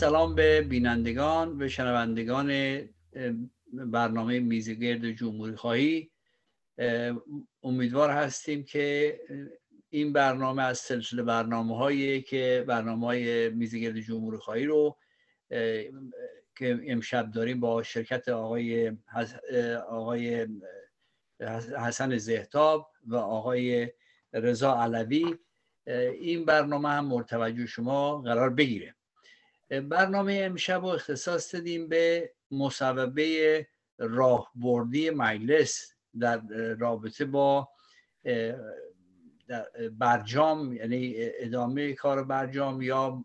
سلام 0.00 0.34
به 0.34 0.62
بینندگان 0.62 1.62
و 1.62 1.68
شنوندگان 1.68 2.80
برنامه 3.72 4.40
میزگرد 4.40 5.10
جمهوری 5.10 5.56
خواهی. 5.56 6.10
امیدوار 7.62 8.10
هستیم 8.10 8.64
که 8.64 9.20
این 9.88 10.12
برنامه 10.12 10.62
از 10.62 10.78
سلسله 10.78 11.22
برنامه 11.22 11.76
هایی 11.76 12.22
که 12.22 12.64
برنامه 12.68 13.06
های 13.06 13.50
میزگرد 13.50 14.00
جمهوری 14.00 14.36
خواهی 14.36 14.64
رو 14.64 14.96
که 16.58 16.80
امشب 16.86 17.30
داریم 17.30 17.60
با 17.60 17.82
شرکت 17.82 18.28
آقای 18.28 18.96
آقای 19.88 20.46
حسن 21.78 22.16
زهتاب 22.16 22.90
و 23.06 23.16
آقای 23.16 23.92
رضا 24.32 24.82
علوی. 24.82 25.34
این 26.20 26.44
برنامه 26.44 26.88
هم 26.88 27.06
مرتوجه 27.06 27.66
شما 27.66 28.20
قرار 28.20 28.50
بگیره. 28.50 28.94
برنامه 29.70 30.40
امشب 30.44 30.82
رو 30.82 30.86
اختصاص 30.86 31.54
دادیم 31.54 31.88
به 31.88 32.32
مصوبه 32.50 33.68
راهبردی 33.98 35.10
مجلس 35.10 35.92
در 36.20 36.40
رابطه 36.78 37.24
با 37.24 37.68
برجام 39.92 40.72
یعنی 40.72 41.14
ادامه 41.16 41.92
کار 41.92 42.24
برجام 42.24 42.82
یا 42.82 43.24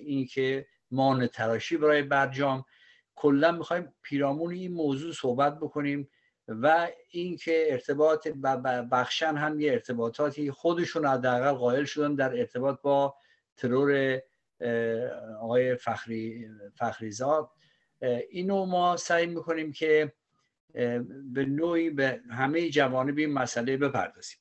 اینکه 0.00 0.66
مان 0.90 1.26
تراشی 1.26 1.76
برای 1.76 2.02
برجام. 2.02 2.64
کلا 3.14 3.52
می‌خوایم 3.52 3.94
پیرامون 4.02 4.52
این 4.52 4.72
موضوع 4.72 5.12
صحبت 5.12 5.56
بکنیم 5.56 6.08
و 6.48 6.88
اینکه 7.10 7.66
ارتباط 7.70 8.28
بخشن 8.92 9.36
هم 9.36 9.60
یه 9.60 9.72
ارتباطاتی 9.72 10.50
خودشون 10.50 11.06
حداقل 11.06 11.52
قائل 11.52 11.84
شدن 11.84 12.14
در 12.14 12.38
ارتباط 12.38 12.80
با 12.80 13.16
ترور 13.56 14.20
آقای 15.40 15.76
فخری 15.76 16.48
فخریزاد. 16.78 17.50
اینو 18.30 18.64
ما 18.64 18.96
سعی 18.96 19.26
می‌کنیم 19.26 19.72
که 19.72 20.12
به 21.32 21.44
نوعی 21.44 21.90
به 21.90 22.20
همه 22.30 22.70
جوانب 22.70 23.18
این 23.18 23.32
مسئله 23.32 23.76
بپردازیم. 23.76 24.38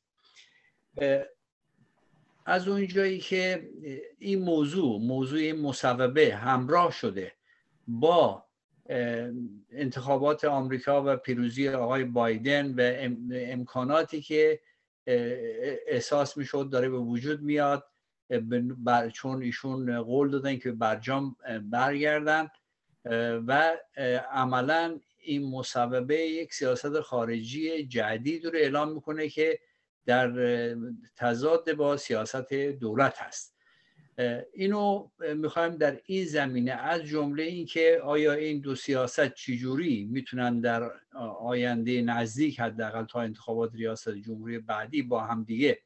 از 2.45 2.67
اونجایی 2.67 3.19
که 3.19 3.69
این 4.19 4.39
موضوع 4.39 4.99
موضوع 5.01 5.51
مصوبه 5.51 6.35
همراه 6.35 6.91
شده 6.91 7.31
با 7.87 8.45
انتخابات 9.71 10.45
آمریکا 10.45 11.03
و 11.05 11.17
پیروزی 11.17 11.69
آقای 11.69 12.03
بایدن 12.03 12.73
و 12.73 13.09
امکاناتی 13.33 14.21
که 14.21 14.59
احساس 15.87 16.37
می‌شد 16.37 16.69
داره 16.71 16.89
به 16.89 16.97
وجود 16.97 17.41
میاد 17.41 17.85
چون 19.13 19.43
ایشون 19.43 20.01
قول 20.01 20.31
دادن 20.31 20.57
که 20.57 20.71
برجام 20.71 21.35
برگردن 21.63 22.47
و 23.47 23.77
عملا 24.31 24.99
این 25.19 25.49
مصوبه 25.49 26.15
یک 26.15 26.53
سیاست 26.53 26.99
خارجی 26.99 27.87
جدید 27.87 28.45
رو 28.45 28.51
اعلام 28.55 28.93
می‌کنه 28.93 29.29
که 29.29 29.59
در 30.05 30.31
تضاد 31.15 31.73
با 31.73 31.97
سیاست 31.97 32.53
دولت 32.53 33.21
هست. 33.21 33.53
اینو 34.53 35.09
می‌خوایم 35.35 35.77
در 35.77 36.01
این 36.05 36.25
زمینه 36.25 36.71
از 36.71 37.03
جمله 37.03 37.43
اینکه 37.43 37.99
آیا 38.03 38.33
این 38.33 38.61
دو 38.61 38.75
سیاست 38.75 39.33
چجوری 39.33 40.07
می‌تونن 40.11 40.59
در 40.59 40.91
آینده 41.39 42.01
نزدیک 42.01 42.59
حداقل 42.59 43.05
تا 43.05 43.21
انتخابات 43.21 43.75
ریاست 43.75 44.09
جمهوری 44.09 44.59
بعدی 44.59 45.01
با 45.01 45.21
هم 45.21 45.43
دیگه 45.43 45.79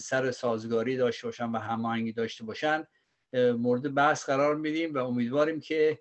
سر 0.00 0.30
سازگاری 0.30 0.96
داشته 0.96 1.26
باشن 1.26 1.50
و 1.50 1.58
هماهنگی 1.58 2.12
داشته 2.12 2.44
باشن 2.44 2.86
مورد 3.34 3.94
بحث 3.94 4.24
قرار 4.24 4.56
میدیم 4.56 4.94
و 4.94 4.98
امیدواریم 4.98 5.60
که 5.60 6.00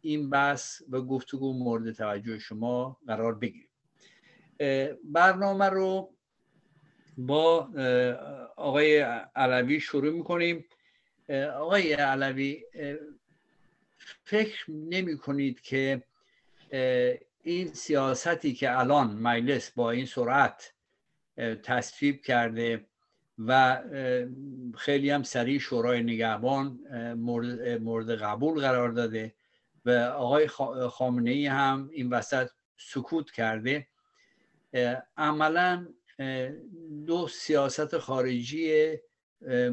این 0.00 0.30
بحث 0.30 0.82
و 0.90 1.00
گفتگو 1.00 1.52
مورد 1.52 1.92
توجه 1.92 2.38
شما 2.38 2.98
قرار 3.06 3.34
بگیریم. 3.34 3.68
برنامه 5.04 5.68
رو 5.68 6.14
با 7.18 7.68
آقای 8.56 8.98
علوی 9.36 9.80
شروع 9.80 10.12
می‌کنیم. 10.12 10.64
آقای 11.54 11.92
علوی 11.92 12.64
فکر 14.24 14.70
نمی 14.70 15.18
کنید 15.18 15.60
که 15.60 16.02
این 17.42 17.72
سیاستی 17.72 18.54
که 18.54 18.78
الان 18.78 19.10
مجلس 19.16 19.70
با 19.70 19.90
این 19.90 20.06
سرعت 20.06 20.73
تصویب 21.62 22.22
کرده 22.22 22.86
و 23.38 23.82
خیلی 24.76 25.10
هم 25.10 25.22
سریع 25.22 25.58
شورای 25.58 26.02
نگهبان 26.02 26.78
مورد, 27.80 28.10
قبول 28.10 28.60
قرار 28.60 28.88
داده 28.88 29.34
و 29.84 29.90
آقای 30.16 30.46
خامنه 30.90 31.30
ای 31.30 31.46
هم 31.46 31.90
این 31.92 32.10
وسط 32.10 32.50
سکوت 32.76 33.30
کرده. 33.30 33.86
عملا 35.16 35.86
دو 37.06 37.28
سیاست 37.28 37.98
خارجی 37.98 38.92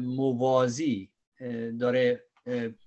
موازی 0.00 1.10
داره 1.80 2.24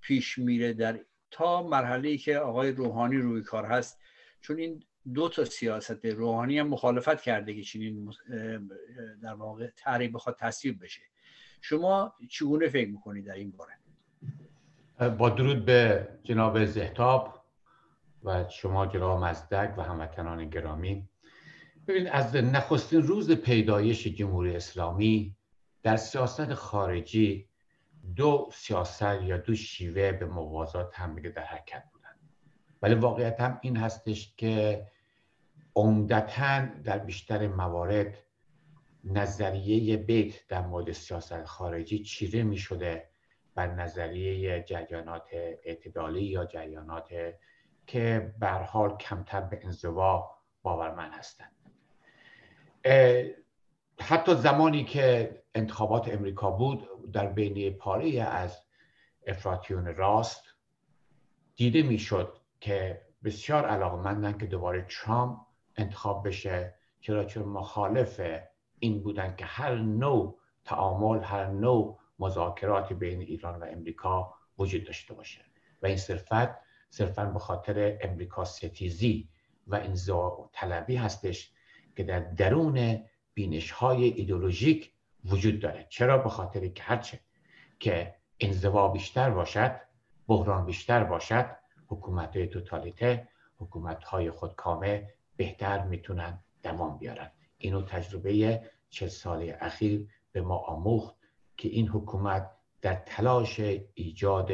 پیش 0.01 0.37
میره 0.37 0.73
در 0.73 0.99
تا 1.31 1.63
مرحله 1.63 2.17
که 2.17 2.37
آقای 2.37 2.71
روحانی 2.71 3.17
روی 3.17 3.41
کار 3.41 3.65
هست. 3.65 3.99
چون 4.41 4.57
این 4.57 4.83
دو 5.13 5.29
تا 5.29 5.45
سیاست 5.45 6.05
روحانی 6.05 6.59
هم 6.59 6.67
مخالفت 6.67 7.21
کرده 7.21 7.53
که 7.53 7.61
چنین 7.61 8.13
در 9.23 9.33
واقع 9.33 9.67
تحریب 9.67 10.13
بخواد 10.13 10.37
تصویب 10.39 10.83
بشه. 10.83 11.01
شما 11.61 12.15
چگونه 12.29 12.69
فکر 12.69 12.89
می‌کنید 12.89 13.25
در 13.25 13.33
این 13.33 13.51
باره؟ 13.51 13.73
با 15.09 15.29
درود 15.29 15.65
به 15.65 16.07
جناب 16.23 16.65
زهتاب 16.65 17.45
و 18.23 18.49
شما 18.49 18.85
جناب 18.85 19.23
مزدک 19.23 19.77
و 19.77 19.81
هموطنان 19.81 20.49
گرامی. 20.49 21.09
ببین 21.87 22.07
از 22.07 22.35
نخستین 22.35 23.01
روز 23.01 23.31
پیدایش 23.31 24.07
جمهوری 24.07 24.55
اسلامی 24.55 25.35
در 25.83 25.97
سیاست 25.97 26.53
خارجی 26.53 27.49
دو 28.15 28.49
سیاست 28.53 29.01
یا 29.01 29.37
دو 29.37 29.55
شیوه 29.55 30.11
به 30.11 30.25
موازات 30.25 30.99
هم 30.99 31.15
در 31.15 31.43
حرکت 31.43 31.83
بودن. 31.93 32.15
ولی 32.81 32.95
واقعیت 32.95 33.39
هم 33.39 33.59
این 33.61 33.77
هستش 33.77 34.33
که 34.37 34.87
عمدتا 35.75 36.65
در 36.83 36.97
بیشتر 36.97 37.47
موارد 37.47 38.17
نظریه 39.03 39.97
بیت 39.97 40.47
در 40.47 40.61
مورد 40.61 40.91
سیاست 40.91 41.43
خارجی 41.43 42.03
چیره 42.03 42.43
می 42.43 42.57
شده 42.57 43.09
بر 43.55 43.67
نظریه 43.67 44.63
جریانات 44.63 45.29
اعتدالی 45.63 46.23
یا 46.23 46.45
جریانات 46.45 47.09
که 47.87 48.33
حال 48.67 48.97
کمتر 48.97 49.41
به 49.41 49.59
انزوا 49.63 50.31
باورمند 50.63 51.11
هستند. 51.13 51.51
حتی 53.99 54.35
زمانی 54.35 54.83
که 54.83 55.35
انتخابات 55.55 56.07
امریکا 56.07 56.51
بود 56.51 57.11
در 57.11 57.27
بین 57.27 57.73
پاره 57.77 58.21
از 58.21 58.61
افراتیون 59.27 59.95
راست 59.95 60.43
دیده 61.55 61.83
می‌شد 61.83 62.37
که 62.59 63.01
بسیار 63.23 63.65
علاقمندن 63.65 64.37
که 64.37 64.45
دوباره 64.45 64.85
ترامپ 64.89 65.44
انتخاب 65.77 66.27
بشه. 66.27 66.75
چرا؟ 67.01 67.25
چون 67.25 67.43
مخالف 67.43 68.21
این 68.79 69.03
بودن 69.03 69.35
که 69.35 69.45
هر 69.45 69.75
نوع 69.75 70.39
تعامل 70.65 71.23
هر 71.23 71.45
نوع 71.45 71.99
مذاکرات 72.19 72.93
بین 72.93 73.21
ایران 73.21 73.59
و 73.59 73.65
امریکا 73.65 74.33
وجود 74.57 74.83
داشته 74.83 75.13
باشه. 75.13 75.41
و 75.81 75.87
این 75.87 75.97
صرفت 75.97 76.55
صرفا 76.89 77.25
به 77.25 77.39
خاطر 77.39 77.97
امریکا 78.01 78.45
ستیزی 78.45 79.29
و 79.67 79.75
انزا 79.75 80.49
طلبی 80.53 80.95
هستش 80.95 81.51
که 81.95 82.03
در 82.03 82.19
درون 82.19 83.03
بینش 83.33 83.71
های 83.71 84.03
ایدولوژیک 84.03 84.91
وجود 85.25 85.59
داره. 85.59 85.85
چرا؟ 85.89 86.17
به 86.17 86.29
خاطر 86.29 86.67
که 86.67 86.83
هرچه 86.83 87.19
که 87.79 88.15
انزوا 88.39 88.87
بیشتر 88.87 89.29
باشد 89.29 89.81
بحران 90.27 90.65
بیشتر 90.65 91.03
باشد 91.03 91.55
حکومت 91.87 92.37
های 92.37 92.47
توتالیته 92.47 93.27
حکومت 93.57 94.03
های 94.03 94.31
خودکامه 94.31 95.13
بهتر 95.37 95.83
می‌تونن 95.83 96.39
دوام 96.63 96.97
بیارن. 96.97 97.31
اینو 97.57 97.81
تجربه 97.81 98.61
چه 98.89 99.07
سال 99.07 99.53
اخیر 99.59 100.07
به 100.31 100.41
ما 100.41 100.57
آموخت 100.57 101.15
که 101.57 101.69
این 101.69 101.87
حکومت 101.87 102.51
در 102.81 102.95
تلاش 102.95 103.59
ایجاد 103.93 104.51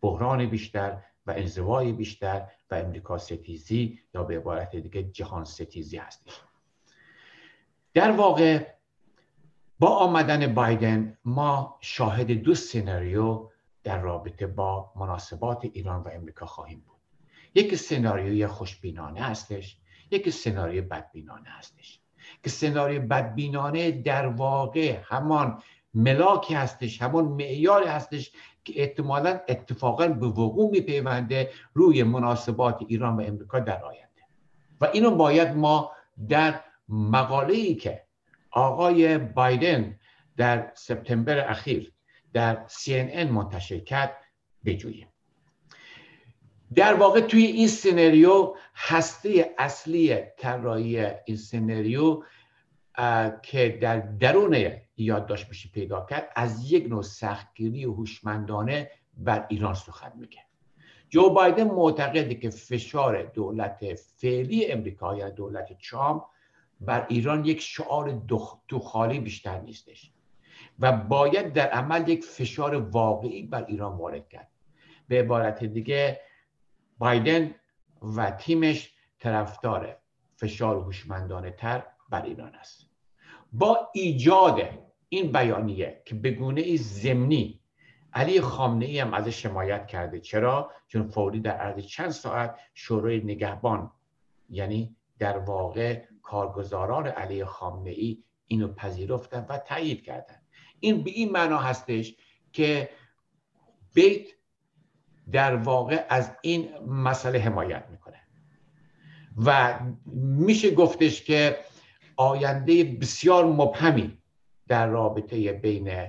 بحران 0.00 0.46
بیشتر 0.46 1.02
و 1.26 1.30
انزوای 1.30 1.92
بیشتر 1.92 2.48
و 2.70 2.74
امریکا 2.74 3.18
ستیزی 3.18 3.98
یا 4.14 4.24
به 4.24 4.36
عبارت 4.36 4.76
دیگه 4.76 5.02
جهان 5.02 5.44
ستیزی 5.44 5.96
هستش. 5.96 6.40
در 7.94 8.10
واقع 8.10 8.66
با 9.78 9.88
آمدن 9.88 10.54
بایدن 10.54 11.18
ما 11.24 11.78
شاهد 11.80 12.30
دو 12.30 12.54
سناریو 12.54 13.50
در 13.82 14.00
رابطه 14.00 14.46
با 14.46 14.92
مناسبات 14.96 15.64
ایران 15.64 16.02
و 16.02 16.08
امریکا 16.08 16.46
خواهیم 16.46 16.80
بود. 16.80 16.96
یک 17.54 17.74
سناریوی 17.74 18.46
خوشبینانه 18.46 19.20
هستش 19.20 19.78
یک 20.10 20.30
سناریو 20.30 20.84
بدبینانه 20.84 21.48
هستش. 21.48 22.00
که 22.42 22.50
سناریو 22.50 23.02
بدبینانه 23.02 23.90
در 23.90 24.26
واقع 24.26 24.98
همان 25.04 25.62
ملاکی 25.94 26.54
هستش 26.54 27.02
همون 27.02 27.24
معیاری 27.24 27.86
هستش 27.86 28.32
که 28.64 28.72
احتمالا 28.82 29.40
اتفاقا 29.48 30.08
به 30.08 30.26
وقوع 30.26 30.70
میپیونده 30.70 31.50
روی 31.74 32.02
مناسبات 32.02 32.84
ایران 32.88 33.16
و 33.16 33.20
امریکا 33.20 33.58
در 33.60 33.84
آینده. 33.84 34.22
و 34.80 34.84
اینو 34.84 35.10
باید 35.10 35.48
ما 35.48 35.92
در 36.28 36.60
مقاله 36.88 37.54
ای 37.54 37.74
که 37.74 38.04
آقای 38.50 39.18
بایدن 39.18 39.98
در 40.36 40.72
سپتامبر 40.74 41.50
اخیر 41.50 41.92
در 42.32 42.66
CNN 42.66 43.30
منتشر 43.30 43.78
کرد 43.78 44.16
بجوییم. 44.64 45.07
در 46.74 46.94
واقع 46.94 47.20
توی 47.20 47.44
این 47.44 47.68
سناریو 47.68 48.54
هسته 48.74 49.54
اصلی 49.58 50.16
طراحی 50.36 51.06
این 51.24 51.36
سناریو 51.36 52.22
که 53.42 53.78
در 53.80 53.98
درون 53.98 54.72
یادداشت 54.96 55.48
میشه 55.48 55.68
پیدا 55.72 56.06
کرد 56.10 56.32
از 56.36 56.72
یک 56.72 56.86
نوع 56.86 57.02
سختگیری 57.02 57.84
هوشمندانه 57.84 58.90
بر 59.16 59.46
ایران 59.48 59.74
سخن 59.74 60.12
میگه. 60.16 60.38
جو 61.08 61.30
بایدن 61.30 61.64
معتقده 61.64 62.34
که 62.34 62.50
فشار 62.50 63.22
دولت 63.22 63.94
فعلی 63.94 64.66
امریکا 64.66 65.16
یا 65.16 65.30
دولت 65.30 65.68
ترامپ 65.78 66.22
بر 66.80 67.06
ایران 67.08 67.44
یک 67.44 67.60
شعار 67.60 68.10
دو 68.68 68.78
خالی 68.78 69.20
بیشتر 69.20 69.60
نیستش 69.60 70.10
و 70.78 70.92
باید 70.92 71.52
در 71.52 71.68
عمل 71.68 72.08
یک 72.08 72.24
فشار 72.24 72.74
واقعی 72.74 73.42
بر 73.42 73.64
ایران 73.64 73.96
وارد 73.96 74.28
کرد. 74.28 74.48
به 75.08 75.20
عبارت 75.20 75.64
دیگه 75.64 76.20
بایدن 76.98 77.54
و 78.16 78.30
تیمش 78.30 78.94
طرفدار 79.18 79.96
فشار 80.36 80.76
هوشمندانه 80.76 81.50
تر 81.50 81.86
بر 82.08 82.22
ایران 82.22 82.54
است. 82.54 82.86
با 83.52 83.90
ایجاد 83.94 84.60
این 85.08 85.32
بیانیه 85.32 86.02
که 86.04 86.14
به 86.14 86.30
گونه 86.30 86.76
زمینی 86.76 87.60
علی 88.12 88.40
خامنه 88.40 88.86
ای 88.86 88.98
هم 88.98 89.14
ازش 89.14 89.46
حمایت 89.46 89.86
کرده. 89.86 90.20
چرا؟ 90.20 90.70
چون 90.86 91.08
فوری 91.08 91.40
در 91.40 91.56
عرض 91.56 91.86
چند 91.86 92.10
ساعت 92.10 92.58
شورای 92.74 93.20
نگهبان 93.20 93.90
یعنی 94.50 94.96
در 95.18 95.38
واقع 95.38 96.04
کارگزاران 96.22 97.06
علی 97.06 97.44
خامنه 97.44 97.90
ای 97.90 98.24
اینو 98.46 98.68
پذیرفتن 98.68 99.46
و 99.48 99.58
تایید 99.58 100.02
کردن. 100.02 100.42
این 100.80 101.02
به 101.02 101.10
این 101.10 101.32
معنا 101.32 101.58
هستش 101.58 102.14
که 102.52 102.90
بیت 103.94 104.28
در 105.32 105.56
واقع 105.56 106.06
از 106.08 106.30
این 106.42 106.68
مسئله 106.86 107.38
حمایت 107.38 107.84
می‌کنه. 107.90 108.16
و 109.46 109.78
میشه 110.16 110.70
گفتش 110.70 111.24
که 111.24 111.56
آینده 112.16 112.84
بسیار 112.84 113.44
مبهمی 113.44 114.18
در 114.68 114.86
رابطه 114.86 115.52
بین 115.52 116.06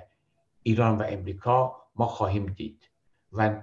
ایران 0.63 0.97
و 0.97 1.03
امریکا 1.07 1.75
ما 1.95 2.05
خواهیم 2.05 2.45
دید. 2.45 2.89
و 3.33 3.61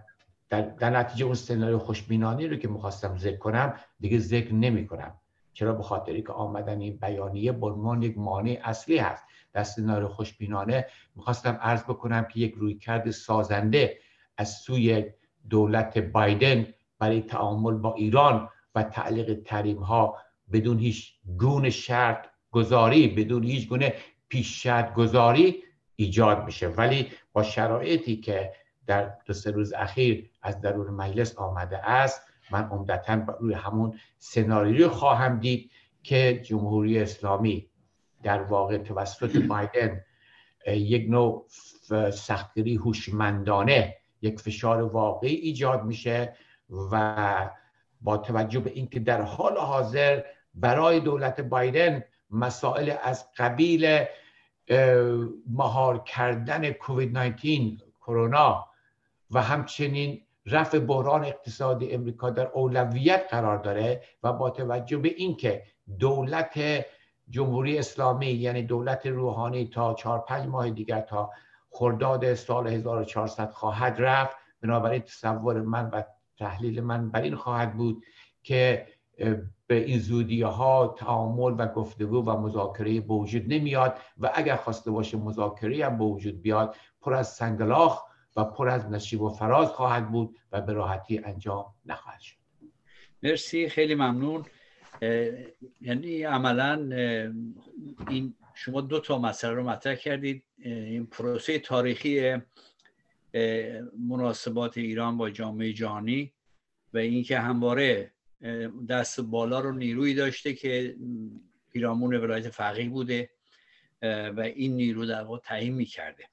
در, 0.49 0.61
در 0.61 0.91
نتیجه 0.91 1.25
اون 1.25 1.35
سناریو 1.35 1.79
خوشبینانه 1.79 2.47
رو 2.47 2.57
که 2.57 2.69
می‌خواستم 2.69 3.19
ذکر 3.19 3.37
کنم 3.37 3.75
دیگه 4.01 4.19
ذکر 4.19 4.55
نمی 4.55 4.87
کنم 4.87 5.15
چرا؟ 5.53 5.73
به 5.73 5.83
خاطری 5.83 6.23
که 6.23 6.33
آمدن 6.33 6.81
این 6.81 6.97
بیانیه 6.97 7.53
برمان 7.53 8.03
یک 8.03 8.19
مانع 8.19 8.61
اصلی 8.65 8.99
هست. 8.99 9.25
در 9.53 9.63
سناریو 9.63 10.09
خوشبینانه 10.09 10.87
می‌خواستم 11.15 11.59
عرض 11.63 11.83
بکنم 11.83 12.25
که 12.25 12.41
یک 12.41 12.55
رویکرد 12.55 13.11
سازنده 13.11 13.99
از 14.37 14.51
سوی 14.51 15.05
دولت 15.51 15.99
بایدن 15.99 16.67
برای 16.99 17.21
تعامل 17.21 17.75
با 17.75 17.95
ایران 17.95 18.49
و 18.75 18.83
تعلیق 18.83 19.43
تریم 19.45 19.79
ها 19.79 20.17
بدون 20.53 20.79
هیچ 20.79 21.13
گونه 21.39 21.71
شرط 21.71 22.27
گذاری 22.51 23.09
بدون 23.09 23.45
هیچ 23.45 23.69
گونه 23.69 23.95
پیش 24.29 24.63
شرط 24.63 24.95
گذاری 24.95 25.63
ایجاد 25.97 26.45
میشه 26.45 26.69
ولی 26.69 27.11
با 27.33 27.43
شرایطی 27.43 28.17
که 28.17 28.53
در 28.87 29.13
دو 29.27 29.33
سه 29.33 29.51
روز 29.51 29.73
اخیر 29.73 30.31
از 30.43 30.61
درون 30.61 30.87
مجلس 30.95 31.39
آمده 31.39 31.91
است 31.91 32.21
من 32.51 32.69
عمدتا 32.69 33.37
روی 33.41 33.55
همون 33.55 33.99
سناریو 34.19 34.89
خواهم 34.89 35.41
دید 35.41 35.71
که 36.03 36.43
جمهوری 36.45 36.99
اسلامی 36.99 37.71
در 38.23 38.43
واقع 38.43 38.79
توسط 38.79 39.37
بایدن 39.37 40.01
یک 40.67 41.11
نوع 41.11 41.47
سختگیری 42.11 42.77
هوشمندانه 42.77 43.97
یک 44.23 44.41
فشار 44.41 44.83
واقعی 44.83 45.35
ایجاد 45.35 45.85
میشه 45.85 46.37
و 46.93 47.51
با 48.01 48.17
توجه 48.17 48.61
به 48.61 48.71
اینکه 48.71 49.01
در 49.01 49.23
حال 49.23 49.57
حاضر 49.57 50.23
برای 50.55 51.01
دولت 51.01 51.41
بایدن 51.41 52.05
مسائل 52.31 52.95
از 53.03 53.27
قبیل 53.37 54.05
مهار 55.47 55.99
کردن 55.99 56.71
کووید 56.71 57.19
19 57.19 57.77
کرونا 58.01 58.67
و 59.31 59.43
همچنین 59.43 60.23
رفع 60.47 60.79
بحران 60.79 61.25
اقتصادی 61.25 61.91
امریکا 61.91 62.31
در 62.31 62.47
اولویت 62.47 63.23
قرار 63.31 63.59
داره 63.59 64.03
و 64.23 64.33
با 64.33 64.51
توجه 64.51 64.97
به 64.97 65.09
اینکه 65.09 65.63
دولت 65.99 66.85
جمهوری 67.29 67.79
اسلامی 67.79 68.27
یعنی 68.27 68.63
دولت 68.63 69.07
روحانی 69.07 69.69
تا 69.69 69.95
چهار 69.95 70.19
پنج 70.19 70.49
ماه 70.49 70.71
دیگر 70.71 71.01
تا 71.01 71.31
خرداد 71.77 72.35
سال 72.35 72.67
1400 72.67 73.51
خواهد 73.51 73.97
رفت. 73.99 74.37
بنابراین 74.63 75.03
تصور 75.03 75.61
من 75.61 75.91
و 75.91 76.03
تحلیل 76.39 76.81
من 76.81 77.11
بر 77.11 77.23
این 77.23 77.35
خواهد 77.35 77.77
بود 77.77 78.05
که 78.43 78.87
به 79.67 79.75
این 79.75 79.99
زودی 79.99 80.43
ها 80.43 80.95
تعامل 80.99 81.55
و 81.59 81.67
گفتگو 81.67 82.25
و 82.25 82.41
مذاکره 82.41 83.01
به 83.01 83.15
وجود 83.15 83.43
نمیاد 83.49 83.99
و 84.19 84.31
اگر 84.35 84.57
خواسته 84.57 84.91
باشه 84.91 85.17
مذاکره 85.17 85.87
هم 85.87 85.99
به 85.99 86.05
وجود 86.05 86.43
بیاد 86.43 86.77
پر 87.01 87.15
از 87.15 87.29
سنگلاخ 87.29 88.03
و 88.37 88.45
پر 88.45 88.69
از 88.69 88.91
نشیب 88.91 89.23
و 89.23 89.29
فراز 89.29 89.69
خواهد 89.69 90.11
بود 90.11 90.37
و 90.53 90.61
به 90.61 90.73
راحتی 90.73 91.19
انجام 91.19 91.75
نخواهد 91.87 92.21
شد. 92.21 92.37
مرسی 93.23 93.69
خیلی 93.69 93.95
ممنون. 93.95 94.45
یعنی 95.81 96.23
عملا 96.23 96.89
این 98.09 98.35
شما 98.55 98.81
دو 98.81 99.01
تا 99.01 99.19
مسئله 99.19 99.53
رو 99.53 99.63
مطرح 99.63 99.95
کردید. 99.95 100.43
این 100.67 101.07
پروسه 101.07 101.59
تاریخی 101.59 102.37
مناسبات 104.09 104.79
ایران 104.79 105.17
با 105.17 105.31
جامعه 105.31 105.73
جهانی 105.73 106.33
و 106.95 106.99
اینکه 106.99 107.39
همواره 107.39 108.13
دست 108.89 109.21
بالا 109.21 109.61
رو 109.61 109.73
نیرویی 109.73 110.15
داشته 110.15 110.55
که 110.55 110.97
پیرامون 111.73 112.15
ولایت 112.15 112.49
فقیه 112.49 112.89
بوده 112.89 113.31
و 114.03 114.41
این 114.41 114.77
نیرو 114.77 115.07
در 115.07 115.23
واقع 115.23 115.39
تعیین 115.39 115.75
می‌کرده. 115.75 116.25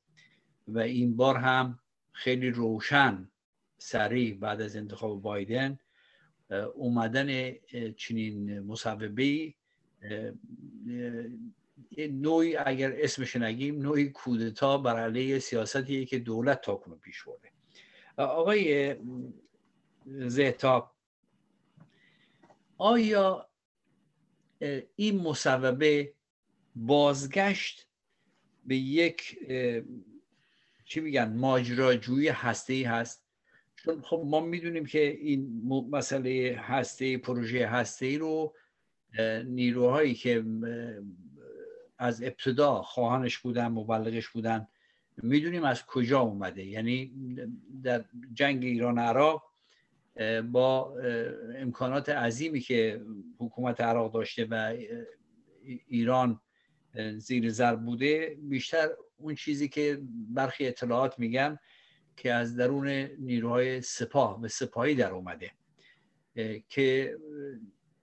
و 0.68 0.80
این 0.80 1.16
بار 1.16 1.38
هم 1.38 1.80
خیلی 2.12 2.50
روشن 2.50 3.30
سریع 3.78 4.38
بعد 4.38 4.62
از 4.62 4.76
انتخاب 4.76 5.22
بایدن 5.22 5.80
اومدن 6.74 7.52
چنین 7.98 8.60
مصوبه 8.60 9.54
نوعی 11.98 12.56
اگر 12.56 12.94
اسمش 12.98 13.36
نگیم 13.36 13.82
نوعی 13.82 14.10
کودتا 14.10 14.78
بر 14.78 15.00
علیه 15.00 15.40
سیاستیه 15.40 16.06
که 16.06 16.20
دولت 16.20 16.62
تاکنون 16.62 17.00
پیش 17.00 17.24
برده. 17.24 17.50
آقای 18.18 18.96
زهتاب 20.06 20.92
آیا 22.78 23.50
این 24.96 25.22
مصوبه 25.22 26.14
بازگشت 26.76 27.88
به 28.66 28.76
یک 28.76 29.40
چی 30.86 31.00
میگن 31.00 31.34
ماجراجویی 31.38 32.28
هسته 32.28 32.74
ای 32.74 32.84
هست؟ 32.84 33.24
چون 33.76 34.02
خب 34.02 34.24
ما 34.26 34.40
می‌دونیم 34.40 34.86
که 34.86 35.00
این 35.00 35.62
مسئله 35.90 36.58
هسته 36.60 37.18
پروژه 37.18 37.68
هسته 37.68 38.06
ای 38.06 38.18
رو 38.18 38.56
نیروهایی 39.46 40.14
که 40.14 40.44
از 42.04 42.24
ابتدا 42.24 42.82
خواهانش 42.82 43.38
بودن 43.38 43.68
مبلغش 43.68 44.30
بودن. 44.30 44.68
می‌دونیم 45.18 45.64
از 45.64 45.86
کجا 45.86 46.20
اومده. 46.20 46.66
یعنی 46.66 47.14
در 47.84 48.06
جنگ 48.34 48.64
ایران 48.64 49.00
عراق 49.00 49.44
با 50.52 50.96
امکانات 51.56 52.10
عظیمی 52.10 52.60
که 52.60 53.02
حکومت 53.38 53.82
عراق 53.82 54.14
داشته 54.14 54.48
و 54.50 54.76
ایران 55.88 56.42
زیر 57.18 57.50
ضرب 57.50 57.86
بوده 57.86 58.38
بیشتر 58.42 58.90
اون 59.18 59.36
چیزی 59.36 59.68
که 59.68 60.02
برخی 60.30 60.68
اطلاعات 60.68 61.20
میگن 61.20 61.60
که 62.18 62.34
از 62.34 62.56
درون 62.56 62.88
نیروهای 63.20 63.82
سپاه 63.82 64.42
و 64.42 64.48
سپاهی 64.48 64.96
در 64.96 65.12
اومده 65.12 65.52
که 66.70 67.18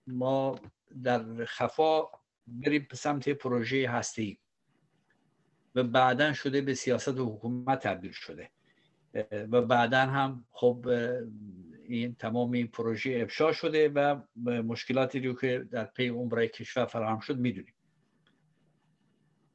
ما 0.07 0.59
در 1.03 1.45
خفا 1.45 2.20
بریم 2.51 2.87
به 2.89 2.95
سمت 2.95 3.29
پروژه 3.29 3.89
هستی 3.89 4.39
و 5.75 5.83
بعدا 5.83 6.33
شده 6.33 6.61
به 6.61 6.73
سیاست 6.73 7.19
و 7.19 7.35
حکومت 7.35 7.79
تبدیل 7.87 8.11
شده. 8.11 8.49
و 9.31 9.61
بعدا 9.61 9.99
هم 9.99 10.45
خب 10.51 10.87
این 11.87 12.15
تمام 12.15 12.51
این 12.51 12.67
پروژه 12.67 13.19
افشا 13.23 13.51
شده 13.51 13.89
و 13.89 14.21
مشکلاتی 14.45 15.19
رو 15.19 15.33
که 15.33 15.67
در 15.71 15.85
پی 15.85 16.07
اون 16.07 16.29
برای 16.29 16.47
کشور 16.47 16.85
فراهم 16.85 17.19
شد 17.19 17.37
می‌دونیم. 17.37 17.73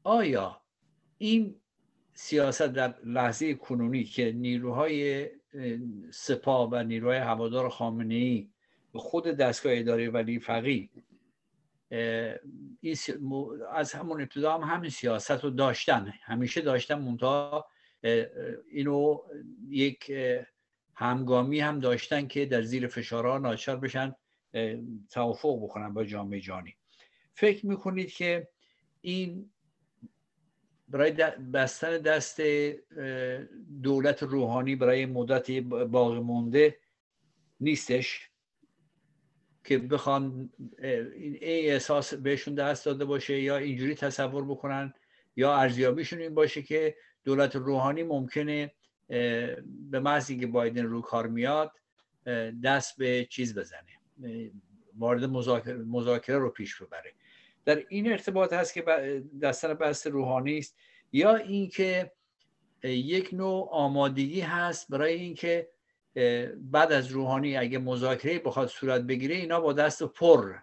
آیا 0.04 0.60
این 1.18 1.60
سیاست 2.14 2.62
در 2.62 2.94
لحظه 3.04 3.54
کنونی 3.54 4.04
که 4.04 4.32
نیروهای 4.32 5.30
سپاه 6.10 6.68
و 6.72 6.82
نیروهای 6.82 7.18
هوادار 7.18 7.68
خامنه 7.68 8.14
ای 8.14 8.50
به 8.92 8.98
خود 8.98 9.24
دستگاه 9.24 9.72
اداره 9.76 10.10
ولی 10.10 10.40
فقی 10.40 10.90
از 13.72 13.92
همون 13.92 14.20
ابتدا 14.20 14.58
هم 14.58 14.76
همین 14.76 14.90
سیاست 14.90 15.30
رو 15.44 15.50
داشتن. 15.50 16.12
همیشه 16.22 16.60
داشتن 16.60 16.98
منتها 16.98 17.66
اینو 18.70 19.18
یک 19.68 20.12
همگامی 20.94 21.60
هم 21.60 21.80
داشتن 21.80 22.26
که 22.26 22.46
در 22.46 22.62
زیر 22.62 22.86
فشارها 22.86 23.38
ناچار 23.38 23.76
بشن 23.76 24.14
توافق 25.10 25.62
بکنن 25.62 25.94
با 25.94 26.04
جامعه 26.04 26.40
جانی 26.40 26.76
فکر 27.34 27.66
می‌کنید 27.66 28.12
که 28.12 28.48
این 29.00 29.50
برای 30.88 31.12
بستن 31.52 31.98
دست 31.98 32.42
دولت 33.82 34.22
روحانی 34.22 34.76
برای 34.76 35.06
مدت 35.06 35.50
باقی 35.50 36.20
مونده 36.20 36.78
نیستش؟ 37.60 38.30
که 39.66 39.78
بخوان 39.78 40.50
این 41.14 41.38
احساس 41.42 42.14
بهشون 42.14 42.54
دست 42.54 42.85
داده 42.87 43.04
باشه 43.04 43.40
یا 43.40 43.56
اینجوری 43.56 43.94
تصور 43.94 44.44
بکنن 44.44 44.94
یا 45.37 45.56
ارزیابیشون 45.56 46.20
این 46.20 46.35
باشه 46.35 46.62
که 46.62 46.96
دولت 47.25 47.56
روحانی 47.56 48.02
ممکنه 48.02 48.73
به 49.90 50.00
محضی 50.00 50.38
که 50.38 50.46
بایدن 50.46 50.85
رو 50.85 51.00
کار 51.00 51.26
میاد 51.26 51.73
دست 52.64 52.99
به 52.99 53.26
چیز 53.30 53.58
بزنه 53.58 54.00
وارد 54.99 55.25
مذاکره, 55.25 56.38
رو 56.38 56.50
پیش 56.50 56.82
ببره. 56.82 57.12
در 57.64 57.85
این 57.88 58.12
ارتباط 58.12 58.52
هست 58.52 58.75
که 58.75 58.85
دستن 59.42 59.75
بست 59.75 60.06
روحانی 60.06 60.58
است. 60.58 60.76
یا 61.12 61.37
اینکه 61.37 62.12
یک 62.85 63.30
نوع 63.32 63.68
آمادگی 63.70 64.40
هست 64.40 64.90
برای 64.90 65.14
اینکه 65.14 65.68
بعد 66.61 66.92
از 66.92 67.08
روحانی 67.08 67.56
اگه 67.56 67.78
مذاکره 67.78 68.38
بخواد 68.38 68.68
صورت 68.68 69.02
بگیره 69.02 69.35
اینا 69.35 69.61
با 69.61 69.73
دست 69.73 70.02
پر 70.02 70.54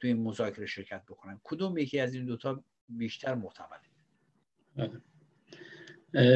تو 0.00 0.06
این 0.06 0.22
مذاکره 0.22 0.66
شرکت 0.66 1.02
بکنن. 1.08 1.40
کدوم 1.44 1.78
یکی 1.78 2.00
از 2.00 2.14
این 2.14 2.26
دوتا 2.26 2.64
بیشتر 2.88 3.34
محتمله 3.34 3.80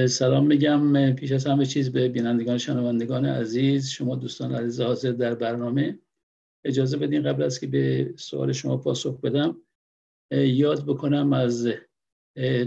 سلام 0.06 0.46
میگم. 0.46 1.12
پیش 1.12 1.32
از 1.32 1.46
همه 1.46 1.66
چیز 1.66 1.92
به 1.92 2.08
بینندگان 2.08 2.58
شنوندگان 2.58 3.24
عزیز 3.24 3.88
شما 3.88 4.16
دوستان 4.16 4.54
عزیز 4.54 4.80
حاضر 4.80 5.12
در 5.12 5.34
برنامه. 5.34 5.98
اجازه 6.64 6.96
بدین 6.96 7.22
قبل 7.22 7.42
از 7.42 7.60
که 7.60 7.66
به 7.66 8.14
سوال 8.18 8.52
شما 8.52 8.76
پاسخ 8.76 9.20
بدم 9.20 9.62
یاد 10.30 10.86
بکنم 10.86 11.32
از 11.32 11.68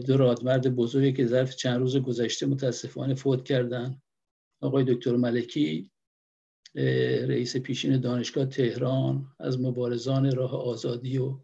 دو 0.05 0.17
رادمرد 0.17 0.75
بزرگی 0.75 1.13
که 1.13 1.25
ظرف 1.25 1.55
چند 1.55 1.79
روز 1.79 1.97
گذشته 1.97 2.45
متاسفانه 2.45 3.15
فوت 3.15 3.43
کردن. 3.43 4.01
آقای 4.61 4.83
دکتر 4.83 5.15
ملکی 5.15 5.91
رئیس 6.75 7.57
پیشین 7.57 7.99
دانشگاه 7.99 8.45
تهران 8.45 9.25
از 9.39 9.61
مبارزان 9.61 10.35
راه 10.35 10.55
آزادی 10.55 11.17
و 11.17 11.39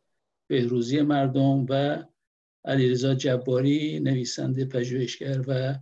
بهروزی 0.48 1.02
مردم 1.02 1.66
و 1.70 2.04
علیرضا 2.66 3.14
جباری 3.14 4.00
نویسنده 4.00 4.66
پژوهشگر 4.66 5.42
و 5.48 5.80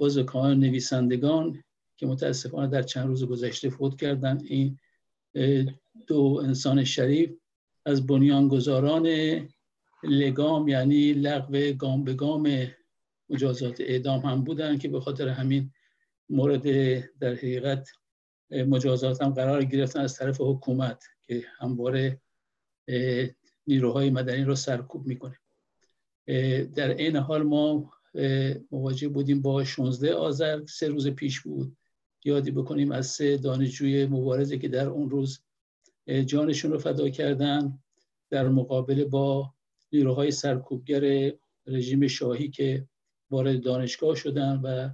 عضو 0.00 0.22
کانون 0.22 0.60
نویسندگان 0.60 1.62
که 1.96 2.06
متاسفانه 2.06 2.68
در 2.68 2.82
چند 2.82 3.06
روز 3.06 3.24
گذشته 3.24 3.70
فوت 3.70 4.00
کردن 4.00 4.40
این 4.44 4.78
دو 6.06 6.40
انسان 6.44 6.84
شریف 6.84 7.30
از 7.86 8.06
بنیانگذاران 8.06 9.08
لگام 10.02 10.68
یعنی 10.68 11.12
لغو 11.12 11.72
گام 11.72 12.04
به 12.04 12.14
گام 12.14 12.66
مجازات 13.30 13.80
اعدام 13.80 14.20
هم 14.20 14.44
بودن 14.44 14.78
که 14.78 14.88
به 14.88 15.00
خاطر 15.00 15.28
همین 15.28 15.70
مورد 16.30 16.62
در 17.18 17.34
حقیقت 17.34 17.88
مجازات 18.52 19.22
هم 19.22 19.30
قرار 19.30 19.64
گرفتن 19.64 20.00
از 20.00 20.16
طرف 20.16 20.36
حکومت 20.40 21.04
که 21.22 21.44
همواره 21.58 22.20
نیروهای 23.66 24.10
مدنی 24.10 24.44
رو 24.44 24.54
سرکوب 24.54 25.06
می‌کنه. 25.06 25.38
در 26.74 26.96
این 26.96 27.16
حال 27.16 27.42
ما 27.42 27.92
مواجه 28.70 29.08
بودیم 29.08 29.42
با 29.42 29.64
16 29.64 30.14
آذر 30.14 30.66
سه 30.66 30.88
روز 30.88 31.08
پیش 31.08 31.40
بود. 31.40 31.76
یادی 32.24 32.50
بکنیم 32.50 32.92
از 32.92 33.06
سه 33.06 33.36
دانشجوی 33.36 34.06
مبارزه 34.06 34.58
که 34.58 34.68
در 34.68 34.88
اون 34.88 35.10
روز 35.10 35.40
جانشون 36.26 36.70
رو 36.72 36.78
فدا 36.78 37.08
کردن 37.08 37.78
در 38.30 38.48
مقابل 38.48 39.04
با 39.04 39.54
نیروهای 39.92 40.30
سرکوبگر 40.30 41.32
رژیم 41.66 42.06
شاهی 42.06 42.48
که 42.48 42.86
وارد 43.30 43.62
دانشگاه 43.62 44.14
شدن 44.14 44.56
و 44.56 44.90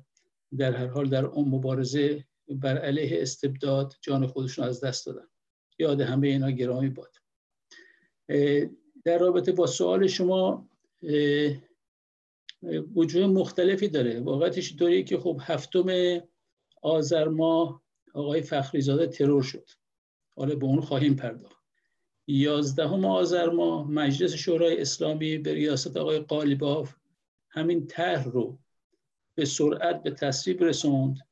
در 0.58 0.72
هر 0.72 0.86
حال 0.86 1.08
در 1.08 1.24
اون 1.24 1.48
مبارزه 1.48 2.24
بر 2.50 2.78
علیه 2.78 3.22
استبداد 3.22 3.94
جان 4.02 4.26
خودشون 4.26 4.64
از 4.64 4.84
دست 4.84 5.06
دادن. 5.06 5.28
یاد 5.78 6.00
همه 6.00 6.28
اینا 6.28 6.50
گرامی 6.50 6.88
باد. 6.88 7.16
در 9.04 9.18
رابطه 9.18 9.52
با 9.52 9.66
سوال 9.66 10.06
شما 10.06 10.68
وجوه 12.94 13.26
مختلفی 13.26 13.88
داره. 13.88 14.20
واقعتش 14.20 14.74
دوری 14.78 15.04
که 15.04 15.18
خب 15.18 15.40
هفتم 15.42 16.20
آذر 16.82 17.28
ماه 17.28 17.82
آقای 18.14 18.42
فخریزاده 18.42 19.06
ترور 19.06 19.42
شد. 19.42 19.68
حالا 20.36 20.54
به 20.54 20.64
اون 20.64 20.80
خواهیم 20.80 21.16
پرداخت. 21.16 21.58
یازدهم 22.26 23.04
آذر 23.04 23.50
ماه 23.50 23.90
مجلس 23.90 24.34
شورای 24.34 24.80
اسلامی 24.80 25.38
به 25.38 25.54
ریاست 25.54 25.96
آقای 25.96 26.18
قالیباف 26.18 26.94
همین 27.50 27.86
طرح 27.86 28.24
رو 28.24 28.58
به 29.34 29.44
سرعت 29.44 30.02
به 30.02 30.10
تصویب 30.10 30.64
رسوند. 30.64 31.27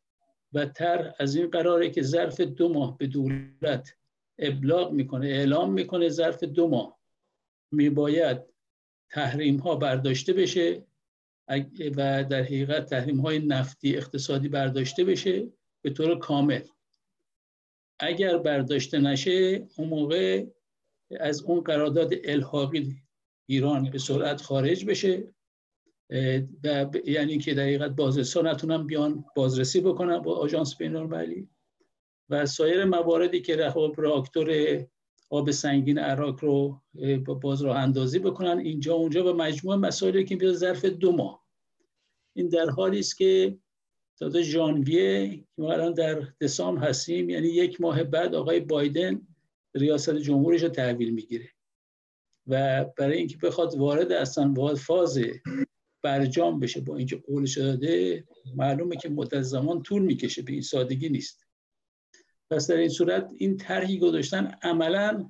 و 0.52 0.66
طرح 0.66 1.14
از 1.18 1.36
این 1.36 1.50
قراره 1.50 1.90
که 1.90 2.02
ظرف 2.02 2.40
دو 2.40 2.68
ماه 2.68 2.98
به 2.98 3.06
دولت 3.06 3.96
ابلاغ 4.38 4.92
می‌کنه 4.92 5.26
اعلام 5.26 5.72
می‌کنه 5.72 6.08
ظرف 6.08 6.44
دو 6.44 6.68
ماه. 6.68 7.00
میباید 7.72 8.38
تحریم 9.10 9.56
ها 9.56 9.76
برداشته 9.76 10.32
بشه 10.32 10.84
و 11.96 12.24
در 12.24 12.42
حقیقت 12.42 12.86
تحریم 12.86 13.20
های 13.20 13.38
نفتی 13.38 13.96
اقتصادی 13.96 14.48
برداشته 14.48 15.04
بشه 15.04 15.48
به 15.82 15.90
طور 15.90 16.18
کامل. 16.18 16.62
اگر 17.98 18.38
برداشته 18.38 18.98
نشه 18.98 19.66
اون 19.76 19.88
موقع 19.88 20.46
از 21.20 21.42
اون 21.42 21.60
قرارداد 21.60 22.12
الحاقی 22.24 22.96
ایران 23.48 23.90
به 23.90 23.98
سرعت 23.98 24.40
خارج 24.40 24.84
بشه. 24.84 25.34
و 26.64 26.86
یعنی 27.04 27.38
که 27.38 27.52
حقیقت 27.52 27.90
بازرسا 27.90 28.42
نتونن 28.42 28.86
بیان 28.86 29.24
بازرسی 29.36 29.80
بکنن 29.80 30.18
با 30.18 30.36
آژانس 30.36 30.76
بین‌المللی. 30.76 31.48
و 32.28 32.46
سایر 32.46 32.84
مواردی 32.84 33.40
که 33.40 33.56
راکتور 33.96 34.80
آب 35.30 35.50
سنگین 35.50 35.98
عراق 35.98 36.44
رو 36.44 36.82
باز 37.42 37.62
راه 37.62 37.76
اندازی 37.76 38.18
بکنن 38.18 38.58
اینجا 38.58 38.94
اونجا 38.94 39.32
و 39.32 39.36
مجموع 39.36 39.76
مسائلی 39.76 40.24
که 40.24 40.36
میاد 40.36 40.54
ظرف 40.54 40.84
دو 40.84 41.12
ماه. 41.12 41.46
این 42.34 42.48
در 42.48 42.70
حالی 42.70 42.98
است 42.98 43.18
که 43.18 43.58
تا 44.18 44.42
ژانویه 44.42 45.44
ما 45.58 45.72
الان 45.72 45.94
در 45.94 46.22
دسامبر 46.40 46.88
هستیم 46.88 47.30
یعنی 47.30 47.48
یک 47.48 47.80
ماه 47.80 48.04
بعد 48.04 48.34
آقای 48.34 48.60
بایدن 48.60 49.20
ریاست 49.74 50.16
جمهورش 50.16 50.62
رو 50.62 50.68
تحویل 50.68 51.10
می‌گیره. 51.10 51.48
و 52.46 52.84
برای 52.98 53.18
اینکه 53.18 53.36
بخواد 53.42 53.74
وارد 53.74 54.12
اصلا 54.12 54.74
فاز 54.74 55.18
برجام 56.06 56.60
بشه 56.60 56.80
با 56.80 56.96
اینکه 56.96 57.16
قولش 57.16 57.58
داده 57.58 58.24
معلومه 58.56 58.96
که 58.96 59.08
مدت 59.08 59.42
زمان 59.42 59.82
طول 59.82 60.02
می‌کشه 60.02 60.42
به 60.42 60.52
این 60.52 60.62
سادگی 60.62 61.08
نیست. 61.08 61.46
پس 62.50 62.70
در 62.70 62.76
این 62.76 62.88
صورت 62.88 63.32
این 63.36 63.56
طرحی 63.56 63.98
گذاشتن 63.98 64.58
عملا 64.62 65.28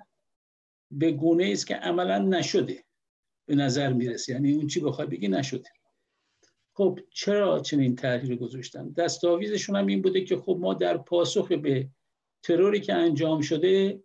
به 0.90 1.12
گونه 1.12 1.50
است 1.52 1.66
که 1.66 1.74
عملا 1.74 2.18
نشده 2.18 2.84
به 3.46 3.54
نظر 3.54 3.92
می‌رسه. 3.92 4.32
یعنی 4.32 4.52
اون 4.52 4.66
چی 4.66 4.80
بخواد 4.80 5.10
بگی 5.10 5.28
نشده. 5.28 5.70
خب 6.74 6.98
چرا 7.10 7.60
چنین 7.60 7.96
طرحی 7.96 8.36
گذاشتن؟ 8.36 8.92
دستاویزشون 8.92 9.76
هم 9.76 9.86
این 9.86 10.02
بوده 10.02 10.24
که 10.24 10.36
خب 10.36 10.58
ما 10.60 10.74
در 10.74 10.96
پاسخ 10.96 11.52
به 11.52 11.88
تروری 12.42 12.80
که 12.80 12.94
انجام 12.94 13.40
شده 13.40 14.02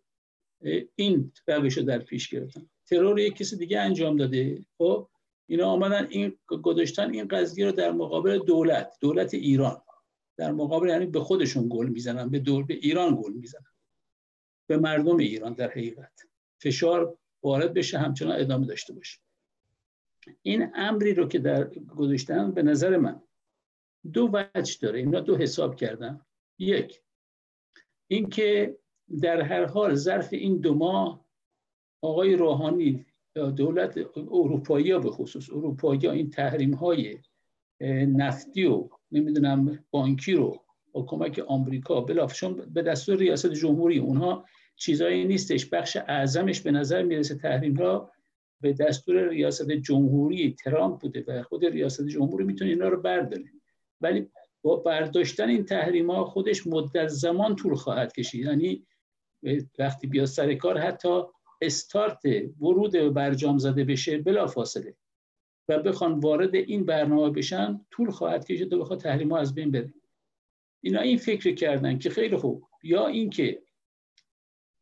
این 0.96 1.32
روش 1.48 1.78
رو 1.78 1.84
در 1.84 2.00
پیش 2.00 2.30
گرفتن. 2.30 2.70
ترور 2.86 3.20
یک 3.20 3.36
کسی 3.36 3.58
دیگه 3.58 3.80
انجام 3.80 4.18
داده. 4.18 4.66
خب 4.78 5.10
اینا 5.51 5.67
آمدن 5.67 6.08
این 6.10 6.38
گذاشتن 6.48 7.13
این 7.13 7.27
قضیه 7.27 7.65
رو 7.65 7.72
در 7.72 7.91
مقابل 7.91 8.39
دولت 8.39 8.98
دولت 9.01 9.34
ایران. 9.34 9.81
در 10.38 10.51
مقابل 10.51 10.89
یعنی 10.89 11.05
به 11.05 11.20
خودشون 11.20 11.70
گل 11.70 11.88
می‌زنن 11.88 12.29
به 12.29 12.39
دول 12.39 12.63
به 12.63 12.74
ایران 12.74 13.22
گل 13.22 13.34
می‌زنن. 13.34 13.72
به 14.67 14.77
مردم 14.77 15.17
ایران 15.17 15.53
در 15.53 15.70
حقیقت. 15.70 16.22
فشار 16.62 17.17
وارد 17.43 17.74
بشه 17.74 17.98
همچنان 17.98 18.39
ادامه 18.39 18.65
داشته 18.65 18.93
باشه. 18.93 19.20
این 20.41 20.72
امری 20.75 21.13
رو 21.13 21.27
که 21.27 21.39
در 21.39 21.63
گذاشتن 21.70 22.51
به 22.51 22.63
نظر 22.63 22.98
من 22.98 23.22
دو 24.13 24.29
وجه 24.34 24.77
داره. 24.81 25.00
اینا 25.00 25.20
دو 25.20 25.38
حساب 25.38 25.75
کردن. 25.75 26.25
یک 26.60 27.01
اینکه 28.08 28.77
در 29.22 29.41
هر 29.41 29.65
حال 29.65 29.96
ظرف 29.96 30.34
این 30.34 30.58
دو 30.58 30.74
ماه 30.74 31.25
آقای 32.01 32.36
روحانی 32.36 33.05
دولت 33.36 33.98
اروپایی 34.18 34.92
ها 34.92 35.00
به 35.00 35.12
خصوص. 35.12 35.50
اروپایی 35.50 36.08
این 36.08 36.30
تحریم 36.30 36.74
های 36.74 37.18
نفتی 38.08 38.66
و 38.66 38.90
نمی‌دونم 39.12 39.84
بانکی 39.92 40.34
رو 40.34 40.64
با 40.92 41.02
کمک 41.04 41.40
آمریکا 41.48 42.02
بلاف 42.02 42.34
چون 42.34 42.66
به 42.74 42.82
دستور 42.82 43.18
ریاست 43.18 43.54
جمهوری 43.54 44.00
اونها 44.00 44.46
چیزایی 44.76 45.26
نیستش. 45.26 45.66
بخش 45.66 45.98
اعظمش 46.08 46.62
به 46.62 46.72
نظر 46.72 47.04
می‌رسه 47.04 47.36
تحریم 47.36 47.76
ها 47.76 48.12
به 48.62 48.74
دستور 48.74 49.30
ریاست 49.30 49.72
جمهوری 49.72 50.56
ترامپ 50.64 51.02
بوده 51.02 51.24
و 51.28 51.44
خود 51.44 51.66
ریاست 51.66 52.08
جمهوری 52.08 52.46
می‌تونه 52.46 52.72
اینا 52.72 52.88
رو 52.88 53.02
برداره. 53.02 53.46
ولی 54.02 54.28
با 54.62 54.76
برداشتن 54.76 55.50
این 55.50 55.66
تحریم 55.66 56.12
ها 56.12 56.26
خودش 56.26 56.68
مدت 56.68 57.08
زمان 57.08 57.56
طول 57.56 57.76
خواهد 57.76 58.14
کشید. 58.14 58.46
یعنی 58.46 58.86
وقتی 59.80 60.08
بیاد 60.08 60.26
سر 60.26 60.54
کار 60.54 60.78
حتی 60.78 61.22
استارت 61.62 62.22
ورود 62.62 62.91
برجام 62.91 63.58
زده 63.58 63.84
بشه 63.84 64.18
بلا 64.18 64.48
فاصله 64.48 64.96
و 65.70 65.80
بخوان 65.80 66.20
وارد 66.20 66.56
این 66.56 66.86
برنامه 66.86 67.30
بشن 67.30 67.86
طول 67.91 68.10
خواهد 68.10 68.46
کشید 68.46 68.74
و 68.74 68.80
بخواد 68.80 69.00
تحریم 69.00 69.32
از 69.32 69.56
بین 69.56 69.72
بره. 69.72 69.94
اینا 70.84 71.01
این 71.01 71.18
فکر 71.18 71.56
کردن 71.56 71.98
که 71.98 72.10
خیلی 72.10 72.38
خوب. 72.38 72.63
یا 72.84 73.08
اینکه 73.08 73.63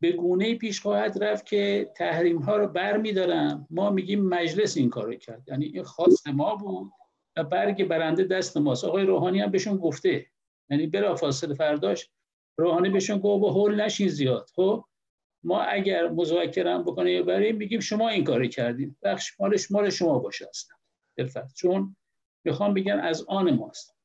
به 0.02 0.12
گونه 0.12 0.56
پیش 0.56 0.82
خواهد 0.82 1.24
رفت 1.24 1.46
که 1.46 1.92
تحریم 1.96 2.38
ها 2.38 2.58
رو 2.58 2.68
بر 2.68 2.98
میدارن 2.98 3.68
ما 3.70 3.90
میگیم 3.90 4.26
مجلس 4.26 4.78
این 4.78 4.90
کارو 4.90 5.16
کرد. 5.16 5.44
یعنی 5.48 5.66
این 5.66 5.84
خواست 5.84 6.28
ما 6.28 6.56
بود 6.56 6.92
و 7.38 7.44
برگ 7.44 7.88
برنده 7.88 8.24
دست 8.24 8.58
ماست. 8.58 8.86
آقای 8.86 9.06
روحانی 9.06 9.40
هم 9.40 9.52
بهشون 9.52 9.78
گفته. 9.78 10.26
یعنی 10.70 10.88
بلا 10.88 11.16
فاصله 11.16 11.54
فرداش 11.54 12.10
روحانی 12.60 12.90
بهشون 12.90 13.18
گفت 13.20 13.42
با 13.42 13.52
هول 13.52 13.82
نشین 13.82 14.08
زیاد. 14.08 14.50
خب؟ 14.56 14.86
ما 15.44 15.62
اگر 15.62 16.10
مذاکره 16.10 16.74
هم 16.74 16.84
بکنه 16.84 17.24
بریم 17.24 17.56
میگیم 17.56 17.80
شما 17.80 18.10
این 18.10 18.24
کاری 18.24 18.50
کردیم 18.50 18.98
بخش 19.04 19.40
مالش 19.40 19.72
مال 19.72 19.90
شما 19.90 20.20
باشه 20.20 20.48
اصلا. 20.50 21.48
چون 21.56 21.96
می‌خوام 22.46 22.74
بگن 22.74 23.00
از 23.00 23.26
آن 23.28 23.56
ماست. 23.56 23.96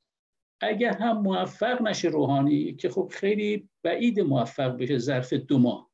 اگر 0.61 0.97
هم 0.97 1.19
موفق 1.19 1.83
نشه 1.83 2.09
روحانی 2.09 2.75
که 2.75 2.89
خب 2.89 3.13
خیلی 3.15 3.69
بعید 3.83 4.21
موفق 4.21 4.77
بشه 4.77 4.99
ظرف 4.99 5.33
دو 5.33 5.59
ماه. 5.59 5.91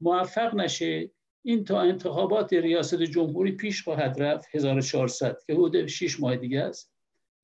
موفق 0.00 0.54
نشه 0.54 1.10
این 1.42 1.64
تا 1.64 1.80
انتخابات 1.80 2.52
ریاست 2.52 3.02
جمهوری 3.02 3.52
پیش 3.52 3.82
خواهد 3.82 4.22
رفت 4.22 4.48
1400 4.52 5.38
که 5.46 5.52
حدود 5.52 5.86
6 5.86 6.20
ماه 6.20 6.36
دیگه 6.36 6.60
است. 6.60 6.94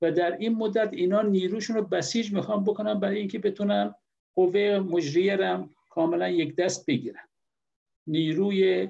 و 0.01 0.11
در 0.11 0.37
این 0.37 0.55
مدت 0.55 0.89
اینا 0.93 1.21
نیروشون 1.21 1.75
رو 1.75 1.83
بسیج 1.83 2.33
می‌خوام 2.33 2.63
بکنم 2.63 2.99
برای 2.99 3.17
اینکه 3.19 3.39
بتونن 3.39 3.95
قوه 4.35 4.79
مجریه 4.79 5.35
رم 5.35 5.75
کاملا 5.91 6.29
یک 6.29 6.55
دست 6.55 6.85
بگیرن. 6.85 7.27
نیروی 8.07 8.89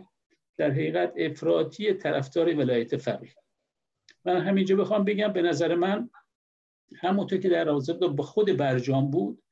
در 0.58 0.72
حقیقت 0.72 1.13
افراطی 1.17 1.93
طرفدار 1.93 2.55
ولایت 2.55 2.98
فقیه. 2.98 3.36
من 4.25 4.38
همینجا 4.38 4.75
بخوام 4.75 5.03
بگم 5.03 5.34
به 5.34 5.41
نظر 5.41 5.75
من 5.75 6.10
همونطور 6.96 7.39
که 7.39 7.50
در 7.50 7.63
رابطه 7.63 7.93
با 7.93 8.24
خود 8.24 8.58
برجام 8.58 9.12
بود 9.12 9.43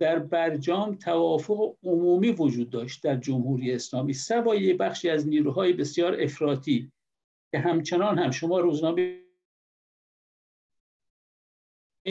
در 0.00 0.18
برجام 0.18 0.94
توافق 0.94 1.76
عمومی 1.82 2.30
وجود 2.30 2.70
داشت 2.70 3.02
در 3.02 3.16
جمهوری 3.16 3.72
اسلامی. 3.72 4.12
سوای 4.12 4.74
بخشی 4.74 5.10
از 5.10 5.28
نیروهای 5.28 5.72
بسیار 5.72 6.20
افراطی 6.20 6.92
که 7.50 7.58
همچنان 7.58 8.18
هم 8.18 8.30
شما 8.30 8.60
روزنامه 8.60 9.20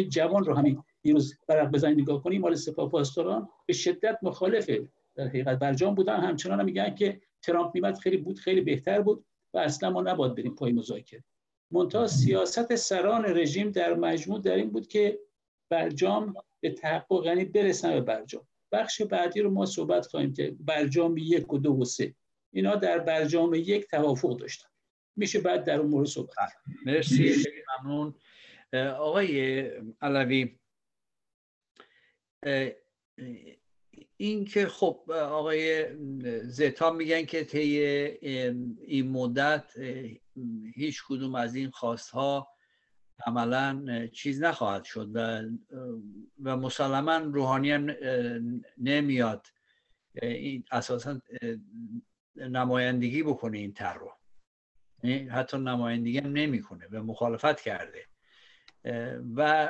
جوان 0.09 0.43
رو 0.43 0.55
همین 0.55 0.83
دیروز 1.01 1.37
برق 1.47 1.71
بزنید 1.71 1.99
نگاه 1.99 2.23
کنیم 2.23 2.41
مال 2.41 2.55
سپاه 2.55 2.89
پاسداران 2.89 3.49
به 3.65 3.73
شدت 3.73 4.19
مخالفه 4.21 4.88
در 5.15 5.27
حقیقت 5.27 5.59
برجام 5.59 5.95
بودن. 5.95 6.19
همچنان 6.19 6.59
هم 6.59 6.65
میگن 6.65 6.95
که 6.95 7.21
ترامپ 7.41 7.75
میمد 7.75 7.97
خیلی 7.97 8.17
بود 8.17 8.39
خیلی 8.39 8.62
بهتر 8.62 9.01
بود 9.01 9.25
و 9.53 9.57
اصلا 9.57 9.89
ما 9.89 10.01
نباید 10.01 10.35
بریم 10.35 10.55
پای 10.55 10.71
مذاکره. 10.71 11.23
منتها 11.71 12.07
سیاست 12.07 12.75
سران 12.75 13.25
رژیم 13.25 13.71
در 13.71 13.93
مجموع 13.93 14.41
در 14.41 14.55
این 14.55 14.69
بود 14.69 14.88
که 14.88 15.19
برجام 15.69 16.33
به 16.59 16.69
تحقق 16.69 17.25
یعنی 17.25 17.45
برسن 17.45 17.93
به 17.93 18.01
برجام. 18.01 18.47
بخش 18.71 19.01
بعدی 19.01 19.41
رو 19.41 19.51
ما 19.51 19.65
صحبت 19.65 20.05
خواهیم 20.05 20.33
که 20.33 20.55
برجام 20.59 21.17
یک 21.17 21.53
و 21.53 21.57
دو 21.57 21.73
و 21.73 21.85
سه. 21.85 22.15
اینا 22.51 22.75
در 22.75 22.99
برجام 22.99 23.53
یک 23.53 23.88
توافق 23.88 24.38
داشتن. 24.38 24.67
میشه 25.15 25.39
بعد 25.39 25.63
در 25.63 25.79
اون 25.79 25.89
مورد 25.89 26.07
صحبت 26.07 26.53
مرسی 26.85 27.35
ممنون. 27.83 28.15
آقای 28.97 29.62
علوی 30.01 30.59
این 34.17 34.45
که 34.45 34.67
خب 34.67 35.12
آقای 35.12 35.88
زتا 36.43 36.91
میگن 36.91 37.25
که 37.25 37.43
طی 37.43 37.80
این 38.82 39.10
مدت 39.12 39.73
هیچ 40.75 41.04
کدوم 41.08 41.36
از 41.36 41.56
این 41.56 41.69
خواست 41.69 42.10
ها 42.10 42.47
عملا 43.25 44.08
چیز 44.08 44.43
نخواهد 44.43 44.84
شد 44.84 45.10
و, 45.13 45.41
و 46.43 46.58
مسلما 46.58 47.17
روحانی 47.17 47.71
هم 47.71 47.95
نمیاد 48.78 49.47
این 50.21 50.63
اساسا 50.71 51.21
نمایندگی 52.36 53.23
بکنه 53.23 53.58
این 53.58 53.73
تر 53.73 53.93
رو. 53.93 54.12
یعنی 55.04 55.30
حتی 55.30 55.58
نمایندگی 55.58 56.17
هم 56.17 56.32
نمی‌کنه 56.32 56.88
و 56.91 57.04
مخالفت 57.04 57.62
کرده. 57.62 58.06
و 59.36 59.69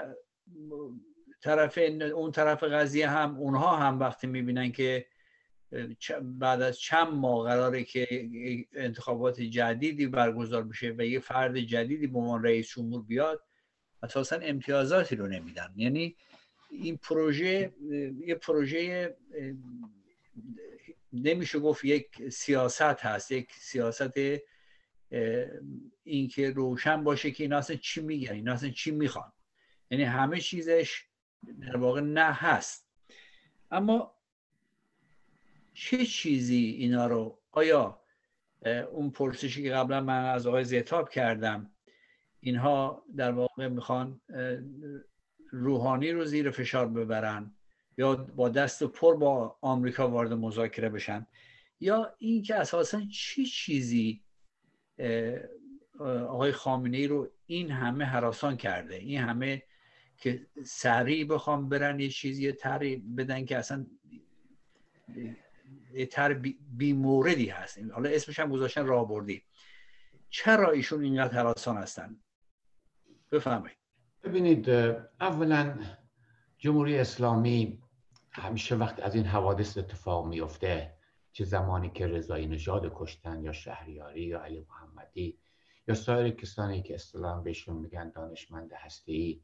طرف 1.41 1.80
اون 2.13 2.32
طرف 2.32 2.63
قضیه 2.63 3.10
هم 3.10 3.38
اونها 3.38 3.78
هم 3.78 3.99
وقتی 3.99 4.28
می‌بینن 4.28 4.71
که 4.71 5.06
بعد 6.21 6.62
از 6.62 6.80
چند 6.80 7.13
ماه 7.13 7.47
قراره 7.47 7.84
که 7.84 8.08
انتخابات 8.73 9.41
جدیدی 9.41 10.08
برگزار 10.08 10.63
بشه 10.63 10.95
و 10.97 11.06
یه 11.06 11.19
فرد 11.19 11.60
جدیدی 11.60 12.08
به 12.08 12.19
عنوان 12.19 12.43
رئیس 12.43 12.69
جمهور 12.69 13.02
بیاد 13.02 13.43
اساسا 14.04 14.36
امتیازاتی 14.36 15.15
رو 15.15 15.28
نمیدن. 15.28 15.73
یعنی 15.75 16.15
این 16.71 16.97
پروژه 16.97 17.73
یه 18.25 18.36
پروژه 18.36 19.15
نمیشه 21.13 21.60
گفت 21.60 21.86
یک 21.86 22.30
سیاست 22.30 22.82
هست 22.82 23.32
یک 23.32 23.52
سیاست 23.54 24.13
اینکه 26.04 26.49
روشن 26.52 27.04
باشه 27.04 27.32
که 27.32 27.43
اینا 27.43 27.58
اصلا 27.58 27.75
چی 27.75 28.02
میگن 28.02 28.34
اینا 28.34 28.54
اصلا 28.54 28.69
چی 28.69 28.91
می‌خوان. 28.91 29.32
یعنی 29.91 30.04
همه 30.04 30.39
چیزش 30.39 31.08
در 31.62 31.78
واقع 31.78 32.02
نه 32.02 32.34
هست. 32.34 32.89
اما 33.71 34.15
چه 35.73 36.06
چیزی 36.06 36.65
اینا 36.65 37.08
رو؟ 37.08 37.39
آیا 37.52 38.02
اون 38.91 39.10
پرسشی 39.10 39.63
که 39.63 39.71
قبلا 39.71 40.02
من 40.02 40.25
از 40.25 40.47
آقای 40.47 40.63
زیتاب 40.63 41.10
کردم 41.10 41.71
اینها 42.39 43.06
در 43.15 43.32
واقع 43.32 43.67
می‌خوان 43.67 44.21
روحانی 45.52 46.12
رو 46.12 46.25
زیر 46.25 46.52
فشار 46.52 46.88
ببرن 46.88 47.56
یا 47.97 48.15
با 48.15 48.49
دست 48.49 48.84
پر 48.84 49.15
با 49.15 49.58
آمریکا 49.62 50.10
وارد 50.10 50.34
مذاکره 50.34 50.89
بشن؟ 50.89 51.28
یا 51.80 52.15
اینکه 52.17 52.56
اساسا 52.56 53.02
چی 53.12 53.45
چیزی 53.45 54.23
آقای 55.99 56.52
خامنه 56.52 56.97
ای 56.97 57.08
رو 57.08 57.32
این 57.45 57.71
همه 57.71 58.06
حراسان 58.06 58.58
کرده 58.58 58.95
این 58.95 59.19
همه 59.19 59.63
که 60.19 60.47
سریع 60.65 61.25
بخوام 61.25 61.69
برن 61.69 61.99
یه 61.99 62.10
چیزی 62.10 62.51
تری 62.51 62.95
بدن 62.95 63.45
که 63.45 63.58
اصلا 63.58 63.86
یه 65.93 66.05
تر 66.05 66.34
بی, 66.34 66.93
موردی 66.93 67.49
هست. 67.49 67.79
حالا 67.93 68.10
اسمش 68.10 68.39
هم 68.39 68.49
گذاشتن 68.49 68.86
راه 68.86 69.08
چرا 70.29 70.71
ایشون 70.71 71.03
اینقدر 71.03 71.34
حراسان 71.34 71.77
هستن؟ 71.77 72.19
بفهمید 73.32 73.77
ببینید 74.23 74.69
اولا 75.19 75.79
جمهوری 76.58 76.97
اسلامی 76.97 77.82
همیشه 78.32 78.75
وقت 78.75 78.99
از 78.99 79.15
این 79.15 79.25
حوادث 79.25 79.77
اتفاق 79.77 80.27
میفته 80.27 80.97
چه 81.32 81.45
زمانی 81.45 81.89
که 81.89 82.08
رضایی 82.08 82.47
نژاد 82.47 82.91
کشتن 82.95 83.43
یا 83.43 83.51
شهریاری 83.51 84.21
یا 84.21 84.43
علی 84.43 84.65
محمدی 84.69 85.39
یا 85.88 85.95
سایر 85.95 86.29
کسانی 86.36 86.82
که 86.82 86.95
اصطلاحا 86.95 87.41
بهشون 87.41 87.77
میگن 87.77 88.10
دانشمند 88.10 88.73
هستی 88.73 89.43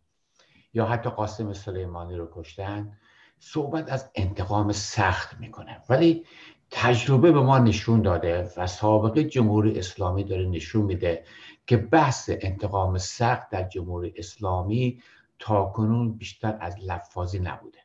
یا 0.75 0.85
حتی 0.85 1.09
قاسم 1.09 1.53
سلیمانی 1.53 2.15
رو 2.15 2.29
کشتن 2.33 2.97
صحبت 3.39 3.91
از 3.91 4.11
انتقام 4.15 4.71
سخت 4.71 5.39
می‌کنه. 5.39 5.81
ولی 5.89 6.25
تجربه 6.71 7.31
به 7.31 7.41
ما 7.41 7.59
نشون 7.59 8.01
داده 8.01 8.51
و 8.57 8.67
سابقه 8.67 9.23
جمهوری 9.23 9.79
اسلامی 9.79 10.23
داره 10.23 10.45
نشون 10.45 10.85
میده 10.85 11.23
که 11.67 11.77
بحث 11.77 12.29
انتقام 12.33 12.97
سخت 12.97 13.49
در 13.49 13.63
جمهوری 13.63 14.13
اسلامی 14.17 15.01
تا 15.39 15.65
کنون 15.65 16.17
بیشتر 16.17 16.57
از 16.61 16.75
لفاظی 16.79 17.39
نبوده. 17.39 17.79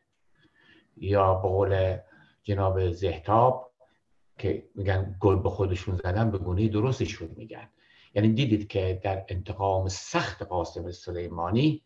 یا 0.97 1.35
به 1.35 1.49
قول 1.49 1.97
جناب 2.43 2.91
زهتاب 2.91 3.71
که 4.39 4.69
میگن 4.75 5.17
گل 5.21 5.37
به 5.37 5.51
خودشون 5.51 5.97
زدن 5.97 6.31
به 6.31 6.39
گونه 6.39 6.69
درستشون 6.69 7.29
میگن. 7.37 7.69
یعنی 8.15 8.29
دیدید 8.29 8.69
که 8.69 9.01
در 9.03 9.25
انتقام 9.29 9.89
سخت 9.89 10.43
قاسم 10.43 10.91
سلیمانی 10.91 11.83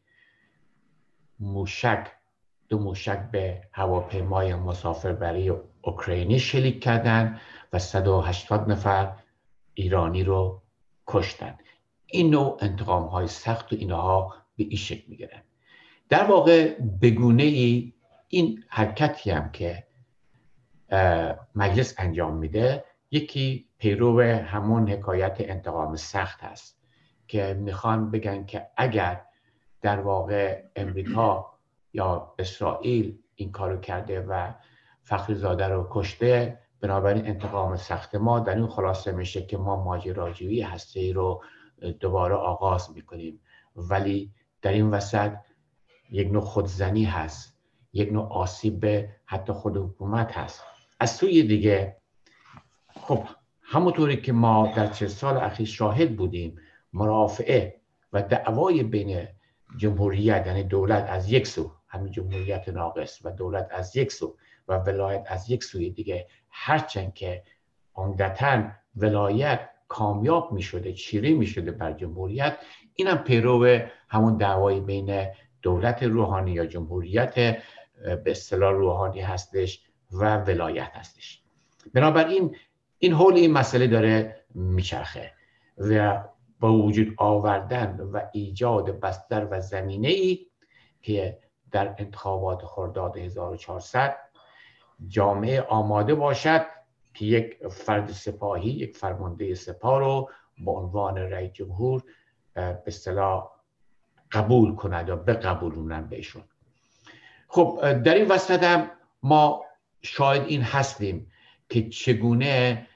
موشک 1.40 2.06
دو 2.68 2.78
موشک 2.78 3.30
به 3.30 3.62
هواپیمای 3.72 4.54
مسافربری 4.54 5.52
اوکراینی 5.82 6.38
شلیک 6.38 6.82
کردن 6.82 7.40
و 7.72 7.78
180 7.78 8.70
نفر 8.70 9.12
ایرانی 9.74 10.24
رو 10.24 10.62
کشتن. 11.06 11.58
این 12.06 12.30
نوع 12.30 12.58
انتقام 12.60 13.04
های 13.04 13.26
سخت 13.26 13.72
و 13.72 13.76
اینها 13.76 14.34
به 14.56 14.64
این 14.64 14.76
شکل 14.76 15.02
می‌گیرن. 15.08 15.42
در 16.08 16.24
واقع 16.24 16.74
بگونه 17.02 17.42
ای 17.42 17.92
این 18.28 18.64
حرکتی 18.68 19.30
هم 19.30 19.50
که 19.50 19.86
مجلس 21.54 21.94
انجام 21.98 22.36
میده 22.36 22.84
یکی 23.10 23.68
پیرو 23.78 24.22
همون 24.22 24.90
حکایت 24.90 25.36
انتقام 25.38 25.96
سخت 25.96 26.42
هست 26.42 26.78
که 27.28 27.54
می‌خوان 27.54 28.10
بگن 28.10 28.44
که 28.46 28.66
اگر 28.76 29.24
در 29.84 30.00
واقع 30.00 30.62
امریکا 30.76 31.58
یا 31.92 32.34
اسرائیل 32.38 33.18
این 33.34 33.52
کارو 33.52 33.80
کرده 33.80 34.20
و 34.20 34.52
فخر 35.02 35.34
زاده 35.34 35.68
رو 35.68 35.88
کشته 35.90 36.58
بنابراین 36.80 37.26
انتقام 37.26 37.76
سخت 37.76 38.14
ما 38.14 38.40
در 38.40 38.54
این 38.56 38.66
خلاصه 38.66 39.12
میشه 39.12 39.46
که 39.46 39.56
ما 39.56 39.84
ماجراجویی 39.84 40.60
هسته 40.62 41.00
ای 41.00 41.12
رو 41.12 41.44
دوباره 42.00 42.34
آغاز 42.34 42.90
می‌کنیم. 42.94 43.40
ولی 43.76 44.32
در 44.62 44.72
این 44.72 44.90
وسط 44.90 45.32
یک 46.10 46.32
نوع 46.32 46.42
خودزنی 46.42 47.04
هست 47.04 47.58
یک 47.92 48.12
نوع 48.12 48.32
آسیب 48.32 48.80
به 48.80 49.08
حتی 49.24 49.52
خود 49.52 49.76
حکومت 49.76 50.32
هست. 50.32 50.62
از 51.00 51.10
سوی 51.10 51.42
دیگه 51.42 51.96
خب 52.88 53.24
همونطوری 53.62 54.16
که 54.16 54.32
ما 54.32 54.72
در 54.76 54.86
چه 54.86 55.08
سال 55.08 55.36
اخیر 55.36 55.66
شاهد 55.66 56.16
بودیم 56.16 56.56
مرافعه 56.92 57.80
و 58.12 58.22
دعوای 58.22 58.82
بین 58.82 59.28
جمهوریت 59.76 60.46
یعنی 60.46 60.62
دولت 60.62 61.06
از 61.08 61.32
یک 61.32 61.46
سو 61.46 61.72
همین 61.88 62.12
جمهوریت 62.12 62.68
ناقص 62.68 63.20
و 63.24 63.30
دولت 63.30 63.68
از 63.70 63.96
یک 63.96 64.12
سو 64.12 64.36
و 64.68 64.78
ولایت 64.78 65.24
از 65.26 65.50
یک 65.50 65.64
سوی 65.64 65.90
دیگه. 65.90 66.26
هرچند 66.50 67.14
که 67.14 67.42
عمدتا 67.94 68.62
ولایت 68.96 69.60
کامیاب 69.88 70.52
می 70.52 70.62
شده 70.62 70.92
چیره 70.92 71.34
می 71.34 71.46
شده 71.46 71.70
بر 71.70 71.92
جمهوریت 71.92 72.56
اینم 72.94 73.16
پیرو 73.18 73.78
همون 74.08 74.36
دعوای 74.36 74.80
بین 74.80 75.26
دولت 75.62 76.02
روحانی 76.02 76.52
یا 76.52 76.66
جمهوریت 76.66 77.34
به 77.34 78.30
اصطلاح 78.30 78.72
روحانی 78.72 79.20
هستش 79.20 79.82
و 80.12 80.36
ولایت 80.36 80.90
هستش. 80.94 81.42
بنابراین 81.94 82.56
این 82.98 83.12
حول 83.12 83.34
این 83.34 83.52
مسئله 83.52 83.86
داره 83.86 84.44
میچرخه 84.54 85.32
و 85.78 86.24
با 86.64 86.72
وجود 86.72 87.14
آوردن 87.16 88.00
و 88.00 88.20
ایجاد 88.32 89.00
بستر 89.00 89.48
و 89.50 89.60
زمینه 89.60 90.08
ای 90.08 90.46
که 91.02 91.38
در 91.70 91.94
انتخابات 91.98 92.64
خرداد 92.64 93.16
1400 93.16 94.16
جامعه 95.08 95.60
آماده 95.60 96.14
باشد 96.14 96.66
که 97.14 97.24
یک 97.24 97.68
فرد 97.68 98.10
سپاهی 98.10 98.70
یک 98.70 98.96
فرمانده 98.96 99.54
سپاه 99.54 99.98
رو 99.98 100.30
به 100.64 100.70
عنوان 100.70 101.18
رئیس 101.18 101.52
جمهور 101.52 102.02
به 102.54 102.82
اصطلاح 102.86 103.50
قبول 104.32 104.74
کند 104.74 105.08
یا 105.08 105.16
بقبولونن 105.16 106.06
بهشون. 106.08 106.44
خب 107.48 107.92
در 108.02 108.14
این 108.14 108.28
وسط 108.28 108.62
هم 108.62 108.90
ما 109.22 109.64
شاید 110.02 110.42
این 110.42 110.62
هستیم 110.62 111.30
که 111.68 111.88
چگونه 111.88 112.86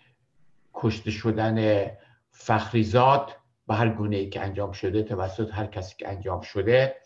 کشته 0.74 1.11
شدن 1.11 1.87
فخریزاد 2.31 3.38
به 3.68 3.74
هر 3.74 3.88
گونه 3.88 4.16
ای 4.16 4.28
که 4.28 4.40
انجام 4.40 4.72
شده 4.72 5.02
توسط 5.02 5.50
هر 5.52 5.66
کسی 5.66 5.94
که 5.98 6.09
انجام 6.09 6.40
شده 6.40 6.96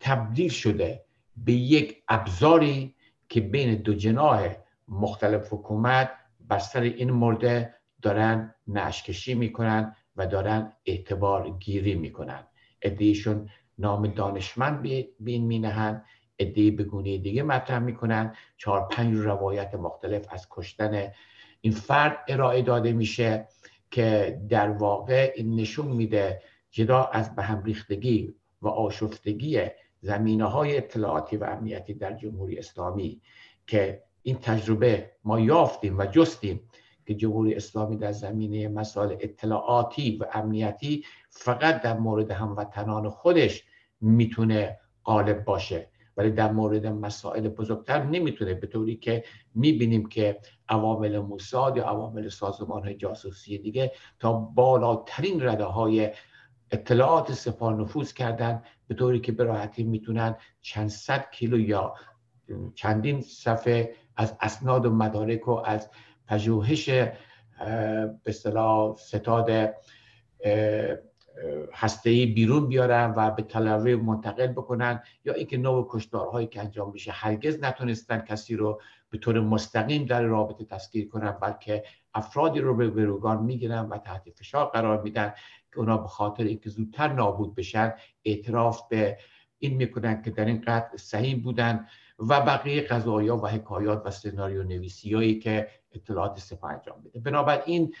تبدیل 0.00 0.50
شده 0.50 1.04
به 1.36 1.52
یک 1.52 2.02
ابزاری 2.08 2.94
که 3.28 3.40
بین 3.40 3.74
دو 3.74 3.94
جناح 3.94 4.54
مختلف 4.88 5.52
حکومت 5.52 6.10
بر 6.48 6.58
سر 6.58 6.80
این 6.80 7.10
مورد 7.10 7.74
دارن 8.02 8.54
نشکشی 8.66 9.34
می‌کنن 9.34 9.96
و 10.16 10.26
دارن 10.26 10.72
اعتبار 10.86 11.50
گیری 11.50 11.94
می‌کنن. 11.94 12.44
ادهیشون 12.82 13.48
نام 13.78 14.06
دانشمند 14.06 14.82
به 14.82 15.08
این 15.26 15.46
مینهن 15.46 16.04
ادهی 16.38 16.70
به 16.70 16.84
گونه 16.84 17.18
دیگه 17.18 17.42
مطرح 17.42 17.78
می‌کنن. 17.78 18.34
چهار 18.56 18.88
پنج 18.88 19.16
روایت 19.16 19.74
مختلف 19.74 20.26
از 20.30 20.46
کشتن 20.50 21.12
این 21.60 21.72
فرد 21.72 22.16
ارائه 22.28 22.62
داده 22.62 22.92
میشه. 22.92 23.48
که 23.94 24.40
در 24.48 24.70
واقع 24.70 25.32
این 25.36 25.56
نشون 25.56 25.86
میده 25.86 26.42
جدا 26.70 27.04
از 27.04 27.36
به 27.36 27.42
هم 27.42 27.62
ریختگی 27.62 28.34
و 28.62 28.68
آشفتگی 28.68 29.60
زمینه 30.00 30.44
های 30.44 30.76
اطلاعاتی 30.76 31.36
و 31.36 31.44
امنیتی 31.44 31.94
در 31.94 32.12
جمهوری 32.12 32.58
اسلامی 32.58 33.20
که 33.66 34.02
این 34.22 34.36
تجربه 34.36 35.10
ما 35.24 35.40
یافتیم 35.40 35.98
و 35.98 36.06
جستیم 36.06 36.60
که 37.06 37.14
جمهوری 37.14 37.54
اسلامی 37.54 37.96
در 37.96 38.12
زمینه 38.12 38.68
مسائل 38.68 39.16
اطلاعاتی 39.20 40.16
و 40.16 40.24
امنیتی 40.32 41.04
فقط 41.30 41.82
در 41.82 41.98
مورد 41.98 42.30
هموطنان 42.30 43.08
خودش 43.08 43.64
می‌تونه 44.00 44.78
غالب 45.04 45.44
باشه. 45.44 45.88
ولی 46.16 46.30
در 46.30 46.52
مورد 46.52 46.86
مسائل 46.86 47.48
بزرگتر 47.48 48.02
نمی‌تونه 48.02 48.54
به 48.54 48.66
طوری 48.66 48.96
که 48.96 49.24
می‌بینیم 49.54 50.08
که 50.08 50.38
عوامل 50.68 51.18
موساد 51.18 51.76
یا 51.76 51.84
عوامل 51.84 52.28
سازمان 52.28 52.98
جاسوسی 52.98 53.58
دیگه 53.58 53.92
تا 54.18 54.32
بالاترین 54.32 55.46
رده 55.48 55.64
های 55.64 56.10
اطلاعات 56.70 57.32
سپاه 57.32 57.74
نفوذ 57.74 58.12
کردن 58.12 58.62
به 58.88 58.94
طوری 58.94 59.20
که 59.20 59.32
به 59.32 59.44
راحتی 59.44 59.82
می‌تونن 59.82 60.36
چند 60.60 60.88
صد 60.88 61.30
کیلو 61.30 61.60
یا 61.60 61.94
چندین 62.74 63.20
صفحه 63.20 63.94
از 64.16 64.36
اسناد 64.40 64.86
و 64.86 64.90
مدارک 64.90 65.48
و 65.48 65.50
از 65.64 65.90
پژوهش 66.26 66.88
به 66.88 68.20
اصطلاح 68.26 68.96
ستاد 68.96 69.74
هسته 71.72 72.10
بیرون 72.10 72.68
بیارن 72.68 73.14
و 73.16 73.30
به 73.30 73.42
تلاوی 73.42 73.94
منتقل 73.94 74.46
بکنن 74.46 75.02
یا 75.24 75.32
اینکه 75.32 75.56
نوع 75.56 75.86
کشتارهایی 75.90 76.46
که 76.46 76.60
انجام 76.60 76.92
میشه 76.92 77.12
هرگز 77.12 77.58
نتونستن 77.62 78.18
کسی 78.18 78.56
رو 78.56 78.80
به 79.10 79.18
طور 79.18 79.40
مستقیم 79.40 80.04
در 80.04 80.22
رابطه 80.22 80.64
تسکیر 80.64 81.08
کنن 81.08 81.30
بلکه 81.30 81.84
افرادی 82.14 82.60
رو 82.60 82.76
به 82.76 82.90
گروگان 82.90 83.42
می‌گیرن 83.42 83.88
و 83.88 83.98
تحت 83.98 84.30
فشار 84.30 84.66
قرار 84.66 85.02
میدن 85.02 85.34
که 85.72 85.78
اونا 85.78 85.98
به 85.98 86.08
خاطر 86.08 86.44
اینکه 86.44 86.70
زودتر 86.70 87.08
نابود 87.12 87.54
بشن 87.54 87.92
اعتراف 88.24 88.88
به 88.88 89.18
این 89.58 89.76
می‌کنن 89.76 90.22
که 90.22 90.30
در 90.30 90.44
این 90.44 90.64
قتل 90.66 90.96
صحیح 90.96 91.42
بودن 91.42 91.86
و 92.18 92.40
بقیه 92.40 92.80
قضایا 92.80 93.36
و 93.36 93.46
حکایات 93.46 94.02
و 94.06 94.10
سناریو 94.10 94.62
نویسی 94.62 95.38
که 95.38 95.68
اطلاعات 95.92 96.38
سپاه 96.38 96.72
انجام 96.72 97.02
بده 97.04 97.20
بنابراین 97.20 97.94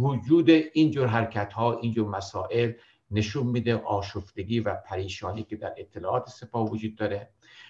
وجود 0.00 0.50
اینجور 0.50 1.06
حرکت 1.06 1.52
ها 1.52 1.78
اینجور 1.78 2.08
مسائل 2.08 2.72
نشون 3.10 3.46
میده 3.46 3.76
آشفتگی 3.76 4.60
و 4.60 4.74
پریشانی 4.74 5.42
که 5.42 5.56
در 5.56 5.74
اطلاعات 5.76 6.28
سپاه 6.28 6.70
وجود 6.70 6.96
داره. 6.96 7.28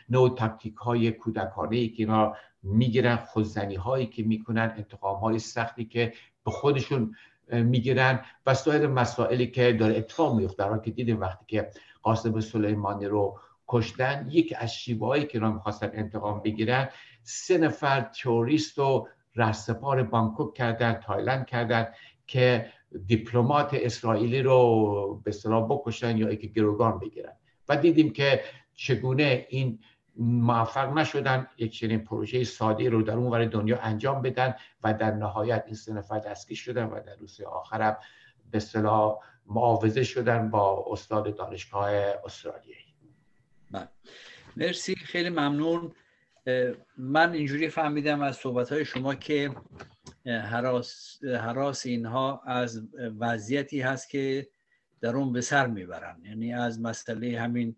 نوع 0.09 0.35
تکتیک 0.35 0.77
های 0.77 1.13
کودکانه 1.13 1.77
ای 1.77 1.89
که 1.89 2.03
اینا 2.03 2.35
می‌گیرن 2.63 3.17
خودزنی 3.17 3.75
هایی 3.75 4.07
که 4.07 4.23
می‌کنن 4.23 4.75
انتقام 4.77 5.21
های 5.21 5.39
سختی 5.39 5.85
که 5.85 6.13
به 6.45 6.51
خودشون 6.51 7.15
می‌گیرن 7.53 8.21
و 8.47 8.55
سایر 8.55 8.87
مسائلی 8.87 9.47
که 9.47 9.73
داره 9.73 9.97
اتفاق 9.97 10.37
میفته 10.37 10.71
در 10.71 10.79
که 10.79 10.91
دیدیم 10.91 11.21
وقتی 11.21 11.45
که 11.49 11.71
قاسم 12.03 12.41
سلیمانی 12.41 13.07
رو 13.07 13.39
کشتن 13.69 14.29
یکی 14.31 14.55
از 14.55 14.75
شیوه 14.75 15.25
که 15.25 15.39
اینا 15.39 15.53
می‌خواستن 15.53 15.91
انتقام 15.93 16.41
بگیرن 16.41 16.89
سه 17.23 17.59
نفر 17.59 18.01
تروریست 18.01 18.79
و 18.79 19.09
رهسپار 19.37 20.03
بانکوک 20.03 20.55
کردن 20.55 20.93
تایلند 20.93 21.47
کردن 21.47 21.87
که 22.27 22.73
دیپلمات 23.07 23.71
اسرائیلی 23.73 24.43
رو 24.43 25.21
به 25.25 25.31
اصطلاح 25.31 25.67
بکشن 25.71 26.17
یا 26.17 26.29
اینکه 26.29 26.47
گروگان 26.47 26.99
بگیرن. 26.99 27.33
و 27.69 27.77
دیدیم 27.77 28.13
که 28.13 28.41
چگونه 28.75 29.47
این 29.49 29.79
موفق 30.17 30.99
نشدن 30.99 31.47
یک 31.59 31.73
چنین 31.73 32.05
پروژه 32.05 32.45
ساده 32.45 32.89
رو 32.89 33.03
در 33.03 33.15
اون 33.15 33.49
دنیا 33.49 33.81
انجام 33.81 34.23
بدن 34.23 34.55
و 34.83 34.95
در 34.95 35.11
نهایت 35.11 35.63
این 35.67 35.75
سه 35.75 35.93
نفر 35.93 36.19
دستگیر 36.19 36.57
شدن 36.57 36.85
و 36.85 37.01
در 37.01 37.17
روز 37.17 37.41
آخرم 37.41 37.97
به 38.51 38.57
اصطلاح 38.57 39.19
معاوضه 39.47 40.05
شدن 40.05 40.51
با 40.51 40.85
استاد 40.91 41.37
دانشگاه 41.37 41.91
استرالیایی. 42.25 42.95
بله. 43.71 43.89
مرسی. 44.57 44.95
خیلی 44.97 45.31
ممنون. 45.31 45.93
من 46.97 47.33
اینجوری 47.33 47.69
فهمیدم 47.69 48.23
از 48.23 48.37
صحبت 48.37 48.73
های 48.73 48.85
شما 48.85 49.15
که 49.15 49.51
حراس, 50.27 51.25
حراس 51.25 51.87
اینها 51.87 52.43
از 52.47 52.83
وضعیتی 53.19 53.81
هست 53.81 54.11
که 54.11 54.49
در 55.01 55.17
اون 55.17 55.33
به 55.33 55.41
سر 55.41 55.67
می‌برن. 55.67 56.21
یعنی 56.25 56.55
از 56.55 56.81
مسئله 56.81 57.41
همین 57.41 57.77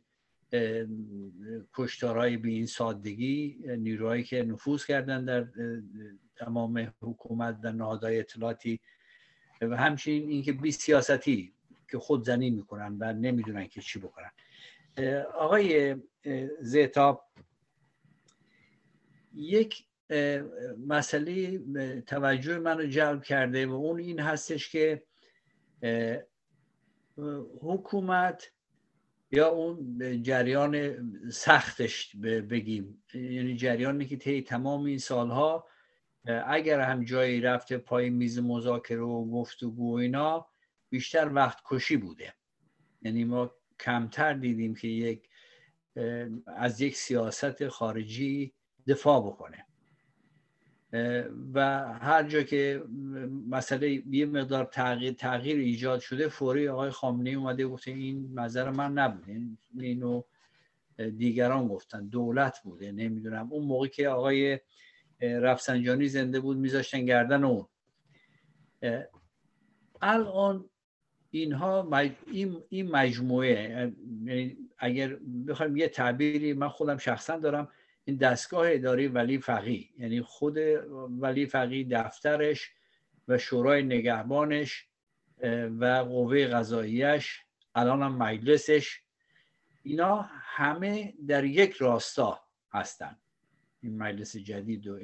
کشتارهای 1.75 2.37
به 2.37 2.49
این 2.49 2.67
سادگی 2.67 3.59
نیروهایی 3.79 4.25
که 4.25 4.43
نفوذ 4.43 4.85
کردن 4.85 5.25
در 5.25 5.47
تمام 6.37 6.93
حکومت 7.01 7.61
در 7.61 7.73
نهادهای 7.73 8.19
اطلاعاتی 8.19 8.81
و 9.61 9.77
همچنین 9.77 10.29
اینکه 10.29 10.53
بی 10.53 10.73
سیاستی 10.73 11.53
که 11.91 11.99
خود 11.99 12.25
زنی 12.25 12.51
می‌کنن 12.51 12.97
و 13.01 13.13
نمی‌دونن 13.13 13.67
که 13.67 13.81
چی 13.81 13.99
بکنن. 13.99 14.31
آقای 15.39 15.97
زیتاب 16.61 17.25
یک 19.37 19.87
مسئله 20.87 21.59
توجه 22.01 22.59
منو 22.59 22.87
جلب 22.87 23.23
کرده 23.23 23.67
و 23.67 23.73
اون 23.73 24.01
این 24.01 24.21
هستش 24.21 24.69
که 24.69 25.03
حکومت 27.61 28.53
یا 29.31 29.49
اون 29.49 29.99
جریان 30.23 30.97
سختش 31.31 32.17
بگیم. 32.51 33.03
یعنی 33.15 33.57
جریانی 33.57 34.07
که 34.07 34.17
طی 34.17 34.43
تمام 34.43 34.85
این 34.85 34.99
سالها 34.99 35.67
اگر 36.47 36.81
هم 36.81 37.05
جایی 37.05 37.41
رفته 37.41 37.79
پای 37.79 38.11
میز 38.11 38.39
مذاکره 38.39 39.01
و 39.01 39.31
گفتگو 39.31 39.93
و 39.93 39.95
اینا 39.95 40.47
بیشتر 40.91 41.33
وقت 41.35 41.59
کشی 41.65 41.97
بوده. 41.97 42.35
یعنی 43.03 43.25
ما 43.25 43.55
کمتر 43.81 44.33
دیدیم 44.33 44.75
که 44.75 44.89
یک 44.89 45.29
از 46.47 46.81
یک 46.81 46.97
سیاست 46.97 47.69
خارجی 47.69 48.53
دفاع 48.87 49.21
بکنه. 49.21 49.67
و 51.55 51.89
هر 51.95 52.23
جا 52.23 52.43
که 52.43 52.83
مسئله 53.49 54.03
یه 54.11 54.27
مقدار 54.27 54.65
تغییر, 54.65 55.13
تغییر 55.13 55.57
ایجاد 55.57 56.01
شده 56.01 56.29
فوری 56.29 56.69
آقای 56.69 56.91
خامنه 56.91 57.31
اومده 57.31 57.67
گفته 57.67 57.91
این 57.91 58.39
نظر 58.39 58.71
من 58.71 58.93
نبوده. 58.93 59.41
اینو 59.81 60.23
دیگران 61.17 61.69
گفتن. 61.69 62.07
دولت 62.07 62.61
بوده 62.65 62.93
نمی‌دونم. 62.93 63.53
اون 63.53 63.65
موقع 63.65 63.87
که 63.87 64.09
آقای 64.09 64.61
رفسنجانی 65.21 66.09
زنده 66.09 66.41
بود 66.41 66.57
میذاشتن 66.57 67.05
گردن 67.05 67.45
اون. 67.45 67.67
الان 70.03 70.71
اینها 71.31 71.91
این 72.71 72.91
مجموعه 72.91 73.95
یعنی 74.25 74.57
اگر 74.79 75.17
بخوایم 75.49 75.77
یه 75.77 75.89
تعبیری 75.89 76.53
من 76.53 76.69
خودم 76.69 76.97
شخصا 76.97 77.39
دارم 77.39 77.69
این 78.09 78.17
دستگاه 78.17 78.67
اداری 78.73 79.09
ولی 79.09 79.39
فقی 79.39 79.91
یعنی 79.99 80.23
خود 80.23 80.57
ولی 81.21 81.47
فقی 81.47 81.85
دفترش 81.85 82.71
و 83.29 83.39
شورای 83.39 83.83
نگهبانش 83.83 84.87
و 85.79 85.85
قوه 85.85 86.47
قضاییش 86.47 87.41
الان 87.75 88.03
هم 88.03 88.17
مجلسش. 88.17 89.01
اینا 89.83 90.23
همه 90.33 91.15
در 91.29 91.45
یک 91.45 91.73
راستا 91.73 92.41
هستن. 92.73 93.17
این 93.81 93.99
مجلس 93.99 94.37
جدید 94.37 94.87
و 94.87 94.95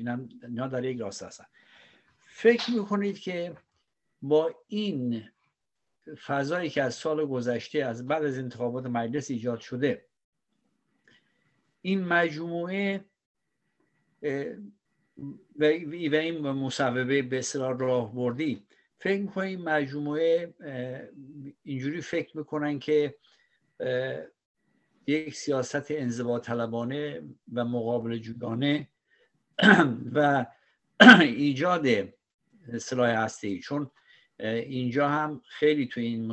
اینا 0.43 0.69
در 0.69 0.85
یک 0.85 1.01
راستا 1.01 1.27
هستن. 1.27 1.45
فکر 2.19 2.71
می‌کنید 2.71 3.19
که 3.19 3.55
با 4.23 4.55
این 4.69 5.29
فضایی 6.27 6.71
که 6.71 6.83
از 6.83 6.95
سال 6.95 7.27
گذشته 7.27 7.85
از 7.85 8.07
بعد 8.07 8.25
از 8.25 8.39
انتخابات 8.39 8.87
مجلس 8.87 9.31
ایجاد 9.31 9.61
شده 9.61 10.05
این 11.83 12.05
مجموعه 12.05 13.05
و 15.59 15.65
این 15.65 16.39
مصوبه 16.39 17.23
به 17.23 17.39
اصطلاح 17.39 17.79
راه 17.79 18.15
بردی 18.15 18.67
فکر 18.99 19.21
می‌کنم 19.21 19.57
مجموعه 19.57 20.55
اینجوری 21.63 22.01
فکر 22.01 22.39
می‌کنن 22.39 22.79
که 22.79 23.15
یک 25.07 25.35
سیاست 25.35 25.91
انزوا 25.91 26.39
طلبانه 26.39 27.23
و 27.53 27.65
مقابل 27.65 28.19
جویانه 28.19 28.89
و 30.15 30.47
ایجاد 31.21 31.87
سلاح 32.81 33.11
هسته 33.11 33.49
ای 33.49 33.59
چون 33.59 33.91
اینجا 34.41 35.09
هم 35.09 35.43
خیلی 35.49 35.87
تو 35.87 36.01
این 36.01 36.27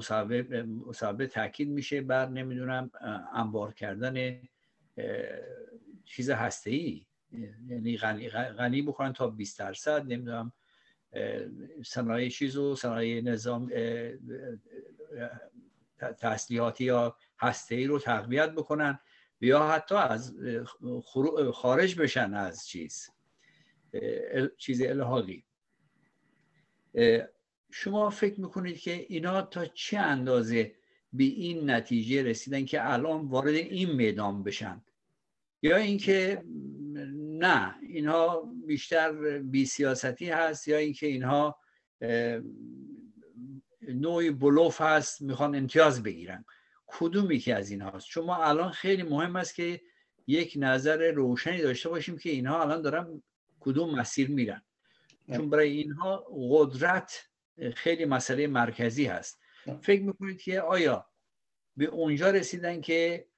مصوبه 0.85 1.27
تاکید 1.27 1.69
میشه 1.69 2.01
بر 2.01 2.29
نمی‌دونم 2.29 2.91
انبار 3.33 3.73
کردن 3.73 4.41
چیز 6.05 6.29
هسته 6.29 6.69
ای 6.69 7.05
یعنی 7.67 7.97
غنی, 7.97 8.29
غنی 8.29 8.81
بکنن 8.81 9.13
تا 9.13 9.27
20 9.27 9.59
درصد 9.59 10.05
نمی‌دونم 10.05 10.53
صنایع 11.85 12.29
چیز 12.29 12.57
و 12.57 12.75
صنایع 12.75 13.21
نظام 13.21 13.71
تسلیحاتی 15.97 16.83
یا 16.83 17.17
هسته 17.39 17.75
ای 17.75 17.85
رو 17.85 17.99
تقویت 17.99 18.51
بکنن 18.51 18.99
یا 19.41 19.67
حتی 19.67 19.95
از 19.95 20.35
خارج 21.53 22.01
بشن 22.01 22.33
از 22.33 22.67
چیز 22.67 23.09
چیز 24.57 24.81
الهاقی 24.81 25.45
شما 27.71 28.09
فکر 28.09 28.41
می‌کنید 28.41 28.79
که 28.79 29.05
اینا 29.09 29.41
تا 29.41 29.65
چه 29.65 29.97
اندازه 29.97 30.75
به 31.13 31.23
این 31.23 31.69
نتیجه 31.69 32.23
رسیدن 32.23 32.65
که 32.65 32.93
الان 32.93 33.27
وارد 33.27 33.53
این 33.53 33.91
میدان 33.91 34.43
بشن؟ 34.43 34.81
یا 35.61 35.77
اینکه 35.77 36.43
نه 37.39 37.75
اینها 37.81 38.53
بیشتر 38.67 39.39
بی 39.39 39.65
سیاستی 39.65 40.29
هست 40.29 40.67
یا 40.67 40.77
اینکه 40.77 41.07
اینها 41.07 41.59
نوعی 43.81 44.31
بلوف 44.31 44.81
هست 44.81 45.21
می‌خوان 45.21 45.55
امتیاز 45.55 46.03
بگیرن. 46.03 46.45
کدومی 46.87 47.39
که 47.39 47.55
از 47.55 47.71
این 47.71 47.81
هاست 47.81 48.07
چون 48.07 48.25
ما 48.25 48.43
الان 48.43 48.71
خیلی 48.71 49.03
مهم 49.03 49.35
است 49.35 49.55
که 49.55 49.81
یک 50.27 50.53
نظر 50.57 51.11
روشنی 51.11 51.61
داشته 51.61 51.89
باشیم 51.89 52.17
که 52.17 52.29
اینها 52.29 52.61
الان 52.61 52.81
دارن 52.81 53.23
کدوم 53.59 53.99
مسیر 53.99 54.29
میرن. 54.29 54.61
چون 55.35 55.49
برای 55.49 55.69
اینها 55.69 56.25
قدرت 56.31 57.29
خیلی 57.75 58.05
مسئله 58.05 58.47
مرکزی 58.47 59.05
هست. 59.05 59.39
فکر 59.81 60.01
می‌کنید 60.01 60.41
که 60.41 60.61
آیا 60.61 61.09
به 61.77 61.85
اونجا 61.85 62.31
رسیدن 62.31 62.81
که 62.81 63.28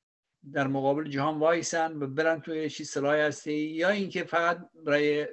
در 0.53 0.67
مقابل 0.67 1.09
جهان 1.09 1.39
وایسن 1.39 1.95
و 1.95 2.07
برن 2.07 2.41
توی 2.41 2.69
چیز 2.69 2.89
سلاح 2.89 3.15
هستی 3.15 3.53
یا 3.53 3.89
اینکه 3.89 4.23
فقط 4.23 4.69
برای 4.85 5.27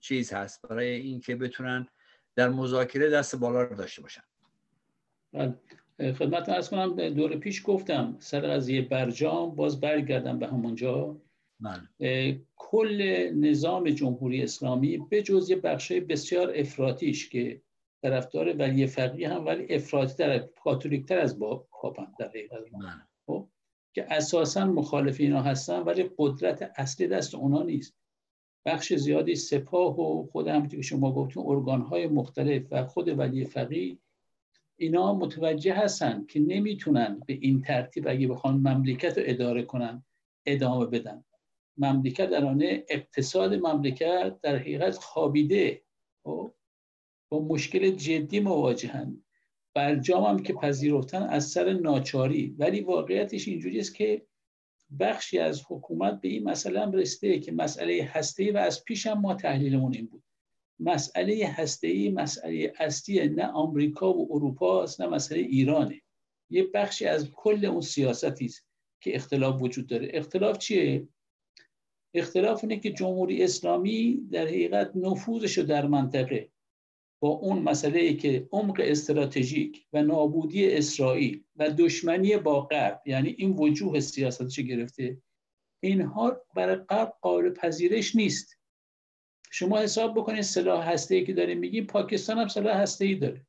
چیز 0.00 0.32
هست 0.32 0.62
برای 0.62 0.90
اینکه 0.90 1.36
بتونن 1.36 1.88
در 2.36 2.48
مذاکره 2.48 3.10
دست 3.10 3.36
بالا 3.36 3.62
رو 3.62 3.76
داشته 3.76 4.02
باشن 4.02 4.22
بله. 5.32 5.54
خدمت 6.12 6.48
ارز 6.48 6.68
کنم 6.68 7.08
دور 7.08 7.36
پیش 7.36 7.62
گفتم 7.64 8.16
سر 8.18 8.46
از 8.46 8.68
یه 8.68 8.82
برجام 8.82 9.54
باز 9.54 9.80
برگردم 9.80 10.38
به 10.38 10.46
همونجا 10.46 11.16
بله. 11.60 12.40
کل 12.56 13.30
نظام 13.34 13.90
جمهوری 13.90 14.42
اسلامی 14.42 14.98
به 14.98 15.22
جز 15.22 15.50
یه 15.50 15.56
بخشای 15.56 16.00
بسیار 16.00 16.52
افراتیش 16.56 17.28
که 17.28 17.62
طرفدار 18.02 18.56
ولی 18.56 18.86
فقیه 18.86 19.28
هم 19.28 19.46
ولی 19.46 19.74
افراطی 19.74 20.14
تر 20.14 20.38
کاتولیک 20.38 21.06
تر 21.06 21.18
از 21.18 21.38
با 21.38 21.66
پاپن 21.70 22.06
در 22.18 22.28
حقیقت 22.28 22.52
بله. 22.52 23.11
که 23.92 24.06
اساسا 24.10 24.64
مخالف 24.64 25.20
اینا 25.20 25.42
هستن 25.42 25.78
ولی 25.78 26.10
قدرت 26.18 26.72
اصلی 26.76 27.06
دست 27.06 27.34
اونا 27.34 27.62
نیست. 27.62 27.94
بخش 28.66 28.92
زیادی 28.92 29.34
سپاه 29.34 30.00
و 30.00 30.26
خود 30.26 30.48
هم 30.48 30.68
که 30.68 30.82
شما 30.82 31.12
گفتون 31.12 31.44
ارگانهای 31.46 32.06
مختلف 32.06 32.62
و 32.70 32.84
خود 32.84 33.18
ولی 33.18 33.44
فقیه 33.44 33.98
اینا 34.76 35.14
متوجه 35.14 35.74
هستن 35.74 36.26
که 36.28 36.40
نمی‌تونن 36.40 37.20
به 37.26 37.32
این 37.32 37.62
ترتیب 37.62 38.08
اگه 38.08 38.28
بخوان 38.28 38.54
مملکت 38.54 39.18
رو 39.18 39.24
اداره 39.26 39.62
کنن 39.62 40.04
ادامه 40.46 40.86
بدن. 40.86 41.24
مملکت 41.76 42.30
در 42.30 42.44
آنه 42.44 42.84
اقتصاد 42.88 43.54
مملکت 43.54 44.40
در 44.42 44.56
حقیقت 44.56 44.96
خوابیده. 44.96 45.82
خب؟ 46.24 46.54
با 47.28 47.40
مشکل 47.40 47.90
جدی 47.90 48.40
مواجهن. 48.40 49.22
برجام 49.74 50.24
هم 50.24 50.38
که 50.38 50.52
پذیرفتن 50.52 51.22
از 51.22 51.46
سر 51.46 51.72
ناچاری. 51.72 52.54
ولی 52.58 52.80
واقعیتش 52.80 53.48
اینجوری 53.48 53.78
است 53.78 53.94
که 53.94 54.22
بخشی 55.00 55.38
از 55.38 55.62
حکومت 55.68 56.20
به 56.20 56.28
این 56.28 56.44
مسئله 56.44 56.80
هم 56.80 56.92
رسیده 56.92 57.38
که 57.38 57.52
مسئله 57.52 58.10
هسته 58.12 58.52
و 58.52 58.56
از 58.56 58.84
پیش 58.84 59.06
هم 59.06 59.20
ما 59.20 59.34
تحلیلمون 59.34 59.94
این 59.94 60.06
بود. 60.06 60.22
مسئله 60.80 61.46
هسته 61.46 62.10
مسئله 62.10 62.72
اصلی 62.78 63.28
نه 63.28 63.46
آمریکا 63.46 64.12
و 64.12 64.28
اروپا 64.30 64.82
است 64.82 65.00
نه 65.00 65.06
مسئله 65.06 65.40
ایرانه. 65.40 66.02
یه 66.50 66.66
بخشی 66.74 67.06
از 67.06 67.30
کل 67.30 67.64
اون 67.64 67.80
سیاستی 67.80 68.44
است 68.44 68.66
که 69.00 69.16
اختلاف 69.16 69.62
وجود 69.62 69.86
داره. 69.86 70.10
اختلاف 70.14 70.58
چیه؟ 70.58 71.08
اختلاف 72.14 72.64
اینه 72.64 72.76
که 72.80 72.92
جمهوری 72.92 73.44
اسلامی 73.44 74.20
در 74.30 74.46
حقیقت 74.46 74.92
نفوذش 74.94 75.58
در 75.58 75.86
منطقه 75.86 76.48
با 77.22 77.28
اون 77.28 77.58
مسئله 77.58 78.00
ای 78.00 78.16
که 78.16 78.48
عمق 78.52 78.80
استراتژیک 78.84 79.86
و 79.92 80.02
نابودی 80.02 80.72
اسرائیل 80.72 81.44
و 81.56 81.70
دشمنی 81.70 82.36
با 82.36 82.60
غرب 82.60 83.02
یعنی 83.06 83.34
این 83.38 83.50
وجوه 83.50 84.00
سیاستش 84.00 84.60
گرفته 84.60 85.22
اینها 85.82 86.40
برای 86.56 86.76
غرب 86.76 87.16
قابل 87.20 87.50
پذیرش 87.50 88.16
نیست. 88.16 88.58
شما 89.50 89.78
حساب 89.78 90.14
بکنید 90.14 90.42
سلاح 90.42 90.88
هسته 90.88 91.24
که 91.24 91.32
داریم 91.32 91.58
میگیم 91.58 91.86
پاکستان 91.86 92.38
هم 92.38 92.48
سلاح 92.48 92.76
هسته 92.76 93.04
ای 93.04 93.14
داره. 93.14 93.46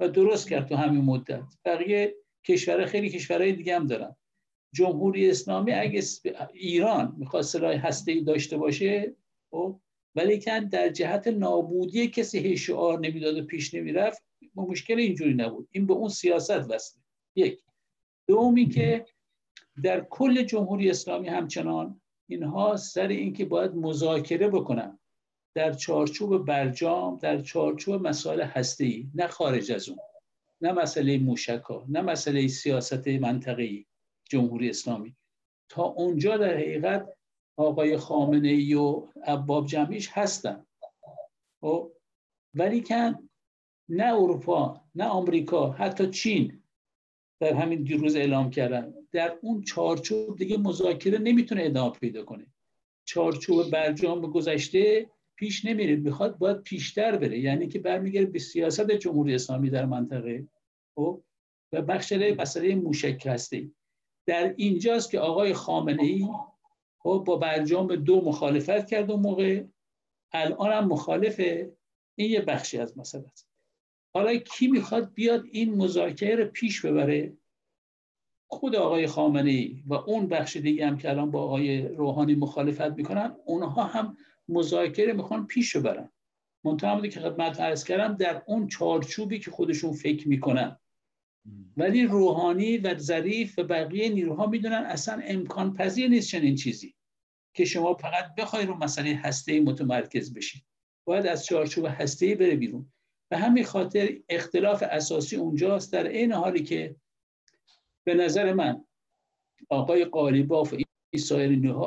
و 0.00 0.08
درست 0.08 0.48
کرد 0.48 0.68
تو 0.68 0.76
همین 0.76 1.00
مدت. 1.00 1.44
بقیه 1.64 2.14
کشور 2.44 2.86
خیلی 2.86 3.10
کشورهای 3.10 3.52
دیگه 3.52 3.76
هم 3.76 3.86
دارن. 3.86 4.16
جمهوری 4.74 5.30
اسلامی 5.30 5.72
اگه 5.72 6.02
ایران 6.52 7.14
می‌خواد 7.18 7.42
سلاح 7.42 7.86
هسته 7.86 8.12
ای 8.12 8.20
داشته 8.20 8.56
باشه 8.56 9.16
خب 9.50 9.80
ولی 10.16 10.38
که 10.38 10.60
در 10.60 10.88
جهت 10.88 11.26
نابودی 11.26 12.08
کسی 12.08 12.38
هی 12.38 12.56
شعار 12.56 12.98
نمی‌داد 12.98 13.38
و 13.38 13.46
پیش 13.46 13.74
نمی‌رفت 13.74 14.22
مشکل 14.54 14.98
اینجوری 14.98 15.34
نبود. 15.34 15.68
این 15.72 15.86
به 15.86 15.92
اون 15.92 16.08
سیاست 16.08 16.70
وصله. 16.70 17.02
یک. 17.34 17.62
دومی 18.26 18.68
که 18.68 19.06
در 19.82 20.00
کل 20.00 20.42
جمهوری 20.42 20.90
اسلامی 20.90 21.28
همچنان 21.28 22.00
اینها 22.28 22.76
سر 22.76 23.08
اینکه 23.08 23.44
باید 23.44 23.74
مذاکره 23.74 24.48
بکنن 24.48 24.98
در 25.54 25.72
چارچوب 25.72 26.44
برجام 26.44 27.16
در 27.16 27.40
چارچوب 27.40 28.06
مسائل 28.06 28.40
هسته‌ای 28.40 29.06
نه 29.14 29.26
خارج 29.26 29.72
از 29.72 29.88
اون 29.88 29.98
نه 30.60 30.72
مسئله 30.72 31.18
موشکا 31.18 31.86
نه 31.88 32.00
مسئله 32.00 32.48
سیاست 32.48 33.08
منطقی 33.08 33.86
جمهوری 34.24 34.70
اسلامی. 34.70 35.16
تا 35.68 35.82
اونجا 35.82 36.36
در 36.36 36.54
حقیقت 36.54 37.15
آقای 37.56 37.96
خامنه 37.96 38.48
ای 38.48 38.74
و 38.74 39.08
عباب 39.24 39.66
جمعیش 39.66 40.08
هستن. 40.12 40.66
خب؟ 41.60 41.92
ولی 42.54 42.80
کن 42.80 43.28
نه 43.88 44.14
اروپا 44.14 44.80
نه 44.94 45.04
آمریکا 45.04 45.70
حتی 45.70 46.10
چین 46.10 46.62
در 47.40 47.54
همین 47.54 47.82
دیروز 47.82 48.16
اعلام 48.16 48.50
کردن. 48.50 48.94
در 49.12 49.38
اون 49.42 49.62
چارچوب 49.62 50.38
دیگه 50.38 50.58
مذاکره 50.58 51.18
نمی‌تونه 51.18 51.64
ادامه 51.64 51.92
پیدا 51.92 52.24
کنه. 52.24 52.46
چارچوب 53.04 53.70
برجام 53.70 54.20
گذشته 54.20 55.10
پیش 55.36 55.64
نمیره 55.64 55.96
می‌خواد 55.96 56.38
باید 56.38 56.62
پیشتر 56.62 57.16
بره. 57.16 57.38
یعنی 57.38 57.68
که 57.68 57.78
برمیگرده 57.78 58.30
به 58.30 58.38
سیاست 58.38 58.90
جمهوری 58.90 59.34
اسلامی 59.34 59.70
در 59.70 59.86
منطقه. 59.86 60.48
خب 60.94 61.22
و 61.72 61.82
بخش 61.82 62.12
مسئله 62.12 62.74
موشک 62.74 63.26
هسته 63.26 63.70
در 64.26 64.54
اینجاست 64.56 65.10
که 65.10 65.18
آقای 65.18 65.54
خامنه 65.54 66.02
ای 66.02 66.28
خب 67.06 67.24
با 67.26 67.36
برجام 67.36 67.96
دو 67.96 68.20
مخالفت 68.24 68.86
کرد 68.86 69.10
اون 69.10 69.20
موقع. 69.20 69.64
الان 70.32 70.72
هم 70.72 70.88
مخالفه. 70.88 71.72
این 72.18 72.30
یه 72.30 72.40
بخشی 72.40 72.78
از 72.78 72.98
مسئله 72.98 73.28
است. 73.32 73.48
حالا 74.14 74.36
کی 74.36 74.68
می‌خواد 74.68 75.14
بیاد 75.14 75.44
این 75.50 75.74
مذاکره 75.74 76.34
رو 76.34 76.50
پیش 76.50 76.84
ببره؟ 76.84 77.36
خود 78.50 78.76
آقای 78.76 79.06
خامنه 79.06 79.50
ای 79.50 79.82
و 79.86 79.94
اون 79.94 80.26
بخش 80.26 80.56
دیگه 80.56 80.86
هم 80.86 80.98
که 80.98 81.10
الان 81.10 81.30
با 81.30 81.42
آقای 81.42 81.88
روحانی 81.88 82.34
مخالفت 82.34 82.90
می‌کنن 82.96 83.36
اونها 83.44 83.84
هم 83.84 84.16
مذاکره 84.48 85.12
می‌خوان 85.12 85.46
پیش 85.46 85.76
ببرن 85.76 86.08
منتها 86.64 87.00
که 87.00 87.20
خدمت 87.20 87.60
عرض 87.60 87.84
کردم 87.84 88.16
در 88.16 88.42
اون 88.46 88.68
چارچوبی 88.68 89.38
که 89.38 89.50
خودشون 89.50 89.92
فکر 89.92 90.28
می‌کنن. 90.28 90.78
ولی 91.76 92.04
روحانی 92.04 92.78
و 92.78 92.98
ظریف 92.98 93.58
و 93.58 93.64
بقیه 93.64 94.08
نیروها 94.08 94.46
می‌دونن 94.46 94.84
اصلا 94.86 95.20
امکان 95.24 95.74
پذیر 95.74 96.08
نیست 96.08 96.28
چنین 96.28 96.54
چیزی. 96.54 96.95
که 97.56 97.64
شما 97.64 97.94
فقط 97.94 98.34
بخوای 98.38 98.66
رو 98.66 98.74
مسئله 98.74 99.14
هسته 99.14 99.60
متمرکز 99.60 100.34
بشید 100.34 100.64
باید 101.04 101.26
از 101.26 101.46
چارچوب 101.46 101.86
هسته 101.88 102.34
بره 102.34 102.56
بیرون. 102.56 102.92
به 103.30 103.36
همین 103.36 103.64
خاطر 103.64 104.18
اختلاف 104.28 104.82
اساسی 104.90 105.36
اونجاست 105.36 105.92
در 105.92 106.08
این 106.08 106.32
حالی 106.32 106.62
که 106.62 106.96
به 108.04 108.14
نظر 108.14 108.52
من 108.52 108.84
آقای 109.68 110.04
قالیباف 110.04 110.72
و 110.72 110.76
این 110.76 110.86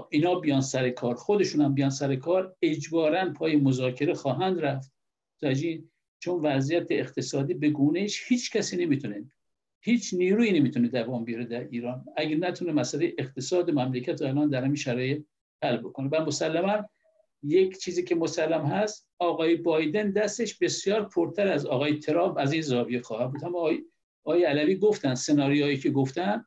اینا 0.09 0.39
بیان 0.39 0.61
سر 0.61 0.89
کار 0.89 1.15
خودشون 1.15 1.61
هم 1.61 1.73
بیان 1.73 1.89
سر 1.89 2.15
کار 2.15 2.55
اجبارا 2.61 3.33
پای 3.33 3.55
مذاکره 3.55 4.13
خواهند 4.13 4.59
رفت. 4.59 4.93
چون 6.19 6.41
وضعیت 6.41 6.87
اقتصادی 6.89 7.53
به 7.53 7.69
گونهش 7.69 8.23
هیچ 8.27 8.51
کسی 8.51 8.77
نمی‌تونه 8.77 9.31
هیچ 9.81 10.13
نیرویی 10.13 10.59
نمی‌تونه 10.59 10.87
دوام 10.87 11.23
بیاره 11.23 11.45
در 11.45 11.67
ایران. 11.67 12.05
اگر 12.17 12.35
نتونه 12.35 12.71
مسئله 12.71 13.13
اقتصاد 13.17 13.71
مملکت 13.71 14.21
الان 14.21 14.49
در 14.49 14.63
همین 14.63 14.75
شرایط 14.75 15.25
حل 15.63 15.77
بکنه. 15.77 16.09
و 16.11 16.25
مسلما 16.25 16.89
یک 17.43 17.77
چیزی 17.77 18.03
که 18.03 18.15
مسلم 18.15 18.65
هست 18.65 19.09
آقای 19.19 19.55
بایدن 19.55 20.11
دستش 20.11 20.57
بسیار 20.57 21.05
پرتر 21.05 21.47
از 21.47 21.65
آقای 21.65 21.99
ترامپ 21.99 22.37
از 22.37 22.53
این 22.53 22.61
زاویه 22.61 23.01
خواهد 23.01 23.31
بود. 23.31 23.43
هم 23.43 23.55
آقای, 23.55 23.83
آقای 24.23 24.43
علوی 24.43 24.75
گفتن 24.75 25.15
سناریوهایی 25.15 25.77
که 25.77 25.89
گفتن 25.89 26.45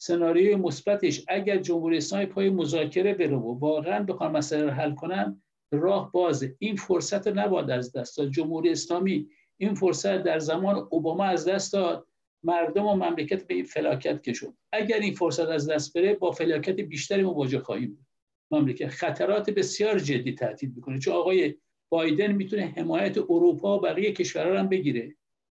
سناریوی 0.00 0.54
مثبتش 0.54 1.24
اگر 1.28 1.58
جمهوری 1.58 1.96
اسلامی 1.96 2.26
پای 2.26 2.50
مذاکره 2.50 3.14
بره 3.14 3.36
و 3.36 3.58
واقعا 3.58 4.04
بخوان 4.04 4.32
مسئله 4.32 4.64
رو 4.64 4.70
حل 4.70 4.94
کنن 4.94 5.42
راه 5.72 6.12
بازه 6.12 6.56
این 6.58 6.76
فرصت 6.76 7.28
رو 7.28 7.34
نباید 7.34 7.70
از 7.70 7.92
دست 7.92 8.18
داد. 8.18 8.30
جمهوری 8.30 8.70
اسلامی 8.70 9.28
این 9.56 9.74
فرصت 9.74 10.22
در 10.22 10.38
زمان 10.38 10.88
اوباما 10.90 11.24
از 11.24 11.48
دست 11.48 11.72
داد. 11.72 12.06
مردم 12.44 12.86
و 12.86 12.94
مملکت 12.94 13.46
به 13.46 13.54
این 13.54 13.64
فلاکت 13.64 14.22
کشون 14.22 14.56
اگر 14.72 14.96
این 14.96 15.14
فرصت 15.14 15.48
از 15.48 15.70
دست 15.70 15.96
بره 15.96 16.14
با 16.14 16.30
فلاکت 16.30 16.80
بیشتری 16.80 17.22
مواجه 17.22 17.58
خواهیم 17.58 17.94
بود. 17.94 18.06
مملکت 18.52 18.88
خطرات 18.88 19.50
بسیار 19.50 19.98
جدی 19.98 20.32
تهدید 20.32 20.76
می‌کنه. 20.76 20.98
چون 20.98 21.14
آقای 21.14 21.54
بایدن 21.88 22.32
می‌تونه 22.32 22.74
حمایت 22.76 23.18
اروپا 23.18 23.78
و 23.78 23.80
بقیه 23.80 24.12
کشورها 24.12 24.58
هم 24.58 24.68
بگیره. 24.68 25.14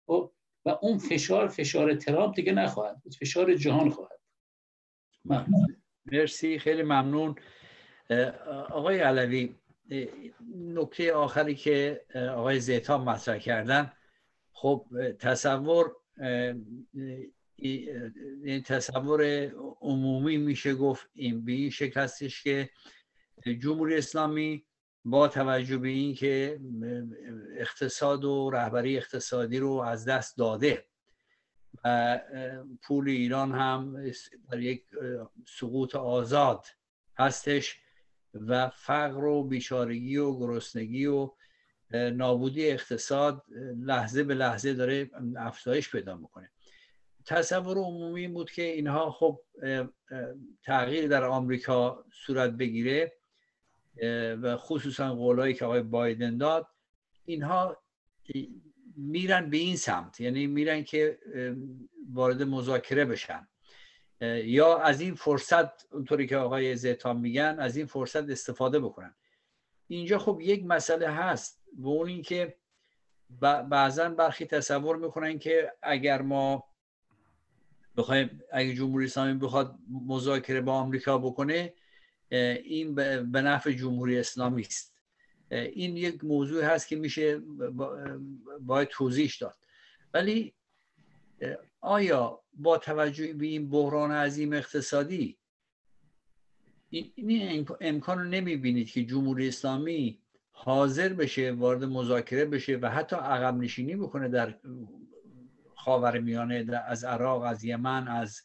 خب؟ 0.07 0.33
و 0.65 0.79
اون 0.83 0.99
فشار 0.99 1.49
فشار 1.49 1.95
ترامپ 1.95 2.35
دیگه 2.35 2.53
نخواهد 2.53 3.01
بود. 3.03 3.15
فشار 3.15 3.55
جهان 3.55 3.91
خواهد 3.91 4.21
مرسی. 6.07 6.59
خیلی 6.59 6.83
ممنون. 6.83 7.35
آقای 8.71 8.99
علوی 8.99 9.55
نکته 10.55 11.13
آخری 11.13 11.55
که 11.55 12.01
آقای 12.15 12.61
زیتا 12.61 12.99
مطرح 12.99 13.39
کردن. 13.39 13.93
خب 14.53 14.87
تصور 15.19 15.97
این 17.57 18.63
تصور 18.63 19.51
عمومی 19.81 20.37
میشه 20.37 20.75
گفت 20.75 21.11
این 21.15 21.45
به 21.45 21.53
این 21.53 21.71
شکل 21.71 22.01
هستش 22.01 22.43
که 22.43 22.71
جمهوری 23.63 23.97
اسلامی 23.97 24.65
با 25.05 25.29
توجه 25.29 25.79
به 25.79 25.89
این 25.89 26.15
که 26.15 26.61
اقتصاد 27.57 28.25
و 28.25 28.51
رهبری 28.51 28.97
اقتصادی 28.97 29.59
رو 29.59 29.73
از 29.73 30.05
دست 30.05 30.39
داده 30.39 30.87
و 31.85 32.21
پول 32.83 33.09
ایران 33.09 33.53
هم 33.53 34.11
در 34.51 34.61
یک 34.61 34.85
سقوط 35.59 35.95
آزاد 35.95 36.67
هستش 37.19 37.81
و 38.35 38.69
فقر 38.69 39.25
و 39.25 39.45
بیچارگی 39.45 40.17
و 40.17 40.39
گرسنگی 40.39 41.07
و 41.07 41.31
نابودی 41.93 42.71
اقتصاد 42.71 43.43
لحظه 43.77 44.25
به 44.25 44.35
لحظه 44.35 44.75
داره 44.75 45.11
افزایش 45.37 45.91
پیدا 45.91 46.17
می‌کنه. 46.17 46.51
تصور 47.27 47.79
عمومی 47.79 48.29
بود 48.29 48.51
که 48.51 48.63
اینها 48.63 49.11
خب 49.11 49.41
تغییر 50.65 51.09
در 51.09 51.25
آمریکا 51.25 52.05
صورت 52.13 52.51
بگیره 52.51 53.13
و 54.43 54.57
خصوصا 54.57 55.15
قولایی 55.15 55.55
که 55.55 55.65
آقای 55.65 55.83
بایدن 55.83 56.37
داد 56.37 56.67
اینها 57.25 57.83
میرن 58.97 59.51
به 59.51 59.57
این 59.57 59.77
سمت 59.77 60.21
یعنی 60.21 60.47
میرن 60.47 60.85
که 60.85 61.19
وارد 62.13 62.43
مذاکره 62.43 63.05
بشن. 63.05 63.49
یا 64.45 64.79
از 64.79 65.01
این 65.01 65.15
فرصت 65.15 65.93
اونطوری 65.93 66.27
که 66.27 66.37
آقای 66.37 66.77
زیتان 66.77 67.17
میگن 67.17 67.57
از 67.59 67.77
این 67.77 67.87
فرصت 67.87 68.31
استفاده 68.31 68.81
بکنن. 68.81 69.15
اینجا 69.87 70.19
خب 70.19 70.39
یک 70.43 70.65
مسئله 70.65 71.09
هست 71.09 71.65
و 71.77 71.89
اون 71.89 72.09
اینکه 72.09 72.57
بعضا 73.71 74.09
برخی 74.09 74.47
تصور 74.47 74.97
می‌کنن 74.97 75.39
که 75.39 75.73
اگر 75.83 76.23
ما 76.23 76.74
بخوایم 77.97 78.41
اگه 78.53 78.75
جمهوری 78.75 79.05
اسلامی 79.05 79.39
بخواد 79.39 79.79
مذاکره 80.07 80.61
با 80.61 80.73
آمریکا 80.73 81.19
بکنه 81.19 81.75
این 82.65 82.95
به 83.33 83.43
نفع 83.43 83.73
جمهوری 83.73 84.19
اسلامی 84.19 84.63
است. 84.63 84.95
این 85.51 85.97
یک 85.97 86.25
موضوع 86.25 86.65
هست 86.65 86.89
که 86.89 86.97
میشه 86.97 87.43
باید 88.61 88.89
توضیحش 88.89 89.37
داد. 89.37 89.57
ولی 90.15 90.55
آیا 91.81 92.41
با 92.55 92.79
توجه 92.79 93.33
به 93.33 93.47
این 93.47 93.71
بحران 93.71 94.11
عظیم 94.11 94.53
اقتصادی 94.53 95.39
این 96.91 97.69
امکان 97.81 98.19
رو 98.19 98.25
نمی‌بینید 98.25 98.91
که 98.91 99.05
جمهوری 99.05 99.49
اسلامی 99.49 100.19
حاضر 100.51 101.09
بشه 101.09 101.53
وارد 101.53 101.85
مذاکره 101.85 102.45
بشه 102.45 102.77
و 102.77 102.91
حتی 102.91 103.17
عقب 103.17 103.57
نشینی 103.57 103.97
بکنه 103.97 104.29
در 104.29 104.59
خاور 105.85 106.19
میانه 106.19 106.83
از 106.87 107.05
عراق 107.05 107.43
از 107.43 107.65
یمن 107.65 108.09
از 108.09 108.43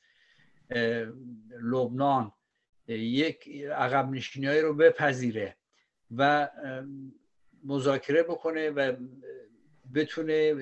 لبنان 1.61 2.31
یک 2.87 3.49
عقب 3.65 4.09
نشینی 4.09 4.59
رو 4.59 4.73
بپذیره 4.73 5.57
و 6.17 6.49
مذاکره 7.63 8.23
بکنه 8.23 8.69
و 8.69 8.95
بتونه 9.93 10.53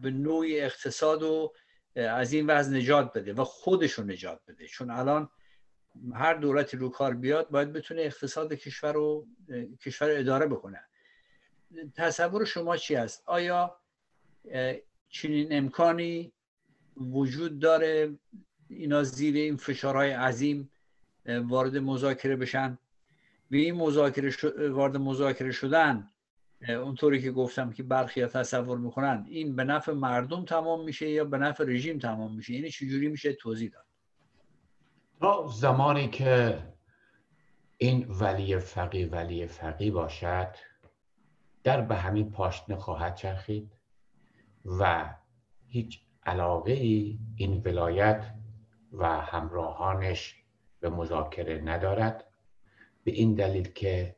به 0.00 0.10
نوعی 0.10 0.60
اقتصاد 0.60 1.22
رو 1.22 1.54
از 1.96 2.32
این 2.32 2.46
وضع 2.46 2.76
نجات 2.76 3.18
بده 3.18 3.32
و 3.32 3.44
خودش 3.44 3.92
رو 3.92 4.04
نجات 4.04 4.40
بده. 4.48 4.66
چون 4.66 4.90
الان 4.90 5.28
هر 6.14 6.34
دولتی 6.34 6.76
رو 6.76 6.88
کار 6.88 7.14
بیاد 7.14 7.50
باید 7.50 7.72
بتونه 7.72 8.00
اقتصاد 8.00 8.52
کشور 8.52 8.92
رو 8.92 9.26
کشور 9.80 10.10
اداره 10.10 10.46
بکنه. 10.46 10.80
تصور 11.94 12.44
شما 12.44 12.76
چی 12.76 12.96
است؟ 12.96 13.22
آیا 13.26 13.80
چنین 15.12 15.48
امکانی 15.50 16.32
وجود 16.96 17.58
داره؟ 17.58 18.18
اینا 18.68 19.02
زیر 19.02 19.34
این 19.34 19.56
فشارهای 19.56 20.10
عظیم 20.10 20.70
وارد 21.26 21.76
مذاکره 21.76 22.36
بشن. 22.36 22.78
به 23.50 23.58
این 23.58 23.74
مذاکره 23.74 24.32
وارد 24.68 24.96
مذاکره 24.96 25.52
شدن 25.52 26.08
اونطوری 26.68 27.22
که 27.22 27.32
گفتم 27.32 27.70
که 27.70 27.82
برخی 27.82 28.26
تصور 28.26 28.78
می‌کنن 28.78 29.26
این 29.28 29.56
به 29.56 29.64
نفع 29.64 29.92
مردم 29.92 30.44
تمام 30.44 30.84
میشه 30.84 31.10
یا 31.10 31.24
به 31.24 31.38
نفع 31.38 31.64
رژیم 31.64 31.98
تمام 31.98 32.36
میشه؟ 32.36 32.52
یعنی 32.52 32.70
چجوری 32.70 33.08
میشه 33.08 33.32
توضیح 33.32 33.70
داد؟ 33.70 33.84
تا 35.20 35.46
زمانی 35.46 36.08
که 36.08 36.58
این 37.78 38.06
ولی 38.08 38.58
فقی 38.58 39.04
ولی 39.04 39.46
فقی 39.46 39.90
باشد 39.90 40.48
در 41.64 41.80
به 41.80 41.94
همین 41.96 42.30
پاشنه 42.30 42.76
خواهد 42.76 43.14
چرخید؟ 43.14 43.81
و 44.64 45.14
هیچ 45.68 46.00
علاقه 46.26 46.72
ای 46.72 47.18
این 47.36 47.62
ولایت 47.64 48.34
و 48.92 49.20
همراهانش 49.20 50.42
به 50.80 50.90
مذاکره 50.90 51.60
ندارد. 51.60 52.24
به 53.04 53.12
این 53.12 53.34
دلیل 53.34 53.68
که 53.68 54.16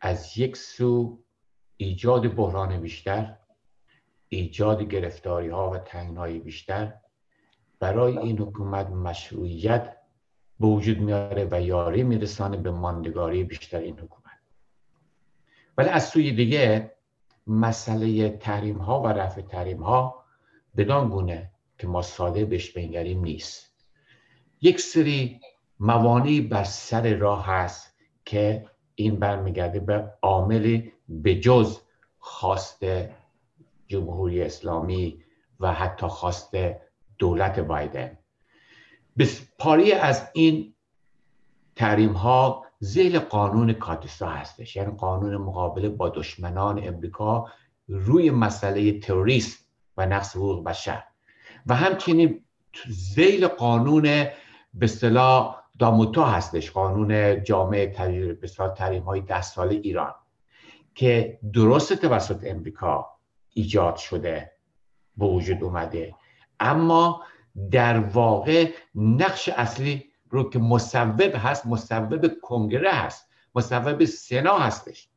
از 0.00 0.38
یک 0.38 0.56
سو 0.56 1.18
ایجاد 1.76 2.34
بحران 2.34 2.80
بیشتر 2.80 3.36
ایجاد 4.28 4.82
گرفتاری 4.82 5.48
ها 5.48 5.70
و 5.70 5.78
تنگنایی 5.78 6.38
بیشتر 6.38 6.94
برای 7.80 8.18
این 8.18 8.38
حکومت 8.38 8.86
مشروعیت 8.86 9.96
به 10.60 10.66
وجود 10.66 10.98
میاره 10.98 11.48
و 11.50 11.60
یاری 11.60 12.02
میرسانه 12.02 12.56
به 12.56 12.70
ماندگاری 12.70 13.44
بیشتر 13.44 13.78
این 13.78 13.98
حکومت. 13.98 14.38
ولی 15.78 15.88
از 15.88 16.08
سوی 16.08 16.32
دیگه 16.32 16.92
مسئله 17.50 18.28
تحریم 18.28 18.78
ها 18.78 19.02
و 19.02 19.06
رفع 19.06 19.40
تحریم 19.40 19.82
ها 19.82 20.24
بدان 20.76 21.08
گونه 21.08 21.50
که 21.78 21.86
ما 21.86 22.02
ساده 22.02 22.44
بهش 22.44 22.70
بنگریم 22.70 23.20
نیست. 23.20 23.74
یک 24.60 24.80
سری 24.80 25.40
موانعی 25.80 26.40
بر 26.40 26.64
سر 26.64 27.14
راه 27.14 27.46
هست 27.46 27.94
که 28.24 28.66
این 28.94 29.16
برمیگرده 29.16 29.80
به 29.80 30.12
عامل 30.22 30.82
بجز 31.24 31.78
خواست 32.18 32.82
جمهوری 33.88 34.42
اسلامی 34.42 35.24
و 35.60 35.72
حتی 35.72 36.06
خواست 36.06 36.56
دولت 37.18 37.60
بایدن. 37.60 38.18
پاری 39.58 39.92
از 39.92 40.28
این 40.32 40.74
تحریم 41.76 42.12
ها 42.12 42.64
زیل 42.82 43.18
قانون 43.18 43.72
کاتسا 43.72 44.28
هستش. 44.28 44.76
یعنی 44.76 44.96
قانون 44.96 45.36
مقابله 45.36 45.88
با 45.88 46.08
دشمنان 46.08 46.88
امریکا 46.88 47.46
روی 47.88 48.30
مسئله 48.30 49.00
تروریسم 49.00 49.58
و 49.96 50.06
نقص 50.06 50.36
حقوق 50.36 50.64
بشر. 50.64 51.02
و 51.66 51.74
همچنین 51.74 52.44
زیل 52.88 53.46
قانون 53.46 54.02
به 54.74 54.84
اصطلاح 54.84 55.60
داموتا 55.78 56.24
هستش 56.24 56.70
قانون 56.70 57.42
جامعه 57.44 57.86
به 58.40 58.48
تحریم 58.76 59.02
های 59.02 59.20
ده 59.20 59.42
سال 59.42 59.68
ایران 59.68 60.14
که 60.94 61.38
درست 61.52 61.92
توسط 61.92 62.44
امریکا 62.46 63.06
ایجاد 63.50 63.96
شده 63.96 64.52
به 65.16 65.26
وجود 65.26 65.64
اومده. 65.64 66.14
اما 66.60 67.22
در 67.70 67.98
واقع 67.98 68.70
نقش 68.94 69.48
اصلی 69.48 70.09
رو 70.30 70.50
که 70.50 70.58
مصوب 70.58 71.20
هست 71.20 71.66
مصوب 71.66 72.40
کنگره 72.42 72.92
هست 72.92 73.28
مصوب 73.54 74.04
سنا 74.04 74.58
هستش. 74.58 75.08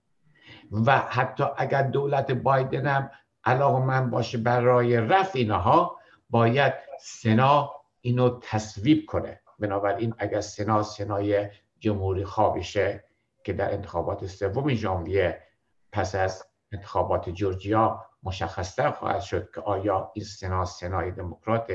و 0.72 0.98
حتی 0.98 1.44
اگر 1.58 1.84
دولت 1.84 2.32
بایدن 2.32 2.88
هم 2.88 3.12
علاقه 3.44 3.86
من 3.86 4.10
باشه 4.10 4.38
برای 4.38 4.98
رفع 4.98 5.40
اینها 5.40 5.98
باید 6.30 6.74
سنا 7.00 7.72
اینو 8.02 8.40
تصویب 8.42 9.06
کنه. 9.06 9.40
بنابراین 9.60 10.14
اگر 10.18 10.42
سنا 10.42 10.84
سنای 10.84 11.50
جمهوری 11.80 12.26
خوابشه 12.26 13.04
که 13.44 13.54
در 13.54 13.74
انتخابات 13.74 14.26
سوم 14.28 14.74
ژانویه 14.74 15.44
پس 15.92 16.16
از 16.16 16.46
انتخابات 16.72 17.30
جورجیا 17.30 18.06
مشخصتر 18.24 18.92
خواهد 18.92 19.22
شد 19.22 19.50
که 19.56 19.62
آیا 19.62 20.12
این 20.14 20.26
سنا 20.26 20.66
سنای 20.66 21.12
دموکرات 21.12 21.72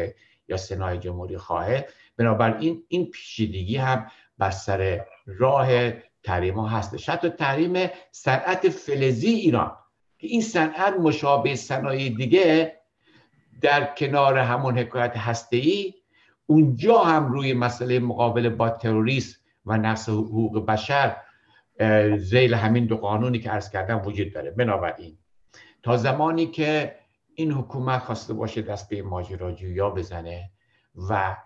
یا 0.48 0.56
سنای 0.56 0.98
جمهوری 0.98 1.38
خواهد. 1.38 1.88
بنابراین 2.18 2.82
این 2.88 3.10
پیچیدگی 3.10 3.76
هم 3.76 4.06
بر 4.38 4.50
سر 4.50 5.04
راه 5.26 5.90
تحریم 6.22 6.54
ها 6.54 6.68
هستش. 6.68 7.08
حتی 7.08 7.28
تحریم 7.28 7.90
صنعت 8.10 8.68
فلزی 8.68 9.28
ایران 9.28 9.76
که 10.18 10.26
این 10.26 10.40
صنعت 10.40 10.94
مشابه 10.94 11.54
صنایع 11.54 12.08
دیگه 12.08 12.76
در 13.60 13.94
کنار 13.94 14.38
همون 14.38 14.78
حکایت 14.78 15.16
هسته 15.16 15.62
اونجا 16.46 16.98
هم 16.98 17.32
روی 17.32 17.54
مسئله 17.54 17.98
مقابله 17.98 18.48
با 18.50 18.70
تروریسم 18.70 19.38
و 19.66 19.78
نقص 19.78 20.08
حقوق 20.08 20.66
بشر 20.66 21.16
زیل 22.16 22.54
همین 22.54 22.86
دو 22.86 22.96
قانونی 22.96 23.38
که 23.38 23.50
عرض 23.50 23.70
کردم 23.70 24.02
وجود 24.04 24.32
داره. 24.32 24.50
بنابراین 24.50 25.18
تا 25.82 25.96
زمانی 25.96 26.46
که 26.46 26.94
این 27.34 27.52
حکومت 27.52 28.02
خواسته 28.02 28.34
باشه 28.34 28.62
دست 28.62 28.88
به 28.88 29.02
ماجراجویا 29.02 29.90
بزنه 29.90 30.50
و 31.10 31.36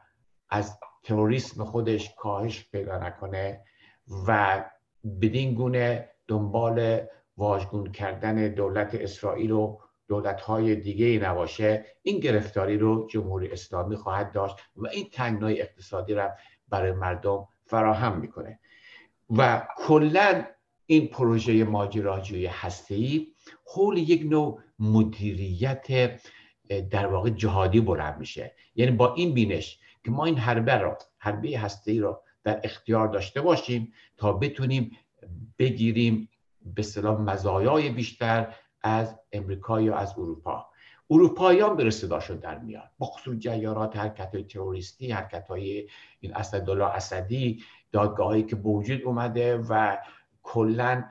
از 0.54 0.78
تروریسم 1.02 1.64
خودش 1.64 2.14
کاهش 2.18 2.68
پیدا 2.72 2.98
نکنه 2.98 3.60
و 4.26 4.64
بدین 5.20 5.54
گونه 5.54 6.08
دنبال 6.28 7.00
واژگون 7.36 7.92
کردن 7.92 8.48
دولت 8.48 8.94
اسرائیل 8.94 9.50
و 9.50 9.78
دولت 10.08 10.40
های 10.40 10.76
دیگه 10.76 11.28
نباشه 11.28 11.86
این 12.02 12.20
گرفتاری 12.20 12.78
رو 12.78 13.08
جمهوری 13.10 13.50
اسلامی 13.50 13.96
خواهد 13.96 14.32
داشت 14.32 14.56
و 14.76 14.86
این 14.86 15.08
تنگنای 15.12 15.60
اقتصادی 15.60 16.14
را 16.14 16.30
برای 16.68 16.92
مردم 16.92 17.48
فراهم 17.64 18.18
می‌کنه. 18.18 18.58
و 19.30 19.66
کلا 19.76 20.44
این 20.86 21.06
پروژه 21.06 21.64
ماجراجوی 21.64 22.46
هستی 22.46 23.34
حول 23.74 23.98
یک 23.98 24.22
نوع 24.30 24.60
مدیریت 24.78 26.20
در 26.90 27.06
واقع 27.06 27.30
جهادی 27.30 27.80
بلند 27.80 28.18
میشه. 28.18 28.54
یعنی 28.74 28.90
با 28.90 29.14
این 29.14 29.34
بینش 29.34 29.78
که 30.04 30.10
ما 30.10 30.24
این 30.24 30.38
حربه 30.38 30.74
رو 30.74 30.96
حربه 31.18 31.58
هسته 31.58 31.92
ای 31.92 32.00
رو 32.00 32.22
در 32.44 32.60
اختیار 32.64 33.08
داشته 33.08 33.40
باشیم 33.40 33.92
تا 34.16 34.32
بتونیم 34.32 34.90
بگیریم 35.58 36.28
به 36.74 36.82
سلام 36.82 37.22
مزایای 37.22 37.90
بیشتر 37.90 38.54
از 38.82 39.18
امریکا 39.32 39.80
یا 39.80 39.96
از 39.96 40.18
اروپا. 40.18 40.66
اروپاییان 41.10 41.76
به 41.76 41.90
صداشون 41.90 42.36
در 42.36 42.58
میاد. 42.58 42.90
با 42.98 43.06
خصوص 43.06 43.38
جیارات 43.38 43.96
حرکت 43.96 44.34
های 44.34 44.44
تروریستی 44.44 45.10
حرکت 45.10 45.48
های 45.48 45.88
این 46.20 46.36
اسدالله 46.36 46.84
اسدی 46.84 47.62
دادگاهی 47.92 48.42
که 48.42 48.56
به 48.56 48.68
وجود 48.68 49.02
اومده 49.02 49.56
و 49.56 49.98
کلا 50.42 51.04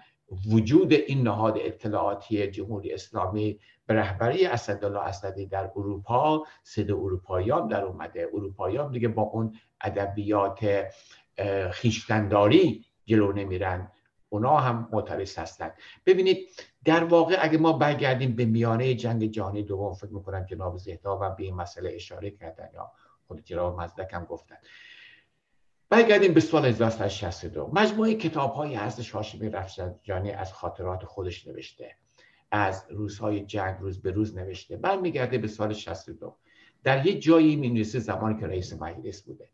وجود 0.51 0.93
این 0.93 1.21
نهاد 1.21 1.57
اطلاعاتی 1.57 2.47
جمهوری 2.47 2.93
اسلامی 2.93 3.59
به 3.85 3.93
رهبری 3.93 4.45
اسدالله 4.45 4.99
اسدی 4.99 5.45
در 5.45 5.71
اروپا 5.75 6.45
صد 6.63 6.91
اروپاییان 6.91 7.67
در 7.67 7.83
اومده. 7.83 8.29
اروپاییان 8.33 8.91
دیگه 8.91 9.07
با 9.07 9.21
اون 9.21 9.55
ادبیات 9.81 10.85
خیشتنداری 11.71 12.85
جلو 13.05 13.31
نمیرن. 13.31 13.91
اونا 14.29 14.57
هم 14.57 14.89
معترض 14.91 15.37
هستند 15.37 15.73
ببینید 16.05 16.49
در 16.85 17.03
واقع 17.03 17.37
اگه 17.39 17.57
ما 17.57 17.73
برگردیم 17.73 18.35
به 18.35 18.45
میانه 18.45 18.95
جنگ 18.95 19.25
جهانی 19.25 19.63
دوم 19.63 19.93
فکر 19.93 20.13
می‌کنم 20.13 20.45
جناب 20.45 20.77
زهداب 20.77 21.21
هم 21.23 21.35
به 21.35 21.43
این 21.43 21.55
مسئله 21.55 21.91
اشاره 21.93 22.31
کردن 22.31 22.69
یا 22.73 22.91
خود 23.27 23.43
جناب 23.43 23.81
مزدک 23.81 24.13
هم 24.13 24.25
گفتن. 24.25 24.55
برگردیم 25.91 26.33
به 26.33 26.39
سال 26.39 26.65
1962 26.65 27.71
مجموعه 27.73 28.13
کتاب 28.13 28.53
های 28.53 28.75
هستش 28.75 29.11
هاشمی 29.11 29.49
رفسنجانی 29.49 30.31
از 30.31 30.53
خاطرات 30.53 31.05
خودش 31.05 31.47
نوشته. 31.47 31.95
از 32.51 32.85
روزهای 32.89 33.45
جنگ 33.45 33.77
روز 33.79 34.01
به 34.01 34.11
روز 34.11 34.37
نوشته. 34.37 34.77
برمیگرده 34.77 35.37
به 35.37 35.47
سال 35.47 35.73
62 35.73 36.35
در 36.83 37.05
یه 37.05 37.19
جایی 37.19 37.55
می 37.55 37.83
زمانی 37.83 38.39
که 38.39 38.47
رئیس 38.47 38.73
مجلس 38.73 39.21
بوده. 39.21 39.49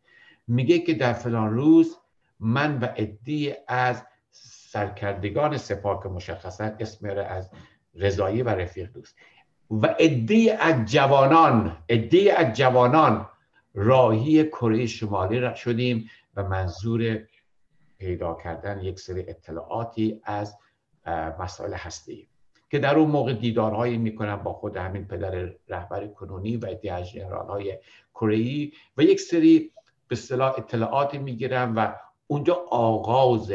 میگه 0.48 0.80
که 0.80 0.94
در 0.94 1.14
فلان 1.14 1.54
روز 1.54 1.98
من 2.40 2.80
و 2.80 2.86
عدی 2.86 3.54
از 3.68 4.04
سرکردگان 4.72 5.58
سپاه 5.58 6.04
که 6.04 6.10
مشخصا 6.10 6.72
اسم 6.80 7.10
از 7.10 7.50
رضایی 7.96 8.42
و 8.42 8.50
رفیق 8.50 8.92
دوست. 8.92 9.16
و 9.72 9.88
عدی 9.88 10.50
از 10.50 10.86
جوانان 10.86 11.78
عدی 11.90 12.30
از 12.30 12.58
جوانان 12.58 13.28
راهی 13.78 14.44
کره 14.44 14.86
شمالی 14.86 15.56
شدیم. 15.56 16.10
و 16.38 16.44
منظور 16.44 17.20
پیدا 17.98 18.38
کردن 18.44 18.84
یک 18.84 19.00
سری 19.00 19.30
اطلاعاتی 19.30 20.22
از 20.24 20.58
مسائل 21.40 21.74
هستی 21.74 22.28
که 22.70 22.80
در 22.80 22.96
اون 22.96 23.12
موقع 23.12 23.34
دیدارهایی 23.34 23.98
می‌کنم 23.98 24.36
با 24.36 24.54
خود 24.54 24.78
همین 24.78 25.06
پدر 25.06 25.54
رهبر 25.68 26.08
کنونی 26.08 26.58
و 26.58 26.66
ادیه 26.66 27.04
جنرال 27.04 27.48
های 27.48 27.80
کره 28.14 28.72
و 28.98 29.02
یک 29.02 29.20
سری 29.20 29.72
به 30.08 30.14
اصطلاح 30.14 30.54
اطلاعاتی 30.58 31.18
می‌گیرم 31.18 31.74
و 31.76 31.96
اونجا 32.28 32.56
آغاز 32.70 33.52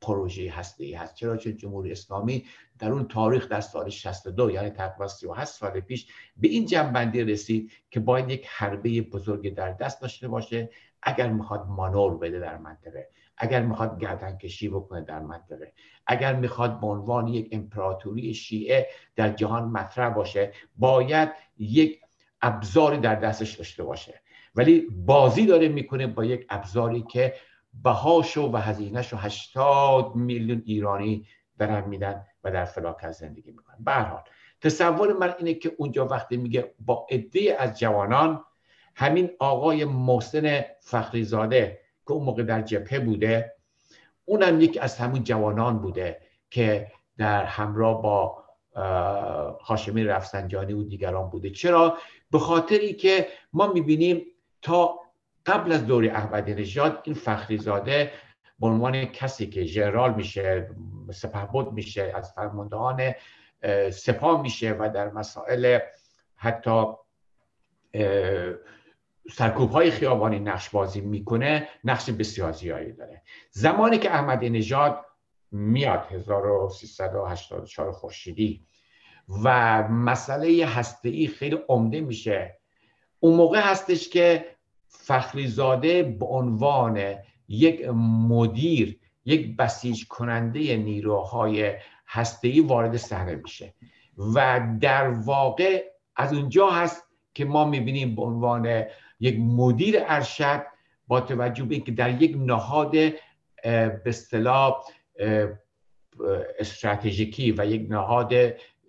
پروژه 0.00 0.50
هسته 0.50 0.98
هست. 0.98 1.14
چرا 1.14 1.36
چون 1.36 1.56
جمهوری 1.56 1.92
اسلامی 1.92 2.44
در 2.78 2.92
اون 2.92 3.08
تاریخ 3.08 3.48
در 3.48 3.60
سال 3.60 3.90
62 3.90 4.50
یعنی 4.50 4.70
تقریبا 4.70 5.08
38 5.08 5.50
سال 5.50 5.80
پیش 5.80 6.06
به 6.36 6.48
این 6.48 6.66
جنبندی 6.66 7.24
رسید 7.24 7.72
که 7.90 8.00
باید 8.00 8.30
یک 8.30 8.46
حربه 8.48 9.02
بزرگ 9.02 9.54
در 9.54 9.72
دست 9.72 10.00
داشته 10.00 10.28
باشه 10.28 10.70
اگر 11.02 11.28
می‌خواد 11.28 11.66
مانور 11.68 12.18
بده 12.18 12.40
در 12.40 12.56
منطقه 12.56 13.08
اگر 13.36 13.62
می‌خواد 13.62 14.00
گردن 14.00 14.36
کشی 14.36 14.68
بکنه 14.68 15.00
در 15.00 15.20
منطقه 15.20 15.72
اگر 16.06 16.34
می‌خواد 16.34 16.80
به 16.80 16.86
عنوان 16.86 17.28
یک 17.28 17.48
امپراتوری 17.52 18.34
شیعه 18.34 18.88
در 19.16 19.32
جهان 19.32 19.64
مطرح 19.64 20.08
باشه 20.08 20.52
باید 20.76 21.32
یک 21.58 22.00
ابزاری 22.42 22.98
در 22.98 23.14
دستش 23.14 23.54
داشته 23.54 23.82
باشه. 23.84 24.20
ولی 24.54 24.86
بازی 24.90 25.46
داره 25.46 25.68
می‌کنه 25.68 26.06
با 26.06 26.24
یک 26.24 26.46
ابزاری 26.50 27.02
که 27.02 27.34
بهاشو 27.82 28.50
و 28.52 28.56
هزینهش 28.56 29.12
رو 29.12 29.18
80 29.18 30.14
میلیون 30.14 30.62
ایرانی 30.66 31.26
دارن 31.58 31.88
میدن 31.88 32.26
و 32.44 32.50
در 32.50 32.64
فلاکت 32.64 33.12
زندگی 33.12 33.50
می‌کنن. 33.50 33.76
به 33.80 33.92
حال 33.92 34.22
تصور 34.60 35.12
من 35.12 35.34
اینه 35.38 35.54
که 35.54 35.72
اونجا 35.78 36.06
وقتی 36.06 36.36
میگه 36.36 36.74
با 36.78 37.06
عده 37.10 37.56
از 37.58 37.78
جوانان 37.78 38.44
همین 38.96 39.30
آقای 39.38 39.84
محسن 39.84 40.64
فخریزاده 40.80 41.80
که 42.06 42.12
اون 42.12 42.24
موقع 42.24 42.42
در 42.42 42.62
جبهه 42.62 42.98
بوده 42.98 43.52
اونم 44.24 44.60
یک 44.60 44.78
از 44.80 44.98
همون 44.98 45.24
جوانان 45.24 45.78
بوده 45.78 46.20
که 46.50 46.92
در 47.18 47.44
همراه 47.44 48.02
با 48.02 48.44
هاشمی 49.62 50.04
رفسنجانی 50.04 50.72
و 50.72 50.82
دیگران 50.82 51.30
بوده. 51.30 51.50
چرا؟ 51.50 51.98
به 52.30 52.38
خاطری 52.38 52.92
که 52.92 53.26
ما 53.52 53.72
می‌بینیم 53.72 54.22
تا 54.62 55.00
قبل 55.46 55.72
از 55.72 55.86
دوری 55.86 56.08
احمدی 56.08 56.54
نژاد 56.54 57.00
این 57.04 57.14
فخریزاده 57.14 58.12
به 58.60 58.66
عنوان 58.66 59.04
کسی 59.04 59.46
که 59.46 59.64
ژنرال 59.64 60.14
میشه 60.14 60.70
سپهبد 61.12 61.72
میشه 61.72 62.12
از 62.14 62.32
فرماندهان 62.32 63.14
سپاه 63.90 64.42
میشه 64.42 64.76
و 64.78 64.90
در 64.94 65.10
مسائل 65.10 65.78
حتی 66.36 66.84
سرکوب 69.30 69.70
های 69.70 69.90
خیابانی 69.90 70.38
نقش 70.38 70.70
بازی 70.70 71.00
می‌کنه 71.00 71.68
نقش 71.84 72.10
بسیار 72.10 72.52
زیادی 72.52 72.92
داره. 72.92 73.22
زمانی 73.50 73.98
که 73.98 74.10
احمدی 74.10 74.50
نژاد 74.50 75.00
میاد 75.52 76.06
1384 76.10 77.92
خورشیدی 77.92 78.66
و 79.44 79.82
مسئله 79.88 80.66
هسته 80.66 81.08
ای 81.08 81.26
خیلی 81.26 81.58
عمده 81.68 82.00
میشه. 82.00 82.58
اون 83.20 83.36
موقع 83.36 83.60
هستش 83.60 84.08
که 84.08 84.46
فخریزاده 84.88 86.02
به 86.02 86.26
عنوان 86.26 87.14
یک 87.48 87.88
مدیر 88.28 88.98
یک 89.24 89.56
بسیج 89.56 90.08
کننده 90.08 90.76
نیروهای 90.76 91.74
ای 92.42 92.60
وارد 92.60 92.96
صحنه 92.96 93.34
میشه. 93.34 93.74
و 94.34 94.60
در 94.80 95.08
واقع 95.08 95.84
از 96.16 96.32
اونجا 96.32 96.70
هست 96.70 97.02
که 97.34 97.44
ما 97.44 97.64
می‌بینیم 97.64 98.16
به 98.16 98.22
عنوان 98.22 98.84
یک 99.20 99.38
مدیر 99.40 99.96
ارشد 99.98 100.66
با 101.06 101.20
توجه 101.20 101.64
به 101.64 101.74
اینکه 101.74 101.92
در 101.92 102.22
یک 102.22 102.36
نهاد 102.38 102.90
به 102.90 104.02
اصطلاح 104.06 104.84
استراتژیکی 106.58 107.52
و 107.52 107.66
یک 107.66 107.86
نهاد 107.90 108.32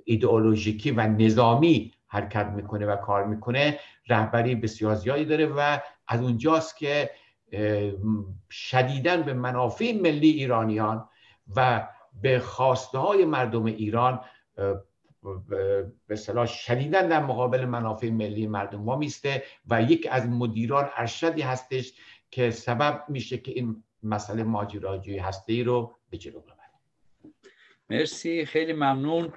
ایدئولوژیکی 0.04 0.92
و 0.92 1.08
نظامی 1.08 1.94
حرکت 2.08 2.46
می‌کنه 2.46 2.86
و 2.86 2.96
کار 2.96 3.26
می‌کنه 3.26 3.80
رهبری 4.10 4.56
بسیار 4.56 4.96
زیادی 4.96 5.26
داره 5.26 5.46
و 5.46 5.80
از 6.08 6.22
اونجاست 6.22 6.78
که 6.78 7.10
شدیدن 8.52 9.22
به 9.22 9.34
منافع 9.34 9.94
ملی 10.02 10.30
ایرانیان 10.30 11.10
و 11.56 11.88
به 12.22 12.40
خواسته 12.40 12.98
های 12.98 13.26
مردم 13.26 13.66
ایران 13.66 14.22
به 16.08 16.16
صلاح 16.16 16.46
شدیدن 16.46 17.08
در 17.08 17.24
مقابل 17.24 17.66
منافع 17.66 18.10
ملی 18.10 18.48
مردم 18.48 18.82
ما 18.82 18.96
میسته 18.96 19.44
و 19.70 19.82
یک 19.82 20.08
از 20.12 20.28
مدیران 20.28 20.90
ارشدی 20.96 21.42
هستش 21.42 21.94
که 22.32 22.52
سبب 22.52 23.06
میشه 23.10 23.38
که 23.38 23.52
این 23.52 23.84
مسئله 24.04 24.44
ماجراجویی 24.44 25.18
هسته 25.18 25.64
رو 25.64 25.96
به 26.10 26.18
جلو 26.18 26.40
ببره. 26.40 26.58
مرسی 27.90 28.46
خیلی 28.46 28.74
ممنون. 28.74 29.34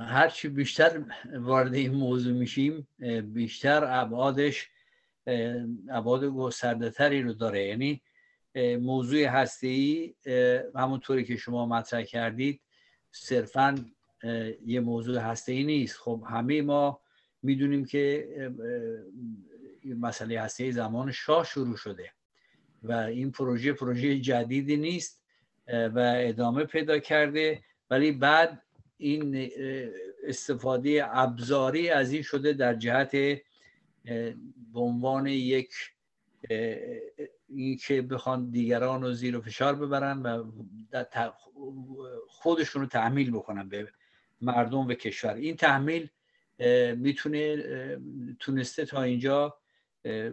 هرچی 0.00 0.48
بیشتر 0.48 1.02
وارد 1.38 1.74
این 1.74 1.94
موضوع 1.94 2.32
میشیم 2.32 2.88
بیشتر 3.22 3.84
ابعادش 3.84 4.68
ابعاد 5.90 6.24
گسترده 6.24 6.90
تری 6.90 7.22
رو 7.22 7.32
داره. 7.32 7.66
یعنی 7.66 8.02
موضوع 8.80 9.24
هسته 9.24 9.66
ای 9.66 10.14
همونطوری 10.74 11.24
که 11.24 11.36
شما 11.36 11.66
مطرح 11.66 12.02
کردید 12.02 12.60
صرفا 13.10 13.74
یه 14.66 14.80
موضوع 14.80 15.18
هسته 15.18 15.52
ای 15.52 15.64
نیست. 15.64 15.96
خب 15.96 16.24
همه 16.26 16.62
ما 16.62 17.00
می‌دونیم 17.42 17.84
که 17.84 18.28
مسئله 19.84 20.40
هسته 20.40 20.70
زمان 20.70 21.12
شاه 21.12 21.44
شروع 21.44 21.76
شده 21.76 22.10
و 22.82 22.92
این 22.92 23.30
پروژه 23.30 23.72
پروژه 23.72 24.20
جدیدی 24.20 24.76
نیست 24.76 25.22
و 25.68 26.14
ادامه 26.16 26.64
پیدا 26.64 26.98
کرده. 26.98 27.62
ولی 27.90 28.12
بعد 28.12 28.62
این 28.96 29.50
استفاده 30.24 31.02
ابزاری 31.18 31.88
از 31.88 32.12
این 32.12 32.22
شده 32.22 32.52
در 32.52 32.74
جهت 32.74 33.12
به 34.72 34.80
عنوان 34.80 35.26
یک 35.26 35.70
این 37.48 37.76
که 37.76 38.02
بخوان 38.02 38.50
دیگران 38.50 39.02
رو 39.02 39.12
زیر 39.12 39.36
و 39.36 39.40
فشار 39.40 39.74
ببرن 39.74 40.22
و 40.22 40.52
خودشون 42.28 42.82
رو 42.82 42.88
تحمیل 42.88 43.30
بکنن 43.30 43.68
به 43.68 43.88
مردم 44.40 44.86
و 44.86 44.94
کشور. 44.94 45.34
این 45.34 45.56
تحمیل 45.56 46.08
می‌تونه 46.96 47.56
تونسته 48.40 48.84
تا 48.84 49.02
اینجا 49.02 49.58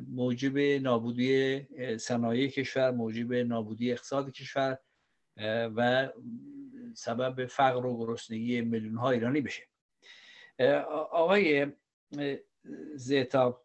موجب 0.07 0.57
نابودی 0.57 1.61
صنایع 1.97 2.47
کشور 2.47 2.91
موجب 2.91 3.33
نابودی 3.33 3.91
اقتصاد 3.91 4.31
کشور 4.31 4.77
و 5.75 6.09
سبب 6.93 7.45
فقر 7.45 7.85
و 7.85 7.97
گرسنگی 7.97 8.61
میلیون 8.61 8.95
ها 8.95 9.11
ایرانی 9.11 9.41
بشه. 9.41 9.63
آقای 11.11 11.67
زیتا 12.95 13.61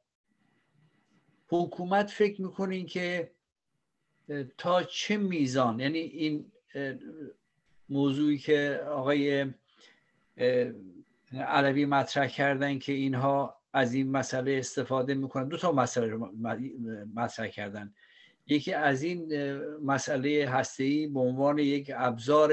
حکومت 1.48 2.10
فکر 2.10 2.42
می‌کنین 2.42 2.86
که 2.86 3.32
تا 4.58 4.82
چه 4.82 5.16
میزان؟ 5.16 5.80
یعنی 5.80 5.98
این 5.98 6.52
موضوعی 7.88 8.38
که 8.38 8.80
آقای 8.86 9.46
علوی 11.32 11.86
مطرح 11.86 12.28
کردن 12.28 12.78
که 12.78 12.92
اینها 12.92 13.58
از 13.72 13.94
این 13.94 14.10
مسئله 14.10 14.52
استفاده 14.52 15.14
می‌کنن. 15.14 15.48
دو 15.48 15.56
تا 15.56 15.72
مسئله 15.72 16.16
مطرح 17.14 17.48
کردن. 17.48 17.94
یکی 18.46 18.72
از 18.72 19.02
این 19.02 19.32
مسئله 19.84 20.48
هسته‌ای 20.48 21.06
به 21.06 21.20
عنوان 21.20 21.58
یک 21.58 21.92
ابزار 21.94 22.52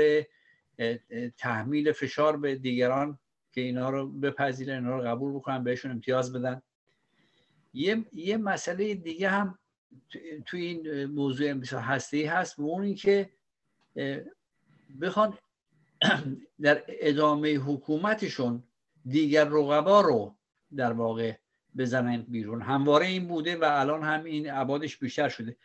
تحمیل 1.38 1.91
فشار 1.91 2.38
به 2.38 2.55
دیگران 2.55 3.19
که 3.51 3.61
اینها 3.61 3.89
رو 3.89 4.07
بپذیرن 4.07 4.75
اینها 4.75 4.97
رو 4.97 5.03
قبول 5.03 5.33
بکنن 5.33 5.63
بهشون 5.63 5.91
امتیاز 5.91 6.33
بدن. 6.33 6.61
یه, 7.73 8.05
یه 8.13 8.38
مسئله 8.38 8.95
دیگه 8.95 9.29
هم 9.29 9.59
تو 10.45 10.57
این 10.57 11.05
موضوع 11.05 11.49
هسته 11.73 12.29
هست 12.29 12.59
و 12.59 12.63
اون 12.63 12.95
که 12.95 13.29
بخوان 15.01 15.38
در 16.62 16.84
ادامه 16.88 17.56
حکومتشون 17.56 18.64
دیگر 19.06 19.45
رقبا 19.45 20.01
رو 20.01 20.38
در 20.76 20.93
واقع 20.93 21.34
بزنن 21.78 22.22
بیرون. 22.22 22.62
همواره 22.62 23.06
این 23.06 23.28
بوده 23.28 23.58
و 23.58 23.64
الان 23.64 24.03
هم 24.03 24.24
این 24.24 24.49
عبادش 24.49 24.97
بیشتر 24.97 25.30
شده. 25.30 25.58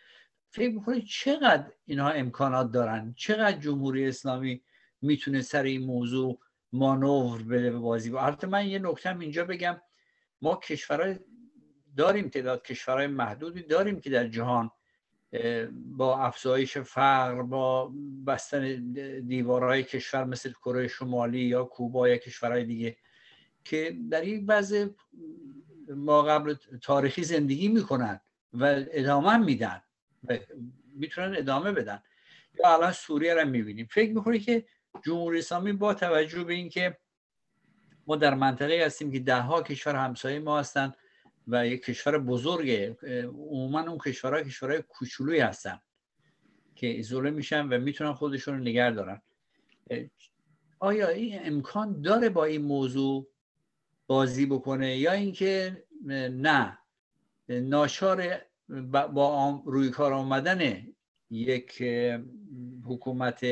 فکر 0.50 0.74
می‌کنید 0.74 1.04
چقدر 1.04 1.72
اینها 1.86 2.10
امکانات 2.10 2.72
دارن؟ 2.72 3.14
چقدر 3.16 3.58
جمهوری 3.58 4.08
اسلامی 4.08 4.62
می‌تونه 5.02 5.42
سر 5.42 5.62
این 5.62 5.86
موضوع 5.86 6.38
مانور 6.72 7.42
بده 7.42 7.70
به 7.70 7.78
بازی؟ 7.78 8.16
البته 8.16 8.46
من 8.46 8.68
یه 8.68 8.78
نکته 8.78 9.20
اینجا 9.20 9.44
بگم. 9.44 9.80
ما 10.42 10.56
کشورهای 10.56 11.18
داریم 11.96 12.28
تعداد 12.28 12.62
کشورهای 12.62 13.06
محدودی 13.06 13.62
داریم 13.62 14.00
که 14.00 14.10
در 14.10 14.28
جهان 14.28 14.70
با 15.74 16.18
افزایش 16.18 16.78
فقر 16.78 17.42
با 17.42 17.92
بستن 18.26 18.92
دیوارهای 19.26 19.82
کشور 19.82 20.24
مثل 20.24 20.52
کره 20.52 20.88
شمالی 20.88 21.40
یا 21.40 21.64
کوبا 21.64 22.08
یا 22.08 22.16
کشورهای 22.16 22.64
دیگه 22.64 22.96
که 23.64 23.96
در 24.10 24.20
این 24.20 24.46
وضع 24.46 24.86
ما 25.88 26.22
قبل 26.22 26.54
تاریخی 26.82 27.24
زندگی 27.24 27.68
می‌کنن 27.68 28.20
و 28.52 28.84
ادامه 28.90 29.36
میدن 29.36 29.82
و 30.24 30.38
می‌تونن 30.94 31.36
ادامه 31.36 31.72
بدن. 31.72 32.02
یا 32.58 32.74
الان 32.74 32.92
سوریه 32.92 33.34
رو 33.34 33.48
می‌بینیم. 33.48 33.86
فکر 33.90 34.12
می‌کنی 34.12 34.38
که 34.38 34.64
جمهوری 35.04 35.38
اسلامی 35.38 35.72
با 35.72 35.94
توجه 35.94 36.44
به 36.44 36.54
اینکه 36.54 36.98
ما 38.06 38.16
در 38.16 38.34
منطقه 38.34 38.82
هستیم 38.86 39.12
که 39.12 39.18
ده 39.18 39.62
کشور 39.66 39.96
همسایه 39.96 40.38
ما 40.38 40.58
هستن 40.58 40.92
و 41.50 41.66
یک 41.66 41.84
کشور 41.84 42.18
بزرگه 42.18 42.96
عموما 43.28 43.80
اون 43.80 43.98
کشورها 43.98 44.42
کشورهای 44.42 44.82
کوچولویی 44.82 45.40
هستن 45.40 45.80
که 46.74 46.86
ایزوله 46.86 47.30
میشن 47.30 47.68
و 47.68 47.78
می‌تونن 47.78 48.12
خودشون 48.12 48.54
رو 48.54 48.60
نگر 48.60 48.90
دارن. 48.90 49.22
آیا 50.78 51.08
این 51.08 51.38
امکان 51.42 52.02
داره 52.02 52.28
با 52.28 52.44
این 52.44 52.62
موضوع 52.62 53.28
بازی 54.06 54.46
بکنه 54.46 54.96
یا 54.96 55.12
اینکه 55.12 55.84
نه 56.30 56.78
ناشار 57.48 58.40
با 58.88 59.62
روی 59.66 59.90
کار 59.90 60.12
آمدن 60.12 60.86
یک 61.30 61.82
حکومت 62.84 63.44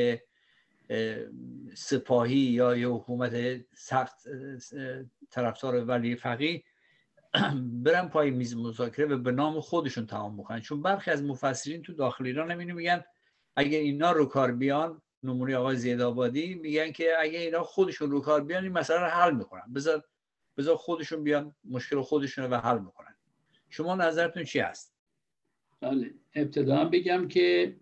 سپاهی 1.73 2.37
یا 2.37 2.77
یه 2.77 2.87
حکومت 2.87 3.61
سخت 3.73 4.15
طرفدار 5.31 5.85
ولی 5.85 6.15
فقی 6.15 6.63
برن 7.83 8.09
پای 8.09 8.31
میز 8.31 8.57
مذاکره 8.57 9.05
و 9.05 9.17
به 9.17 9.31
نام 9.31 9.59
خودشون 9.59 10.05
تمام 10.05 10.37
بکنن. 10.37 10.59
چون 10.59 10.81
برخی 10.81 11.11
از 11.11 11.23
مفسرین 11.23 11.81
تو 11.81 11.93
داخل 11.93 12.25
ایران 12.25 12.51
همینو 12.51 12.75
میگن 12.75 13.03
اگه 13.55 13.77
اینا 13.77 14.11
رو 14.11 14.25
کار 14.25 14.51
بیان 14.51 15.01
نمونه 15.23 15.55
آقای 15.55 15.75
زیدآبادی 15.75 16.55
میگن 16.55 16.91
که 16.91 17.13
اگه 17.19 17.39
اینا 17.39 17.63
خودشون 17.63 18.11
رو 18.11 18.21
کار 18.21 18.43
بیان 18.43 18.63
این 18.63 18.71
مسئله 18.71 18.99
رو 18.99 19.05
حل 19.05 19.35
می‌کنن. 19.35 19.73
بذار 19.75 20.03
بذار 20.57 20.75
خودشون 20.75 21.23
بیان 21.23 21.55
مشکل 21.69 22.01
خودشون 22.01 22.45
رو 22.45 22.57
حل 22.57 22.79
می‌کنن 22.79 23.15
شما 23.69 23.95
نظرتون 23.95 24.43
چی 24.43 24.59
هست؟ 24.59 24.93
بله 25.81 26.13
ابتدا 26.35 26.85
بگم 26.85 27.27
که 27.27 27.75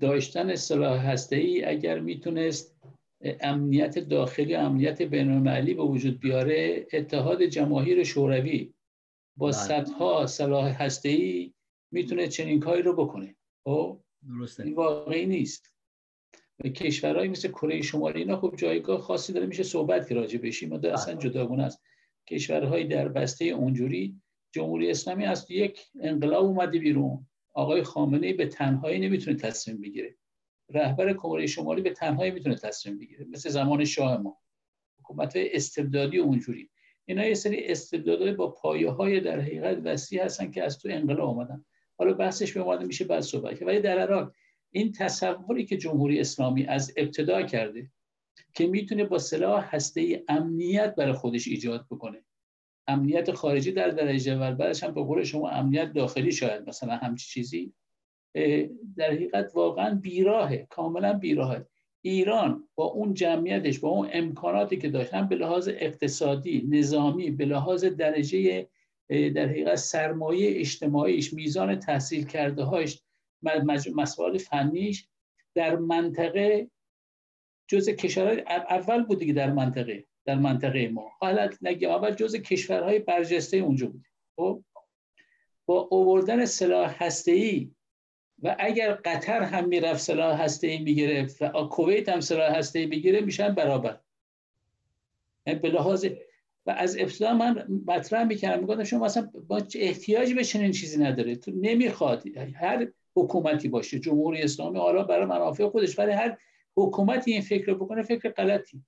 داشتن 0.00 0.54
سلاح 0.54 1.06
هسته 1.06 1.36
ای 1.36 1.64
اگر 1.64 1.98
می‌تونست 1.98 2.77
امنیت 3.20 3.98
داخلی 3.98 4.54
امنیت 4.54 5.02
بینالمللی 5.02 5.74
به 5.74 5.82
وجود 5.82 6.20
بیاره 6.20 6.86
اتحاد 6.92 7.42
جماهیر 7.42 8.04
شوروی 8.04 8.74
با 9.36 9.46
بله. 9.46 9.56
صدها 9.56 10.26
سلاح 10.26 10.82
هسته 10.82 11.08
ای 11.08 11.54
می‌تونه 11.90 12.28
چنین 12.28 12.60
کاری 12.60 12.82
رو 12.82 12.96
بکنه. 12.96 13.36
خب؟ 13.64 14.00
درسته. 14.28 14.64
این 14.64 14.74
واقعی 14.74 15.26
نیست. 15.26 15.74
و 16.64 16.68
کشورهایی 16.68 17.30
مثل 17.30 17.48
کره 17.48 17.82
شمالی 17.82 18.18
اینا 18.18 18.40
خب 18.40 18.54
جایگاه 18.56 19.00
خاصی 19.00 19.32
داره 19.32 19.46
میشه 19.46 19.62
صحبت 19.62 20.08
که 20.08 20.14
راجع 20.14 20.38
بشیم 20.38 20.72
و 20.72 20.86
اصلا 20.86 21.14
بله. 21.14 21.30
جداگونه 21.30 21.62
است. 21.62 21.82
کشورهایی 22.28 22.84
در 22.84 23.08
بسته 23.08 23.44
اونجوری 23.44 24.20
جمهوری 24.52 24.90
اسلامی 24.90 25.24
از 25.24 25.50
یک 25.50 25.80
انقلاب 26.00 26.44
اومده 26.44 26.78
بیرون. 26.78 27.26
آقای 27.54 27.82
خامنه 27.82 28.32
به 28.32 28.46
تنهایی 28.46 28.98
نمی‌تونه 28.98 29.36
تصمیم 29.36 29.80
بگیره. 29.80 30.16
رهبر 30.70 31.12
کره 31.12 31.46
شمالی 31.46 31.82
به 31.82 31.90
تنهایی 31.90 32.30
می‌تونه 32.30 32.54
تصمیم 32.54 32.98
بگیره. 32.98 33.24
مثل 33.24 33.50
زمان 33.50 33.84
شاه 33.84 34.16
ما. 34.16 34.38
حکومت 35.00 35.32
استبدادی 35.36 36.18
اونجوری. 36.18 36.70
اینا 37.04 37.26
یه 37.26 37.34
سری 37.34 37.64
استبدادهای 37.64 38.32
با 38.32 38.50
پایه 38.50 38.90
های 38.90 39.20
در 39.20 39.40
حقیقت 39.40 39.78
وسیع 39.84 40.24
هستن 40.24 40.50
که 40.50 40.64
از 40.64 40.78
تو 40.78 40.88
انقلاب 40.92 41.28
آمدن. 41.28 41.64
حالا 41.98 42.12
بحثش 42.12 42.52
به 42.52 42.60
اومده 42.60 42.84
میشه 42.84 43.04
بعد 43.04 43.20
صحبت 43.20 43.62
ولی 43.62 43.80
در 43.80 43.98
عراق 43.98 44.32
این 44.70 44.92
تصوری 44.92 45.64
که 45.64 45.76
جمهوری 45.76 46.20
اسلامی 46.20 46.66
از 46.66 46.92
ابتدا 46.96 47.42
کرده 47.42 47.90
که 48.54 48.66
می‌تونه 48.66 49.04
با 49.04 49.18
سلاح 49.18 49.74
هسته 49.74 50.24
امنیت 50.28 50.94
برای 50.94 51.12
خودش 51.12 51.48
ایجاد 51.48 51.86
بکنه. 51.90 52.24
امنیت 52.86 53.32
خارجی 53.32 53.72
در 53.72 53.88
درجه 53.88 54.32
اول 54.32 54.54
بعدش 54.54 54.82
هم 54.82 54.94
به 54.94 55.02
قول 55.02 55.24
شما 55.24 55.50
امنیت 55.50 55.92
داخلی 55.92 56.32
شاید 56.32 56.68
مثلا 56.68 56.96
همچی 56.96 57.26
چیزی. 57.26 57.72
در 58.96 59.10
حقیقت 59.10 59.50
واقعا 59.54 59.94
بیراهه 59.94 60.66
کاملا 60.70 61.12
بیراهه. 61.12 61.66
ایران 62.02 62.68
با 62.74 62.84
اون 62.84 63.14
جمعیتش 63.14 63.78
با 63.78 63.88
اون 63.88 64.08
امکاناتی 64.12 64.76
که 64.76 64.88
داشتن 64.88 65.28
به 65.28 65.36
لحاظ 65.36 65.68
اقتصادی 65.72 66.66
نظامی 66.70 67.30
به 67.30 67.44
لحاظ 67.44 67.84
درجه 67.84 68.68
در 69.08 69.46
حقیقت 69.46 69.74
سرمایه 69.74 70.60
اجتماعیش 70.60 71.32
میزان 71.32 71.78
تحصیل 71.78 72.26
کرده 72.26 72.62
هاش 72.62 73.02
مسائل 73.94 74.38
فنیش 74.38 75.08
در 75.54 75.76
منطقه 75.76 76.70
جز 77.68 77.88
کشورهای 77.88 78.40
اول 78.48 79.04
بود 79.04 79.18
دیگه 79.18 79.32
در 79.32 79.52
منطقه 79.52 80.04
در 80.24 80.34
منطقه 80.34 80.88
ما. 80.88 81.10
حالت 81.18 81.58
نگه 81.62 81.88
اول 81.88 82.10
جز 82.10 82.36
کشورهای 82.36 82.98
برجسته 82.98 83.56
اونجا 83.56 83.86
بود. 83.86 84.04
خب 84.36 84.64
با 85.66 85.80
اووردن 85.90 86.44
سلاح 86.44 87.04
هسته‌ای 87.04 87.70
و 88.42 88.56
اگر 88.58 88.92
قطر 88.92 89.42
هم 89.42 89.68
می‌رفت 89.68 90.00
سلاح 90.00 90.42
هسته‌ای 90.42 90.78
می‌گرفت 90.78 91.42
و 91.42 91.48
کویت 91.48 92.08
هم 92.08 92.20
سلاح 92.20 92.56
هسته‌ای 92.56 92.86
بگیره 92.86 93.20
میشن 93.20 93.54
برابر. 93.54 94.00
یعنی 95.46 95.58
به 95.58 95.68
لحاظ 95.68 96.06
و 96.66 96.70
از 96.70 96.96
ابتدا 96.98 97.34
من 97.34 97.82
مطرح 97.86 98.24
می‌کردم 98.24 98.60
می‌گفتم 98.60 98.84
شما 98.84 99.04
مثلا 99.04 99.30
با 99.48 99.62
احتیاجی 99.74 100.34
به 100.34 100.44
چنین 100.44 100.72
چیزی 100.72 101.02
نداره 101.04 101.36
تو 101.36 101.50
نمی‌خواد 101.50 102.24
هر 102.54 102.88
حکومتی 103.16 103.68
باشه 103.68 103.98
جمهوری 103.98 104.42
اسلامی 104.42 104.78
حالا 104.78 105.02
برای 105.02 105.26
منافع 105.26 105.68
خودش 105.68 105.98
ولی 105.98 106.12
هر 106.12 106.38
حکومتی 106.76 107.32
این 107.32 107.42
فکر 107.42 107.74
بکنه 107.74 108.02
فکر 108.02 108.28
غلطی. 108.28 108.82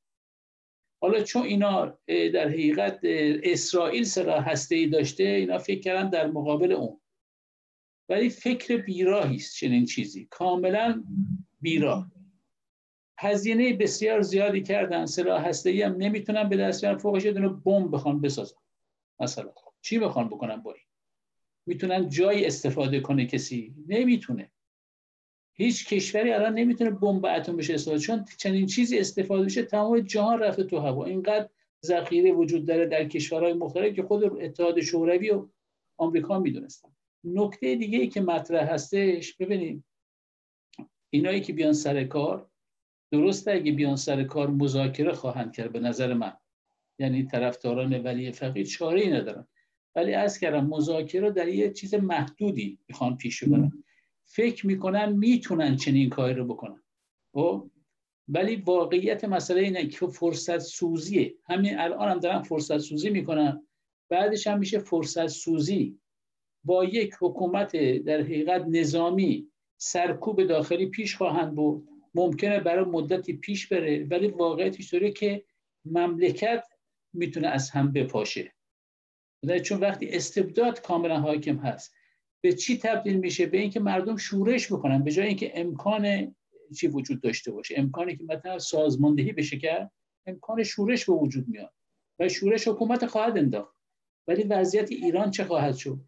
حالا 1.03 1.23
چون 1.23 1.43
اینا 1.43 1.99
در 2.07 2.49
حقیقت 2.49 3.01
اسرائیل 3.43 4.05
سلاح 4.05 4.51
هسته 4.51 4.75
ای 4.75 4.87
داشته 4.87 5.25
اینا 5.25 5.59
فکر 5.59 5.81
کردن 5.81 6.11
در 6.11 6.27
مقابل 6.27 6.73
اون. 6.73 7.00
ولی 8.11 8.31
فکر 8.31 8.77
بیراهی 8.77 9.37
است 9.37 9.57
چنین 9.57 9.85
چیزی. 9.85 10.27
کاملا 10.31 11.05
بیراه. 11.61 12.11
هزینه 13.19 13.73
بسیار 13.73 14.23
زیادی 14.23 14.63
کردن 14.63 15.07
سلاح 15.07 15.49
هسته 15.49 15.71
ای 15.71 15.83
هم 15.83 15.97
نمی‌تونن 15.97 16.49
به 16.49 16.57
دست 16.57 16.81
بیارن. 16.81 16.99
فوقش 16.99 17.25
یه 17.25 17.33
بمب 17.33 17.95
بخوان 17.95 18.21
بسازن. 18.21 18.57
مثلا 19.21 19.53
چی 19.81 19.99
بخوان 19.99 20.29
بکنن 20.29 20.57
با 20.57 20.73
این؟ 20.73 20.85
می‌تونن 21.67 22.09
جای 22.09 22.47
استفاده 22.47 23.01
کنه 23.01 23.27
کسی؟ 23.27 23.75
نمی‌تونه. 23.89 24.51
هیچ 25.53 25.89
کشوری 25.89 26.33
الان 26.33 26.55
نمی‌تونه 26.55 26.91
بمب 26.91 27.25
اتم 27.25 27.59
استفاده 27.59 27.99
چون 27.99 28.25
چنین 28.39 28.67
چیزی 28.67 28.99
استفاده 28.99 29.45
بشه 29.45 29.63
تمام 29.63 30.01
جهان 30.01 30.39
رفته 30.39 30.65
تو 30.65 30.79
هوا. 30.79 31.05
اینقدر 31.05 31.49
ذخیره 31.87 32.33
وجود 32.33 32.67
داره 32.67 32.87
در 32.87 33.05
کشورهای 33.05 33.53
مختلف 33.53 33.95
که 33.95 34.03
خود 34.03 34.25
اتحاد 34.25 34.81
شوروی 34.81 35.31
و 35.31 35.49
آمریکا 35.97 36.39
می‌دونستن. 36.39 36.89
نکته 37.25 37.77
دیگه 37.77 37.99
ای 37.99 38.09
که 38.09 38.21
مطرح 38.21 38.73
هستش 38.73 39.37
ببینید 39.37 39.85
اینایی 41.11 41.41
که 41.41 41.53
بیان 41.53 41.73
سر 41.73 42.05
کار 42.05 42.51
درسته 43.13 43.53
اگه 43.53 43.73
بیان 43.73 43.97
سر 43.97 44.25
کار 44.25 44.51
مذاکره 44.51 45.13
خواهند 45.13 45.53
کرد 45.53 45.73
به 45.73 45.81
نظر 45.81 46.15
من. 46.15 46.33
یعنی 46.99 47.27
طرفداران 47.27 48.03
ولی 48.03 48.33
فقید 48.33 48.67
چاره 48.67 49.01
ای 49.01 49.11
ندارن. 49.11 49.47
ولی 49.95 50.15
از 50.15 50.39
کردم 50.39 50.67
مذاکره 50.67 51.31
در 51.31 51.49
یه 51.49 51.73
چیز 51.73 51.95
محدودی 51.95 52.79
می‌خوان 52.89 53.17
پیش 53.17 53.45
ببرن. 53.45 53.85
فکر 54.25 54.67
می‌کنن 54.67 55.13
می‌تونن 55.13 55.77
چنین 55.77 56.11
کاری 56.11 56.35
رو 56.35 56.45
بکنن. 56.45 56.83
خب؟ 57.33 57.71
ولی 58.29 58.57
واقعیت 58.57 59.25
مسئله 59.25 59.61
اینه 59.61 59.87
که 59.87 60.07
فرصت 60.07 60.59
سوزیه 60.59 61.35
همین 61.45 61.79
الان 61.79 62.09
هم 62.09 62.19
دارن 62.19 62.43
فرصت 62.43 62.79
سوزی 62.79 63.11
می‌کنن. 63.11 63.67
بعدش 64.09 64.47
هم 64.47 64.59
میشه 64.59 64.79
فرصت 64.79 65.27
سوزی 65.27 65.99
با 66.65 66.85
یک 66.85 67.15
حکومت 67.21 67.77
در 67.77 68.21
حقیقت 68.21 68.65
نظامی 68.69 69.49
سرکوب 69.77 70.45
داخلی 70.45 70.87
پیش 70.87 71.17
خواهند 71.17 71.55
بود 71.55 71.89
ممکنه 72.15 72.61
برای 72.61 72.85
مدتی 72.85 73.33
پیش 73.33 73.69
بره 73.69 74.07
ولی 74.11 74.29
واقعیتش 74.29 74.93
داره 74.93 75.11
که 75.11 75.45
مملکت 75.85 76.65
می‌تونه 77.13 77.49
از 77.49 77.71
هم 77.71 77.93
بپاشه. 77.93 78.55
چون 79.63 79.81
وقتی 79.81 80.09
استبداد 80.09 80.81
کاملا 80.81 81.21
حاکم 81.21 81.57
هست 81.57 81.95
به 82.41 82.53
چی 82.53 82.79
تبدیل 82.79 83.17
میشه؟ 83.17 83.47
به 83.47 83.59
اینکه 83.59 83.81
مردم 83.81 84.17
شورش 84.17 84.73
بکنن 84.73 85.05
به 85.05 85.11
جای 85.11 85.27
اینکه 85.27 85.61
امکان 85.61 86.35
چی 86.77 86.87
وجود 86.87 87.21
داشته 87.21 87.53
باشه 87.53 87.75
امکانی 87.79 88.17
که 88.17 88.25
مثلا 88.25 88.59
سازماندهی 88.59 89.33
بشه 89.33 89.59
کرد 89.59 89.93
امکان 90.27 90.63
شورش 90.63 91.05
به 91.05 91.13
وجود 91.13 91.49
میاد. 91.49 91.73
و 92.19 92.29
شورش 92.29 92.69
حکومت 92.69 93.07
خواهد 93.07 93.39
انداخت. 93.39 93.77
ولی 94.29 94.43
وضعیت 94.43 94.93
ایران 94.93 95.31
چه 95.31 95.45
خواهد 95.45 95.77
شد؟ 95.77 96.01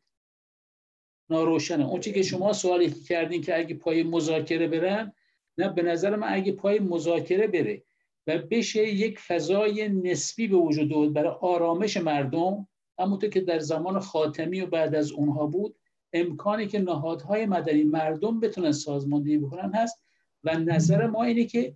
ناروشنه 1.33 1.89
اون 1.89 2.01
که 2.01 2.23
شما 2.23 2.53
سوالی 2.53 2.91
کردین 2.91 3.43
که 3.43 3.59
اگه 3.59 3.75
پای 3.75 4.03
مذاکره 4.03 4.69
برن 4.69 5.13
نه 5.59 5.69
به 5.69 5.83
نظر 5.83 6.17
من 6.17 6.29
اگه 6.31 6.53
پای 6.53 6.79
مذاکره 6.79 7.47
بره 7.47 7.83
و 8.27 8.39
بشه 8.39 8.89
یک 8.89 9.19
فضای 9.19 9.89
نسبی 9.89 10.49
به 10.49 10.57
وجود 10.57 11.13
برای 11.13 11.37
آرامش 11.41 11.97
مردم 11.97 12.69
همونطور 12.99 13.31
که 13.31 13.41
در 13.41 13.59
زمان 13.59 14.01
خاتمی 14.01 14.61
و 14.61 14.67
بعد 14.67 14.95
از 14.95 15.13
اونها 15.13 15.47
بود 15.47 15.77
امکانی 16.13 16.67
که 16.67 16.79
نهادهای 16.79 17.47
مدنی 17.47 17.85
مردم 17.85 18.41
بتونن 18.41 18.73
سازماندهی 18.73 19.39
بکنن 19.39 19.75
هست 19.75 20.03
و 20.45 20.59
نظر 20.59 21.07
ما 21.07 21.25
اینه 21.25 21.45
که 21.45 21.75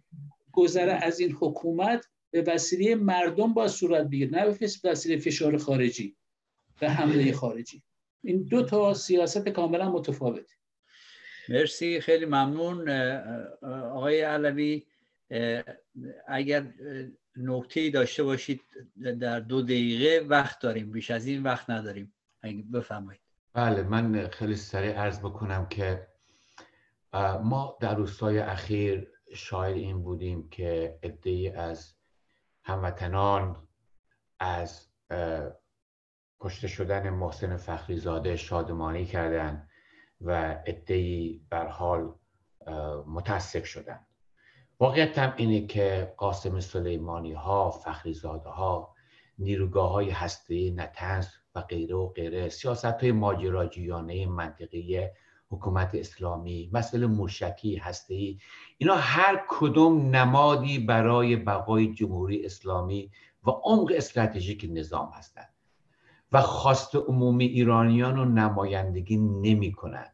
گذره 0.53 0.93
از 0.93 1.21
این 1.21 1.37
حکومت 1.41 2.07
به 2.31 2.43
وسیله 2.43 2.95
مردم 2.95 3.55
با 3.55 3.69
صورت 3.69 4.07
بگیر 4.07 4.31
نه 4.31 4.47
به 4.47 4.69
وسیله 4.85 5.19
فشار 5.19 5.57
خارجی 5.57 6.17
و 6.83 6.89
حمله 6.89 7.33
خارجی. 7.33 7.83
این 8.27 8.43
دو 8.43 8.65
تا 8.65 8.95
سیاست 8.95 9.49
کاملا 9.49 9.91
متفاوته 9.91 10.55
مرسی 11.49 12.01
خیلی 12.01 12.25
ممنون. 12.25 12.89
آقای 13.93 14.21
علوی 14.21 14.87
اگر 16.29 16.67
نکته 17.37 17.91
داشته 17.91 18.23
باشید 18.23 18.61
در 19.21 19.41
دو 19.41 19.63
دقیقه 19.63 20.27
وقت 20.29 20.61
داریم 20.61 20.93
بیش 20.93 21.11
از 21.11 21.27
این 21.27 21.43
وقت 21.43 21.71
نداریم. 21.71 22.13
بفرمایید. 22.73 23.21
بله 23.53 23.83
من 23.83 24.29
خیلی 24.29 24.57
سریع 24.57 24.93
عرض 24.93 25.19
بکنم 25.19 25.67
که 25.69 26.07
ما 27.43 27.79
در 27.81 27.95
روزهای 27.95 28.39
اخیر 28.39 29.09
شاید 29.35 29.77
این 29.77 30.03
بودیم 30.03 30.49
که 30.49 30.99
ادهی 31.03 31.49
از 31.49 31.95
هموطنان 32.63 33.69
از 34.41 34.87
کشته 36.41 36.69
شدن 36.69 37.11
محسن 37.11 37.57
فخریزاده 37.57 38.37
شادمانی 38.37 39.07
کردند 39.07 39.69
و 40.21 40.57
ادهی 40.67 41.41
بر 41.51 41.67
حال 41.67 42.15
متاسف 43.07 43.65
شدند. 43.65 44.07
واقعیت 44.81 45.19
هم 45.19 45.33
اینه 45.37 45.67
که 45.67 46.15
قاسم 46.17 46.61
سلیمانی 46.61 47.33
ها 47.33 47.71
فخریزاده 47.71 48.49
ها 48.49 48.95
نیروگاه 49.39 49.93
های 49.93 50.11
هسته 50.11 50.71
نتنز 50.71 51.27
و 51.55 51.61
غیره 51.61 51.95
و 51.95 52.09
غیره 52.09 52.49
سیاست 52.49 52.85
های 52.85 53.13
ماجراجویانه 53.13 54.27
منطقی 54.27 55.09
حکومت 55.51 55.95
اسلامی 55.95 56.71
مسئله 56.73 57.07
موشکی 57.07 57.77
هستی 57.77 58.41
اینا 58.79 58.95
هر 58.95 59.45
کدوم 59.49 60.17
نمادی 60.17 60.79
برای 60.79 61.37
بقای 61.37 61.95
جمهوری 61.95 62.45
اسلامی 62.45 63.11
و 63.47 63.51
عمق 63.51 63.93
استراتژیک 63.97 64.67
نظام 64.71 65.11
هستند. 65.15 65.56
و 66.33 66.43
خواست 66.43 66.95
عمومی 66.95 67.45
ایرانیان 67.45 68.17
رو 68.17 68.25
نمایندگی 68.25 69.17
نمی 69.17 69.73
کنند. 69.73 70.13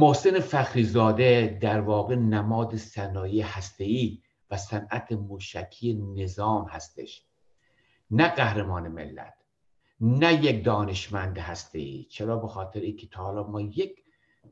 محسن 0.00 0.40
فخریزاده 0.40 1.58
در 1.60 1.80
واقع 1.80 2.14
نماد 2.14 2.76
صنایع 2.76 3.44
هسته‌ای 3.44 4.22
و 4.50 4.56
صنعت 4.56 5.12
موشکی 5.12 5.94
نظام 5.94 6.68
هستش. 6.68 7.24
نه 8.10 8.28
قهرمان 8.28 8.88
ملت 8.88 9.34
نه 10.00 10.44
یک 10.44 10.64
دانشمند 10.64 11.38
هسته 11.38 12.04
چرا؟ 12.04 12.36
به 12.36 12.48
خاطر 12.48 12.80
اینکه 12.80 13.06
تا 13.06 13.24
حالا 13.24 13.42
ما 13.42 13.60
یک 13.60 14.04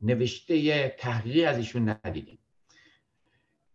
نوشته 0.02 0.88
تحقیقی 0.88 1.44
از 1.44 1.56
ایشون 1.56 1.96
ندیدیم. 2.04 2.38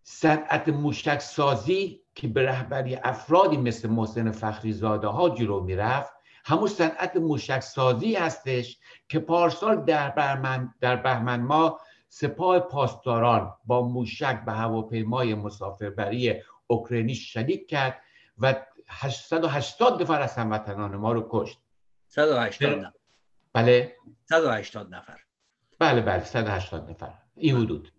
صنعت 0.04 0.70
موشک 0.70 1.20
سازی 1.20 2.03
که 2.16 2.28
به 2.28 2.45
رهبری 2.45 2.95
افرادی 2.95 3.57
مثل 3.57 3.89
محسن 3.89 4.32
فخری 4.32 4.74
زاده 4.74 5.07
ها 5.07 5.30
جلو 5.30 5.64
می‌رفت 5.64 6.14
همون 6.45 6.68
صنعت 6.68 7.18
موشک 7.18 7.59
سازی 7.59 8.16
هستش 8.16 8.80
که 9.09 9.20
پارسال 9.20 9.86
در 9.86 10.09
بهمن 10.09 10.74
در 10.82 10.95
بهمن 10.95 11.41
ما 11.41 11.80
سپاه 12.09 12.59
پاسداران 12.59 13.53
با 13.66 13.88
موشک 13.88 14.45
به 14.45 14.51
هواپیمای 14.51 15.36
مسافربری 15.36 16.41
اوکراینی 16.68 17.16
شلیک 17.16 17.68
کرد 17.68 18.01
و 18.38 18.55
880 18.88 20.01
نفر 20.01 20.22
از 20.22 20.36
هموطنان 20.36 20.95
ما 20.95 21.11
رو 21.11 21.28
کشت. 21.30 21.59
180 22.07 22.80
نفر. 22.80 22.91
بله. 23.53 23.95
180 24.30 24.95
نفر. 24.95 25.20
بله 25.80 26.01
بله 26.01 26.24
180 26.24 26.89
نفر. 26.89 27.14
این 27.36 27.55
حدود. 27.55 27.93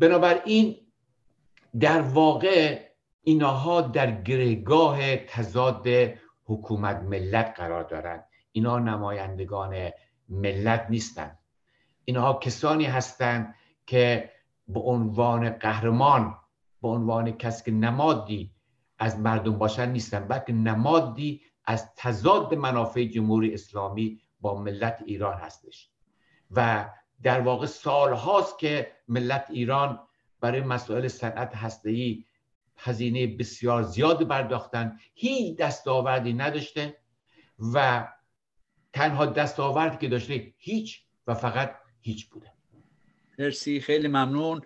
بنابراین 0.00 0.85
در 1.80 2.00
واقع 2.00 2.80
اینها 3.22 3.80
در 3.80 4.22
گرهگاه 4.22 5.16
تضاد 5.16 5.86
حکومت 6.44 6.96
ملت 6.96 7.54
قرار 7.56 7.84
دارند. 7.84 8.24
اینها 8.52 8.78
نمایندگان 8.78 9.90
ملت 10.28 10.86
نیستند. 10.90 11.38
اینها 12.04 12.34
کسانی 12.34 12.84
هستند 12.84 13.54
که 13.86 14.30
به 14.68 14.80
عنوان 14.80 15.50
قهرمان 15.50 16.36
به 16.82 16.88
عنوان 16.88 17.30
کسی 17.32 17.64
که 17.64 17.70
نمادی 17.70 18.52
از 18.98 19.18
مردم 19.18 19.58
باشن 19.58 19.90
نیستن 19.90 20.28
بلکه 20.28 20.52
نمادی 20.52 21.42
از 21.64 21.94
تضاد 21.94 22.54
منافع 22.54 23.04
جمهوری 23.04 23.54
اسلامی 23.54 24.20
با 24.40 24.62
ملت 24.62 25.02
ایران 25.06 25.38
هستش. 25.38 25.90
و 26.50 26.88
در 27.22 27.40
واقع 27.40 27.66
سال 27.66 28.12
هاست 28.12 28.58
که 28.58 28.92
ملت 29.08 29.46
ایران 29.50 30.00
برای 30.40 30.60
مسائل 30.60 31.08
صنعت 31.08 31.56
هسته‌ای 31.56 32.24
هزینه 32.76 33.26
بسیار 33.26 33.82
زیاد 33.82 34.28
برداختن. 34.28 34.98
هیچ 35.14 35.56
دستاوردی 35.56 36.32
نداشته 36.32 36.96
و 37.74 38.08
تنها 38.92 39.26
دستاوردی 39.26 39.96
که 39.96 40.08
داشته 40.08 40.54
هیچ 40.58 41.02
و 41.26 41.34
فقط 41.34 41.74
هیچ 42.00 42.26
بوده. 42.28 42.52
مرسی 43.38 43.80
خیلی 43.80 44.08
ممنون. 44.08 44.60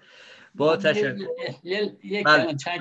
با 0.54 0.76
تشکر. 0.76 1.16
یک 2.02 2.24
بله. 2.24 2.54
چند 2.54 2.80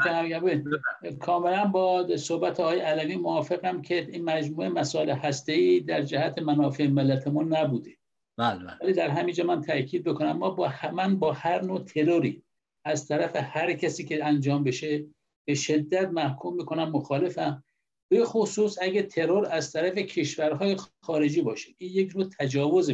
کاملا 1.19 1.65
با 1.65 2.17
صحبت 2.17 2.59
های 2.59 2.79
علوی 2.79 3.15
موافقم 3.15 3.81
که 3.81 4.07
این 4.11 4.25
مجموعه 4.25 4.69
مسائل 4.69 5.09
هسته 5.09 5.79
در 5.79 6.01
جهت 6.01 6.39
منافع 6.39 6.87
ملتمون 6.87 7.55
نبوده. 7.55 7.91
بله 8.37 8.59
بله. 8.59 8.77
ولی 8.81 8.93
در 8.93 9.09
همینجا 9.09 9.43
من 9.43 9.61
تاکید 9.61 10.03
بکنم 10.03 10.37
ما 10.37 10.49
با 10.49 10.73
من 10.93 11.19
با 11.19 11.33
هر 11.33 11.61
نوع 11.61 11.83
تروری 11.83 12.43
از 12.85 13.07
طرف 13.07 13.35
هر 13.35 13.73
کسی 13.73 14.05
که 14.05 14.25
انجام 14.25 14.63
بشه 14.63 15.05
به 15.47 15.55
شدت 15.55 16.09
محکوم 16.09 16.55
می‌کنم 16.55 16.89
مخالفم. 16.89 17.63
به 18.11 18.25
خصوص 18.25 18.77
اگه 18.81 19.03
ترور 19.03 19.47
از 19.51 19.71
طرف 19.71 19.97
کشورهای 19.97 20.77
خارجی 21.01 21.41
باشه. 21.41 21.71
این 21.77 21.91
یک 21.93 22.15
نوع 22.15 22.29
تجاوز 22.39 22.91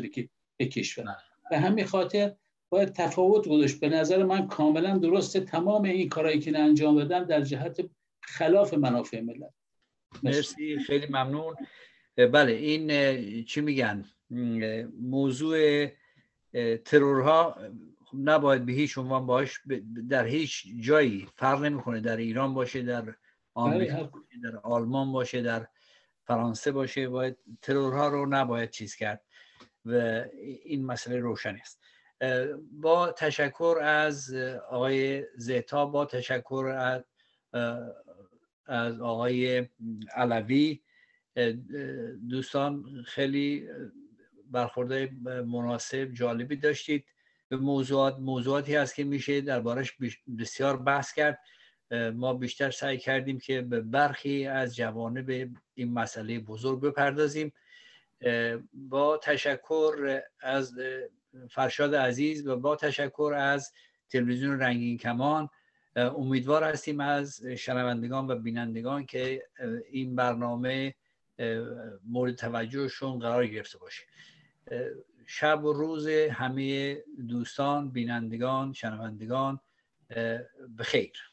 به 0.58 0.66
کشور. 0.66 1.16
به 1.50 1.60
همین 1.60 1.86
خاطر 1.86 2.36
باید 2.70 2.90
تفاوت 2.90 3.48
گذاشت. 3.48 3.80
به 3.80 3.90
نظر 3.90 4.24
من 4.24 4.48
کاملا 4.48 4.98
درسته. 4.98 5.40
تمام 5.40 5.84
این 5.84 6.10
کارهایی 6.10 6.40
که 6.40 6.60
انجام 6.60 6.96
بدن 6.96 7.24
در 7.24 7.42
جهت 7.42 7.90
خلاف 8.22 8.74
منافع 8.74 9.22
ملت. 9.22 9.54
مرسی. 10.24 10.80
خیلی 10.80 11.06
ممنون. 11.10 11.56
بله 12.18 12.52
این 12.52 13.46
چی 13.46 13.62
میگن؟ 13.62 14.06
موضوع 15.02 15.88
ترورها 16.86 17.58
نباید 18.24 18.66
به 18.66 18.72
هیچ 18.72 18.98
عنوان 18.98 19.26
باش 19.26 19.62
در 20.10 20.26
هیچ 20.26 20.68
جایی 20.80 21.28
فرق 21.36 21.62
نمی‌کنه. 21.62 22.00
در 22.00 22.18
ایران 22.18 22.54
باشه 22.54 22.82
در 22.82 23.16
آمریکا 23.54 23.96
بله، 23.96 24.04
باشه 24.04 24.38
در 24.44 24.58
آلمان 24.58 25.12
باشه 25.12 25.42
در 25.42 25.68
فرانسه 26.24 26.72
باشه. 26.72 27.10
باید 27.10 27.38
ترورها 27.62 28.08
رو 28.08 28.26
نباید 28.26 28.70
چیز 28.70 28.96
کرد 28.96 29.22
و 29.86 30.24
این 30.64 30.86
مسئله 30.86 31.20
روشن 31.20 31.56
است. 31.62 31.82
با 32.72 33.12
تشکر 33.12 33.78
از 33.82 34.34
آقای 34.70 35.26
زیتا 35.38 35.86
با 35.86 36.06
تشکر 36.06 36.76
از 36.78 37.04
از 38.66 39.02
آقای 39.02 39.68
علوی. 40.16 40.82
دوستان 42.30 43.04
خیلی 43.06 43.68
برخورده 44.52 45.12
مناسب 45.48 46.06
جالبی 46.14 46.56
داشتید. 46.56 47.06
به 47.50 47.58
موضوعات 47.58 48.20
موضوعاتی 48.20 48.76
هست 48.76 48.96
که 48.96 49.04
میشه 49.04 49.42
دربارش 49.42 49.94
بسیار 50.40 50.78
بحث 50.78 51.14
کرد. 51.14 51.40
ما 52.14 52.34
بیشتر 52.34 52.72
سعی 52.72 52.98
کردیم 52.98 53.40
که 53.40 53.62
به 53.62 53.82
برخی 53.82 54.46
از 54.46 54.76
جوانب 54.76 55.50
این 55.74 55.94
مسئله 55.94 56.40
بزرگ 56.40 56.82
بپردازیم. 56.82 57.54
با 58.74 59.18
تشکر 59.18 60.22
از 60.40 60.74
فرشاد 61.50 61.96
عزیز 61.96 62.48
و 62.48 62.56
با 62.56 62.76
تشکر 62.76 63.34
از 63.38 63.72
تلویزیون 64.10 64.60
رنگین 64.60 64.98
کمان 64.98 65.50
امیدوار 65.96 66.64
هستیم 66.64 67.00
از 67.00 67.46
شنوندگان 67.46 68.28
و 68.28 68.36
بینندگان 68.36 69.06
که 69.06 69.44
این 69.90 70.16
برنامه 70.16 70.96
مورد 72.04 72.36
توجهشون 72.36 73.20
قرار 73.20 73.48
گرفته 73.48 73.78
باشه. 73.78 74.04
شب 75.26 75.64
و 75.64 75.74
روز 75.74 76.08
همه 76.08 76.98
دوستان 77.28 77.90
بینندگان 77.92 78.74
شنوندگان 78.74 79.60
بخیر. 80.80 81.32